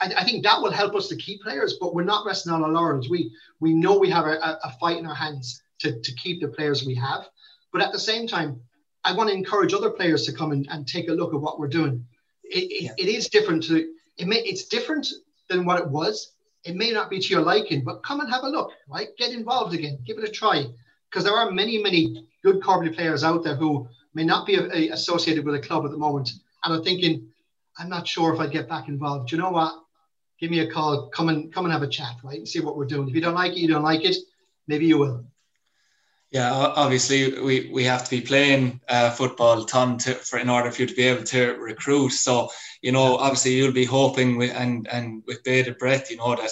I, 0.00 0.12
I 0.18 0.24
think 0.24 0.44
that 0.44 0.60
will 0.60 0.70
help 0.70 0.94
us 0.94 1.08
to 1.08 1.16
keep 1.16 1.42
players, 1.42 1.78
but 1.80 1.94
we're 1.94 2.04
not 2.04 2.26
resting 2.26 2.52
on 2.52 2.62
our 2.62 2.70
laurels. 2.70 3.08
We 3.08 3.32
we 3.60 3.74
know 3.74 3.98
we 3.98 4.10
have 4.10 4.26
a, 4.26 4.58
a 4.62 4.76
fight 4.80 4.98
in 4.98 5.06
our 5.06 5.14
hands 5.14 5.62
to, 5.80 6.00
to 6.00 6.14
keep 6.14 6.40
the 6.40 6.48
players 6.48 6.84
we 6.84 6.94
have. 6.96 7.28
But 7.72 7.82
at 7.82 7.92
the 7.92 7.98
same 7.98 8.26
time, 8.26 8.60
I 9.04 9.12
want 9.12 9.30
to 9.30 9.36
encourage 9.36 9.72
other 9.72 9.90
players 9.90 10.24
to 10.26 10.32
come 10.32 10.52
and, 10.52 10.66
and 10.70 10.86
take 10.86 11.08
a 11.08 11.12
look 11.12 11.34
at 11.34 11.40
what 11.40 11.58
we're 11.58 11.68
doing. 11.68 12.04
It, 12.44 12.64
it, 12.64 12.82
yeah. 12.82 12.90
it 12.96 13.08
is 13.08 13.28
different 13.28 13.62
to 13.64 13.88
it 14.16 14.26
may 14.26 14.38
it's 14.38 14.66
different 14.66 15.06
than 15.48 15.64
what 15.64 15.80
it 15.80 15.88
was. 15.88 16.32
It 16.64 16.74
may 16.74 16.90
not 16.90 17.08
be 17.08 17.20
to 17.20 17.28
your 17.28 17.42
liking, 17.42 17.84
but 17.84 18.02
come 18.02 18.20
and 18.20 18.30
have 18.30 18.44
a 18.44 18.48
look, 18.48 18.72
right? 18.88 19.08
Get 19.16 19.30
involved 19.30 19.74
again, 19.74 19.98
give 20.04 20.18
it 20.18 20.28
a 20.28 20.32
try. 20.32 20.66
Because 21.08 21.24
there 21.24 21.36
are 21.36 21.50
many, 21.50 21.78
many 21.78 22.28
good 22.42 22.60
Corbally 22.60 22.94
players 22.94 23.24
out 23.24 23.42
there 23.42 23.54
who 23.54 23.88
may 24.12 24.24
not 24.24 24.46
be 24.46 24.56
a, 24.56 24.68
a, 24.74 24.88
associated 24.90 25.46
with 25.46 25.54
a 25.54 25.60
club 25.60 25.84
at 25.84 25.90
the 25.90 25.96
moment 25.96 26.30
and 26.64 26.74
I'm 26.74 26.82
thinking, 26.82 27.28
I'm 27.78 27.88
not 27.88 28.06
sure 28.06 28.34
if 28.34 28.40
I'd 28.40 28.52
get 28.52 28.68
back 28.68 28.88
involved. 28.88 29.28
Do 29.28 29.36
you 29.36 29.42
know 29.42 29.50
what? 29.50 29.72
Give 30.40 30.50
me 30.50 30.60
a 30.60 30.70
call, 30.70 31.08
come 31.08 31.28
and 31.28 31.52
come 31.52 31.64
and 31.64 31.72
have 31.72 31.82
a 31.82 31.88
chat, 31.88 32.16
right? 32.22 32.38
And 32.38 32.48
see 32.48 32.60
what 32.60 32.76
we're 32.76 32.86
doing. 32.86 33.08
If 33.08 33.14
you 33.14 33.20
don't 33.20 33.34
like 33.34 33.52
it, 33.52 33.58
you 33.58 33.68
don't 33.68 33.82
like 33.82 34.04
it. 34.04 34.16
Maybe 34.66 34.86
you 34.86 34.98
will. 34.98 35.24
Yeah, 36.30 36.52
obviously 36.52 37.40
we, 37.40 37.70
we 37.72 37.84
have 37.84 38.04
to 38.04 38.10
be 38.10 38.20
playing 38.20 38.80
uh, 38.88 39.10
football, 39.10 39.64
Tom, 39.64 39.96
to, 39.98 40.14
for 40.14 40.38
in 40.38 40.50
order 40.50 40.70
for 40.70 40.82
you 40.82 40.88
to 40.88 40.94
be 40.94 41.04
able 41.04 41.24
to 41.24 41.54
recruit. 41.54 42.10
So 42.10 42.50
you 42.82 42.92
know, 42.92 43.16
obviously 43.16 43.54
you'll 43.54 43.72
be 43.72 43.84
hoping 43.84 44.36
with 44.36 44.54
and 44.54 44.86
and 44.88 45.22
with 45.26 45.42
bated 45.44 45.78
breath, 45.78 46.10
you 46.10 46.18
know 46.18 46.36
that 46.36 46.50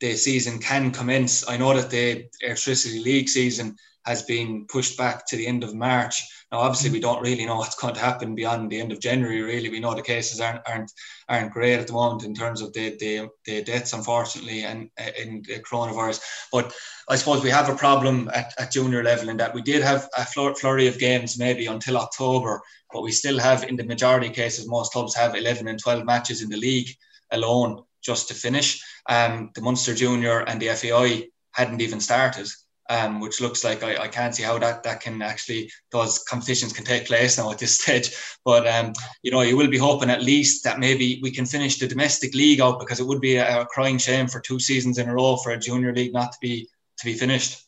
the 0.00 0.16
season 0.16 0.58
can 0.58 0.90
commence. 0.90 1.48
I 1.48 1.56
know 1.56 1.74
that 1.74 1.88
the 1.88 2.26
Airtricity 2.44 3.02
League 3.02 3.28
season 3.28 3.76
has 4.04 4.22
been 4.22 4.66
pushed 4.66 4.98
back 4.98 5.26
to 5.26 5.36
the 5.36 5.46
end 5.46 5.62
of 5.62 5.74
March. 5.74 6.22
Now, 6.50 6.58
obviously, 6.58 6.90
we 6.90 7.00
don't 7.00 7.22
really 7.22 7.46
know 7.46 7.56
what's 7.56 7.76
going 7.76 7.94
to 7.94 8.00
happen 8.00 8.34
beyond 8.34 8.70
the 8.70 8.80
end 8.80 8.92
of 8.92 9.00
January. 9.00 9.42
Really, 9.42 9.68
we 9.68 9.80
know 9.80 9.94
the 9.94 10.02
cases 10.02 10.40
aren't 10.40 10.60
aren't, 10.68 10.90
aren't 11.28 11.52
great 11.52 11.78
at 11.78 11.86
the 11.86 11.92
moment 11.92 12.24
in 12.24 12.34
terms 12.34 12.60
of 12.60 12.72
the 12.72 12.96
the, 12.98 13.28
the 13.44 13.62
deaths, 13.62 13.92
unfortunately, 13.92 14.64
and 14.64 14.90
in 15.18 15.42
the 15.46 15.60
coronavirus. 15.60 16.20
But 16.50 16.74
I 17.08 17.16
suppose 17.16 17.42
we 17.42 17.50
have 17.50 17.68
a 17.68 17.76
problem 17.76 18.30
at, 18.34 18.52
at 18.58 18.72
junior 18.72 19.02
level 19.02 19.28
in 19.28 19.36
that 19.38 19.54
we 19.54 19.62
did 19.62 19.82
have 19.82 20.08
a 20.16 20.24
flurry 20.24 20.88
of 20.88 20.98
games 20.98 21.38
maybe 21.38 21.66
until 21.66 21.96
October, 21.96 22.60
but 22.92 23.02
we 23.02 23.12
still 23.12 23.38
have, 23.38 23.64
in 23.64 23.76
the 23.76 23.84
majority 23.84 24.28
of 24.28 24.34
cases, 24.34 24.68
most 24.68 24.92
clubs 24.92 25.14
have 25.14 25.34
11 25.34 25.68
and 25.68 25.78
12 25.78 26.04
matches 26.04 26.42
in 26.42 26.48
the 26.48 26.56
league 26.56 26.88
alone 27.30 27.82
just 28.02 28.28
to 28.28 28.34
finish. 28.34 28.82
Um, 29.08 29.50
the 29.54 29.62
Munster 29.62 29.94
Junior 29.94 30.40
and 30.40 30.60
the 30.60 30.68
FAI 30.68 31.28
hadn't 31.52 31.80
even 31.80 32.00
started 32.00 32.48
um, 32.92 33.20
which 33.20 33.40
looks 33.40 33.64
like 33.64 33.82
I, 33.82 34.02
I 34.02 34.08
can't 34.08 34.34
see 34.34 34.42
how 34.42 34.58
that, 34.58 34.82
that 34.82 35.00
can 35.00 35.22
actually, 35.22 35.70
those 35.90 36.18
competitions 36.24 36.72
can 36.72 36.84
take 36.84 37.06
place 37.06 37.38
now 37.38 37.50
at 37.50 37.58
this 37.58 37.78
stage. 37.80 38.14
But, 38.44 38.66
um, 38.66 38.92
you 39.22 39.30
know, 39.30 39.40
you 39.40 39.56
will 39.56 39.68
be 39.68 39.78
hoping 39.78 40.10
at 40.10 40.22
least 40.22 40.62
that 40.64 40.78
maybe 40.78 41.18
we 41.22 41.30
can 41.30 41.46
finish 41.46 41.78
the 41.78 41.88
domestic 41.88 42.34
league 42.34 42.60
out 42.60 42.78
because 42.78 43.00
it 43.00 43.06
would 43.06 43.20
be 43.20 43.36
a, 43.36 43.62
a 43.62 43.66
crying 43.66 43.98
shame 43.98 44.28
for 44.28 44.40
two 44.40 44.58
seasons 44.58 44.98
in 44.98 45.08
a 45.08 45.14
row 45.14 45.36
for 45.36 45.52
a 45.52 45.58
junior 45.58 45.94
league 45.94 46.12
not 46.12 46.32
to 46.32 46.38
be 46.40 46.68
to 46.98 47.04
be 47.04 47.14
finished. 47.14 47.64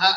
Uh, 0.00 0.14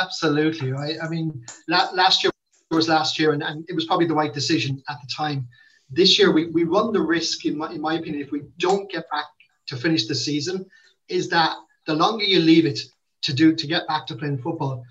absolutely, 0.00 0.72
right? 0.72 0.96
I 1.02 1.08
mean, 1.08 1.44
last 1.68 2.22
year 2.22 2.30
was 2.70 2.88
last 2.88 3.18
year, 3.18 3.32
and, 3.32 3.42
and 3.42 3.64
it 3.68 3.74
was 3.74 3.84
probably 3.84 4.06
the 4.06 4.14
right 4.14 4.32
decision 4.32 4.82
at 4.88 4.96
the 5.00 5.08
time. 5.14 5.46
This 5.90 6.18
year, 6.18 6.30
we, 6.30 6.46
we 6.46 6.62
run 6.62 6.92
the 6.92 7.02
risk, 7.02 7.44
in 7.44 7.58
my, 7.58 7.72
in 7.72 7.80
my 7.80 7.94
opinion, 7.94 8.22
if 8.22 8.30
we 8.30 8.42
don't 8.58 8.90
get 8.90 9.10
back 9.10 9.26
to 9.66 9.76
finish 9.76 10.06
the 10.06 10.14
season, 10.14 10.64
is 11.08 11.28
that 11.30 11.56
the 11.86 11.94
longer 11.94 12.24
you 12.24 12.38
leave 12.38 12.64
it 12.64 12.78
to 13.22 13.32
do 13.32 13.54
to 13.54 13.66
get 13.66 13.86
back 13.86 14.06
to 14.06 14.14
playing 14.14 14.38
football, 14.38 14.84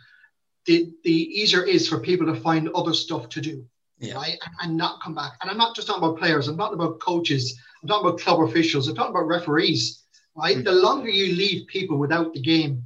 the, 0.66 0.92
the 1.04 1.12
easier 1.12 1.66
it 1.66 1.76
is 1.76 1.88
for 1.88 2.00
people 2.00 2.28
to 2.28 2.40
find 2.40 2.70
other 2.70 2.94
stuff 2.94 3.30
to 3.30 3.42
do. 3.42 3.66
Yeah. 4.02 4.14
Right, 4.14 4.38
and, 4.46 4.56
and 4.62 4.78
not 4.78 5.02
come 5.04 5.14
back. 5.14 5.34
And 5.42 5.52
I'm 5.52 5.58
not 5.58 5.76
just 5.76 5.88
talking 5.88 6.02
about 6.02 6.18
players. 6.18 6.48
I'm 6.48 6.58
talking 6.58 6.80
about 6.80 7.02
coaches. 7.02 7.60
I'm 7.82 7.90
talking 7.90 8.08
about 8.08 8.22
club 8.22 8.42
officials. 8.48 8.88
I'm 8.88 8.96
talking 8.96 9.12
about 9.12 9.28
referees. 9.28 10.04
Right, 10.36 10.56
mm-hmm. 10.56 10.64
the 10.64 10.72
longer 10.72 11.10
you 11.10 11.36
leave 11.36 11.68
people 11.68 11.98
without 11.98 12.34
the 12.34 12.40
game, 12.40 12.84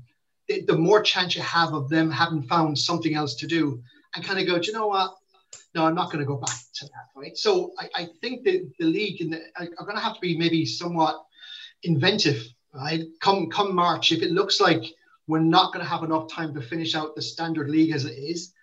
the, 0.47 0.63
the 0.65 0.75
more 0.75 1.03
chance 1.03 1.35
you 1.35 1.43
have 1.43 1.73
of 1.73 1.87
them 1.87 2.09
having 2.09 2.41
found 2.43 2.79
something 2.79 3.13
else 3.13 3.35
to 3.35 3.47
do 3.47 3.83
and 4.15 4.25
kind 4.25 4.39
of 4.39 4.47
go, 4.47 4.57
do 4.57 4.67
you 4.67 4.73
know 4.73 4.87
what? 4.87 5.13
No, 5.75 5.85
I'm 5.85 5.93
not 5.93 6.07
going 6.07 6.19
to 6.19 6.25
go 6.25 6.37
back 6.37 6.57
to 6.75 6.85
that. 6.85 7.09
Right. 7.15 7.37
So 7.37 7.73
I, 7.77 7.89
I 7.95 8.09
think 8.21 8.43
that 8.45 8.71
the 8.79 8.85
league 8.85 9.21
and 9.21 9.35
are 9.59 9.85
going 9.85 9.95
to 9.95 10.03
have 10.03 10.15
to 10.15 10.21
be 10.21 10.35
maybe 10.37 10.65
somewhat 10.65 11.23
inventive. 11.83 12.41
Right. 12.73 13.03
Come 13.19 13.51
come 13.51 13.75
March, 13.75 14.11
if 14.11 14.23
it 14.23 14.31
looks 14.31 14.59
like 14.59 14.83
we're 15.27 15.39
not 15.39 15.73
going 15.73 15.83
to 15.83 15.89
have 15.89 16.03
enough 16.03 16.29
time 16.29 16.53
to 16.53 16.61
finish 16.61 16.95
out 16.95 17.15
the 17.15 17.21
standard 17.21 17.69
league 17.69 17.93
as 17.93 18.05
it 18.05 18.13
is, 18.13 18.53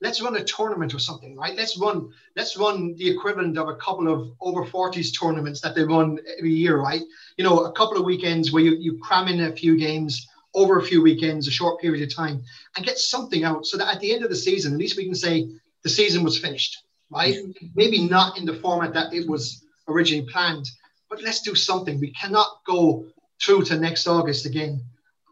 let, 0.00 0.10
us 0.10 0.20
run 0.20 0.36
a 0.36 0.44
tournament 0.44 0.94
or 0.94 0.98
something, 0.98 1.36
right? 1.36 1.56
Let's 1.56 1.78
run 1.78 2.10
let's 2.36 2.56
run 2.56 2.94
the 2.96 3.08
equivalent 3.08 3.56
of 3.56 3.68
a 3.68 3.76
couple 3.76 4.12
of 4.12 4.32
over 4.40 4.64
40s 4.66 5.18
tournaments 5.18 5.60
that 5.62 5.74
they 5.74 5.82
run 5.82 6.18
every 6.38 6.52
year, 6.52 6.78
right? 6.78 7.02
You 7.38 7.44
know, 7.44 7.64
a 7.64 7.72
couple 7.72 7.96
of 7.96 8.04
weekends 8.04 8.52
where 8.52 8.62
you, 8.62 8.76
you 8.76 8.98
cram 8.98 9.28
in 9.28 9.40
a 9.40 9.52
few 9.52 9.78
games 9.78 10.28
over 10.54 10.78
a 10.78 10.82
few 10.82 11.02
weekends, 11.02 11.48
a 11.48 11.50
short 11.50 11.80
period 11.80 12.06
of 12.06 12.14
time, 12.14 12.42
and 12.76 12.84
get 12.84 12.98
something 12.98 13.44
out 13.44 13.66
so 13.66 13.76
that 13.78 13.92
at 13.92 14.00
the 14.00 14.12
end 14.12 14.24
of 14.24 14.30
the 14.30 14.36
season, 14.36 14.74
at 14.74 14.78
least 14.78 14.96
we 14.96 15.04
can 15.04 15.14
say 15.14 15.48
the 15.82 15.88
season 15.88 16.22
was 16.22 16.38
finished, 16.38 16.82
right? 17.10 17.36
Maybe 17.74 18.06
not 18.06 18.38
in 18.38 18.44
the 18.44 18.54
format 18.54 18.92
that 18.94 19.12
it 19.12 19.28
was 19.28 19.64
originally 19.88 20.26
planned, 20.30 20.66
but 21.08 21.22
let's 21.22 21.42
do 21.42 21.54
something. 21.54 21.98
We 21.98 22.12
cannot 22.12 22.60
go 22.66 23.06
through 23.42 23.64
to 23.64 23.78
next 23.78 24.06
August 24.06 24.46
again 24.46 24.84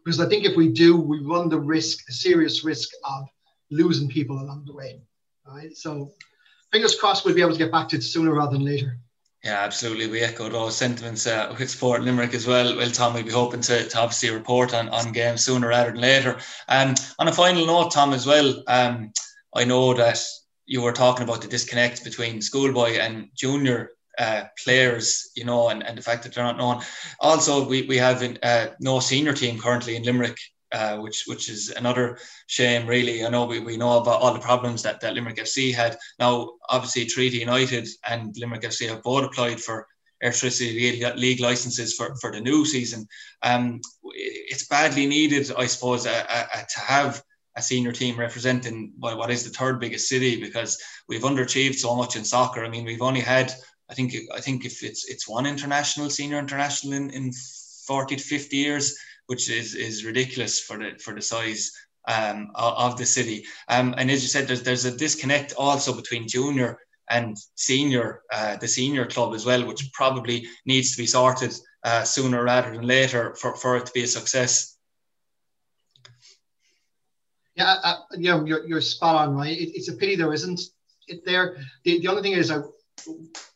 because 0.03 0.19
I 0.19 0.27
think 0.27 0.45
if 0.45 0.55
we 0.55 0.69
do, 0.69 0.97
we 0.97 1.19
run 1.19 1.49
the 1.49 1.59
risk, 1.59 2.09
a 2.09 2.11
serious 2.11 2.63
risk 2.63 2.89
of 3.03 3.27
losing 3.71 4.09
people 4.09 4.39
along 4.39 4.65
the 4.65 4.73
way. 4.73 5.01
Right. 5.47 5.75
So 5.75 6.13
fingers 6.71 6.95
crossed 6.99 7.25
we'll 7.25 7.35
be 7.35 7.41
able 7.41 7.53
to 7.53 7.57
get 7.57 7.71
back 7.71 7.89
to 7.89 7.97
it 7.97 8.03
sooner 8.03 8.33
rather 8.33 8.53
than 8.53 8.65
later. 8.65 8.99
Yeah, 9.43 9.59
absolutely. 9.59 10.07
We 10.07 10.21
echo 10.21 10.47
those 10.47 10.77
sentiments 10.77 11.27
uh, 11.27 11.53
with 11.59 11.81
Limerick 11.81 12.33
as 12.33 12.47
well. 12.47 12.77
Well, 12.77 12.89
Tom, 12.89 13.13
we'll 13.13 13.23
be 13.23 13.31
hoping 13.31 13.59
to, 13.61 13.89
to 13.89 13.99
obviously 13.99 14.29
report 14.29 14.73
on, 14.73 14.87
on 14.87 15.11
games 15.11 15.43
sooner 15.43 15.67
rather 15.67 15.91
than 15.91 15.99
later. 15.99 16.39
Um, 16.69 16.95
on 17.19 17.27
a 17.27 17.33
final 17.33 17.65
note, 17.65 17.91
Tom, 17.91 18.13
as 18.13 18.25
well, 18.25 18.63
um, 18.67 19.11
I 19.53 19.65
know 19.65 19.93
that 19.95 20.21
you 20.65 20.81
were 20.81 20.93
talking 20.93 21.23
about 21.23 21.41
the 21.41 21.49
disconnect 21.49 22.05
between 22.05 22.41
schoolboy 22.41 22.93
and 22.99 23.27
junior 23.35 23.89
uh, 24.17 24.43
players, 24.63 25.31
you 25.35 25.45
know, 25.45 25.69
and, 25.69 25.83
and 25.85 25.97
the 25.97 26.01
fact 26.01 26.23
that 26.23 26.33
they're 26.33 26.43
not 26.43 26.57
known. 26.57 26.81
Also, 27.19 27.67
we, 27.67 27.83
we 27.83 27.97
have 27.97 28.37
uh, 28.43 28.67
no 28.79 28.99
senior 28.99 29.33
team 29.33 29.59
currently 29.59 29.95
in 29.95 30.03
Limerick, 30.03 30.37
uh, 30.71 30.97
which 30.97 31.25
which 31.27 31.49
is 31.49 31.69
another 31.69 32.17
shame, 32.47 32.87
really. 32.87 33.25
I 33.25 33.29
know 33.29 33.45
we, 33.45 33.59
we 33.59 33.77
know 33.77 33.97
about 33.97 34.21
all 34.21 34.33
the 34.33 34.39
problems 34.39 34.81
that, 34.83 35.01
that 35.01 35.13
Limerick 35.13 35.37
FC 35.37 35.73
had. 35.73 35.97
Now, 36.19 36.53
obviously, 36.69 37.05
Treaty 37.05 37.37
United 37.37 37.87
and 38.07 38.35
Limerick 38.37 38.61
FC 38.61 38.89
have 38.89 39.03
both 39.03 39.25
applied 39.25 39.59
for 39.59 39.87
Airtricity 40.23 41.15
league 41.17 41.41
licenses 41.41 41.95
for, 41.95 42.15
for 42.15 42.31
the 42.31 42.39
new 42.39 42.65
season. 42.65 43.05
Um, 43.41 43.81
it's 44.05 44.67
badly 44.67 45.05
needed, 45.05 45.51
I 45.57 45.65
suppose, 45.65 46.03
to 46.03 46.79
have 46.79 47.21
a 47.55 47.61
senior 47.61 47.91
team 47.91 48.17
representing 48.17 48.93
what 48.97 49.29
is 49.29 49.43
the 49.43 49.49
third 49.49 49.79
biggest 49.79 50.07
city 50.07 50.41
because 50.41 50.81
we've 51.07 51.21
underachieved 51.21 51.75
so 51.75 51.95
much 51.95 52.15
in 52.15 52.23
soccer. 52.23 52.63
I 52.63 52.69
mean, 52.69 52.85
we've 52.85 53.01
only 53.01 53.19
had 53.19 53.53
I 53.89 53.93
think 53.93 54.13
I 54.33 54.39
think 54.39 54.65
if 54.65 54.83
it's 54.83 55.09
it's 55.09 55.27
one 55.27 55.45
international, 55.45 56.09
senior 56.09 56.39
international 56.39 56.93
in, 56.93 57.09
in 57.09 57.31
40 57.87 58.15
to 58.15 58.23
50 58.23 58.57
years, 58.57 58.97
which 59.27 59.49
is 59.49 59.75
is 59.75 60.05
ridiculous 60.05 60.59
for 60.59 60.77
the 60.77 60.97
for 60.99 61.13
the 61.13 61.21
size 61.21 61.71
um, 62.07 62.51
of 62.55 62.97
the 62.97 63.05
city. 63.05 63.45
Um, 63.67 63.93
and 63.97 64.09
as 64.09 64.21
you 64.21 64.29
said, 64.29 64.47
there's 64.47 64.63
there's 64.63 64.85
a 64.85 64.97
disconnect 64.97 65.53
also 65.57 65.93
between 65.93 66.27
junior 66.27 66.77
and 67.09 67.37
senior, 67.55 68.21
uh, 68.31 68.55
the 68.57 68.67
senior 68.67 69.05
club 69.05 69.33
as 69.33 69.45
well, 69.45 69.65
which 69.65 69.91
probably 69.93 70.47
needs 70.65 70.91
to 70.91 70.97
be 70.97 71.05
sorted 71.05 71.53
uh, 71.83 72.03
sooner 72.03 72.43
rather 72.43 72.71
than 72.71 72.87
later 72.87 73.35
for, 73.35 73.55
for 73.55 73.77
it 73.77 73.85
to 73.85 73.91
be 73.93 74.03
a 74.03 74.07
success. 74.07 74.77
Yeah, 77.55 77.75
uh, 77.83 77.97
yeah, 78.17 78.43
you're, 78.43 78.65
you're 78.65 78.81
spot 78.81 79.27
on, 79.27 79.35
right? 79.35 79.55
It, 79.55 79.75
it's 79.75 79.89
a 79.89 79.93
pity 79.93 80.15
there 80.15 80.33
isn't 80.33 80.59
it 81.07 81.25
there. 81.25 81.57
The, 81.83 81.99
the 81.99 82.07
only 82.07 82.23
thing 82.23 82.33
is, 82.33 82.49
I 82.49 82.61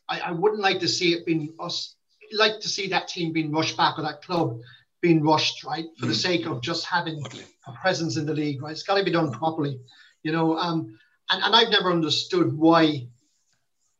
I, 0.08 0.20
I 0.20 0.30
wouldn't 0.32 0.60
like 0.62 0.80
to 0.80 0.88
see 0.88 1.12
it 1.12 1.26
being 1.26 1.54
us 1.60 1.94
like 2.32 2.60
to 2.60 2.68
see 2.68 2.88
that 2.88 3.08
team 3.08 3.32
being 3.32 3.52
rushed 3.52 3.76
back 3.76 3.98
or 3.98 4.02
that 4.02 4.22
club 4.22 4.58
being 5.00 5.22
rushed, 5.22 5.64
right? 5.64 5.86
For 5.98 6.06
mm. 6.06 6.08
the 6.08 6.14
sake 6.14 6.46
of 6.46 6.60
just 6.60 6.84
having 6.86 7.22
a 7.66 7.72
presence 7.72 8.16
in 8.16 8.26
the 8.26 8.34
league, 8.34 8.62
right? 8.62 8.72
It's 8.72 8.82
got 8.82 8.96
to 8.96 9.04
be 9.04 9.12
done 9.12 9.32
properly, 9.32 9.80
you 10.22 10.32
know. 10.32 10.56
Um, 10.58 10.98
and, 11.30 11.42
and 11.42 11.54
I've 11.54 11.70
never 11.70 11.90
understood 11.90 12.56
why 12.56 13.06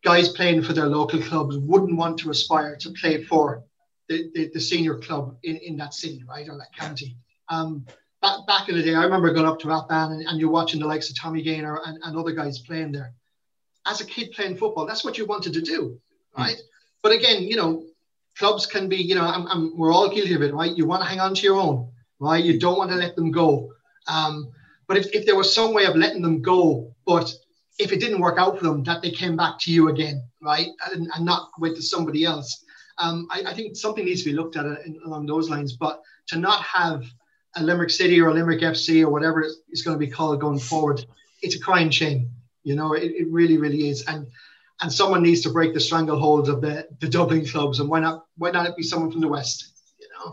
guys 0.04 0.28
playing 0.28 0.62
for 0.62 0.72
their 0.72 0.86
local 0.86 1.20
clubs 1.20 1.56
wouldn't 1.56 1.96
want 1.96 2.18
to 2.18 2.30
aspire 2.30 2.76
to 2.76 2.90
play 2.90 3.22
for 3.24 3.64
the, 4.08 4.30
the, 4.34 4.50
the 4.54 4.60
senior 4.60 4.96
club 4.96 5.36
in, 5.42 5.56
in 5.56 5.76
that 5.76 5.94
city, 5.94 6.24
right, 6.28 6.48
or 6.48 6.56
that 6.58 6.74
county. 6.76 7.16
Um, 7.48 7.86
back, 8.20 8.46
back 8.46 8.68
in 8.68 8.76
the 8.76 8.82
day, 8.82 8.94
I 8.94 9.04
remember 9.04 9.32
going 9.32 9.46
up 9.46 9.58
to 9.60 9.68
Rathbane 9.68 10.12
and, 10.12 10.26
and 10.26 10.40
you're 10.40 10.50
watching 10.50 10.80
the 10.80 10.86
likes 10.86 11.10
of 11.10 11.18
Tommy 11.18 11.42
Gaynor 11.42 11.80
and, 11.84 11.98
and 12.02 12.16
other 12.16 12.32
guys 12.32 12.58
playing 12.58 12.92
there 12.92 13.12
as 13.86 14.00
a 14.00 14.06
kid 14.06 14.32
playing 14.32 14.56
football, 14.56 14.86
that's 14.86 15.04
what 15.04 15.18
you 15.18 15.26
wanted 15.26 15.52
to 15.54 15.62
do, 15.62 15.98
hmm. 16.34 16.42
right? 16.42 16.56
Mm. 16.56 16.62
But 17.02 17.12
again, 17.12 17.42
you 17.42 17.56
know, 17.56 17.84
clubs 18.36 18.66
can 18.66 18.88
be, 18.88 18.96
you 18.96 19.14
know, 19.14 19.24
I'm, 19.24 19.46
I'm, 19.48 19.76
we're 19.76 19.92
all 19.92 20.08
guilty 20.08 20.34
of 20.34 20.42
it, 20.42 20.54
right? 20.54 20.76
You 20.76 20.86
want 20.86 21.02
to 21.02 21.08
hang 21.08 21.20
on 21.20 21.34
to 21.34 21.42
your 21.42 21.56
own, 21.56 21.90
right? 22.20 22.42
You 22.42 22.58
don't 22.58 22.78
want 22.78 22.90
to 22.90 22.96
let 22.96 23.16
them 23.16 23.30
go. 23.30 23.72
Um, 24.06 24.50
but 24.86 24.96
if, 24.96 25.14
if 25.14 25.26
there 25.26 25.36
was 25.36 25.54
some 25.54 25.74
way 25.74 25.84
of 25.84 25.96
letting 25.96 26.22
them 26.22 26.40
go, 26.40 26.94
but 27.06 27.32
if 27.78 27.92
it 27.92 28.00
didn't 28.00 28.20
work 28.20 28.38
out 28.38 28.58
for 28.58 28.64
them, 28.64 28.82
that 28.84 29.02
they 29.02 29.10
came 29.10 29.36
back 29.36 29.58
to 29.60 29.72
you 29.72 29.88
again, 29.88 30.22
right? 30.42 30.68
And, 30.92 31.08
and 31.14 31.24
not 31.24 31.50
went 31.58 31.76
to 31.76 31.82
somebody 31.82 32.24
else. 32.24 32.64
Um, 32.98 33.28
I, 33.30 33.42
I, 33.46 33.54
think 33.54 33.76
something 33.76 34.04
needs 34.04 34.24
to 34.24 34.30
be 34.30 34.36
looked 34.36 34.56
at 34.56 34.66
in, 34.66 34.98
along 35.06 35.26
those 35.26 35.48
lines. 35.48 35.74
But 35.74 36.02
to 36.28 36.38
not 36.38 36.62
have 36.62 37.04
a 37.54 37.62
Limerick 37.62 37.90
City 37.90 38.20
or 38.20 38.28
a 38.28 38.34
Limerick 38.34 38.60
FC 38.60 39.02
or 39.02 39.10
whatever 39.10 39.46
it's 39.68 39.82
going 39.82 39.94
to 39.94 40.04
be 40.04 40.10
called 40.10 40.40
going 40.40 40.58
forward, 40.58 41.04
it's 41.42 41.54
a 41.54 41.60
crying 41.60 41.90
shame. 41.90 42.30
You 42.64 42.76
know, 42.76 42.92
it, 42.94 43.12
it 43.12 43.28
really, 43.30 43.58
really 43.58 43.88
is. 43.88 44.04
And 44.06 44.26
and 44.80 44.92
someone 44.92 45.22
needs 45.22 45.40
to 45.40 45.50
break 45.50 45.74
the 45.74 45.80
stranglehold 45.80 46.48
of 46.48 46.60
the, 46.60 46.86
the 47.00 47.08
Dublin 47.08 47.44
clubs. 47.44 47.80
And 47.80 47.88
why 47.88 48.00
not 48.00 48.26
why 48.36 48.50
not 48.50 48.66
it 48.66 48.76
be 48.76 48.82
someone 48.82 49.10
from 49.10 49.20
the 49.20 49.28
West? 49.28 49.72
You 49.98 50.06
know? 50.14 50.32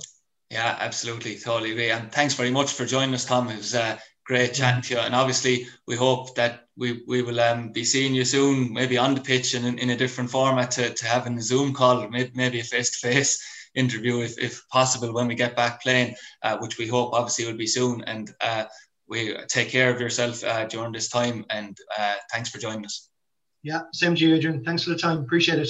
Yeah, 0.52 0.78
absolutely, 0.80 1.38
totally 1.38 1.72
agree. 1.72 1.90
And 1.90 2.12
thanks 2.12 2.36
very 2.36 2.52
much 2.52 2.74
for 2.74 2.86
joining 2.86 3.16
us, 3.16 3.26
Tom. 3.26 3.50
It 3.50 3.58
was 3.58 3.74
uh, 3.74 3.98
great 4.26 4.54
chatting 4.54 4.84
to 4.84 4.94
you. 4.96 5.00
And 5.00 5.16
obviously, 5.16 5.68
we 5.88 5.96
hope 5.96 6.36
that 6.36 6.68
we, 6.78 7.04
we 7.08 7.22
will 7.22 7.40
um, 7.40 7.72
be 7.72 7.84
seeing 7.84 8.14
you 8.14 8.26
soon, 8.26 8.74
maybe 8.74 8.98
on 8.98 9.16
the 9.16 9.22
pitch 9.22 9.54
and 9.54 9.66
in, 9.66 9.80
in 9.80 9.90
a 9.92 9.98
different 9.98 10.30
format 10.30 10.72
to, 10.72 10.94
to 10.94 11.06
having 11.08 11.38
a 11.38 11.42
Zoom 11.42 11.74
call, 11.74 12.08
maybe, 12.10 12.32
maybe 12.36 12.60
a 12.60 12.64
face 12.64 12.92
to 12.92 13.08
face 13.08 13.44
interview 13.76 14.22
if, 14.22 14.38
if 14.40 14.68
possible 14.70 15.14
when 15.14 15.28
we 15.28 15.36
get 15.36 15.56
back 15.56 15.82
playing, 15.82 16.16
uh, 16.44 16.58
which 16.58 16.78
we 16.78 16.88
hope 16.88 17.14
obviously 17.14 17.46
will 17.46 17.58
be 17.58 17.68
soon. 17.68 18.04
And 18.04 18.32
uh, 18.42 18.66
we 19.08 19.36
take 19.48 19.70
care 19.70 19.94
of 19.94 20.02
yourself 20.02 20.44
uh, 20.44 20.66
during 20.66 20.92
this 20.92 21.10
time 21.10 21.46
and 21.50 21.78
uh, 21.98 22.16
thanks 22.32 22.50
for 22.50 22.58
joining 22.58 22.86
us. 22.86 23.10
Yeah, 23.64 23.82
same 23.94 24.16
to 24.16 24.22
you, 24.28 24.36
Adrian. 24.36 24.64
Thanks 24.64 24.84
for 24.84 24.92
the 24.92 24.98
time. 24.98 25.20
Appreciate 25.20 25.60
it. 25.60 25.70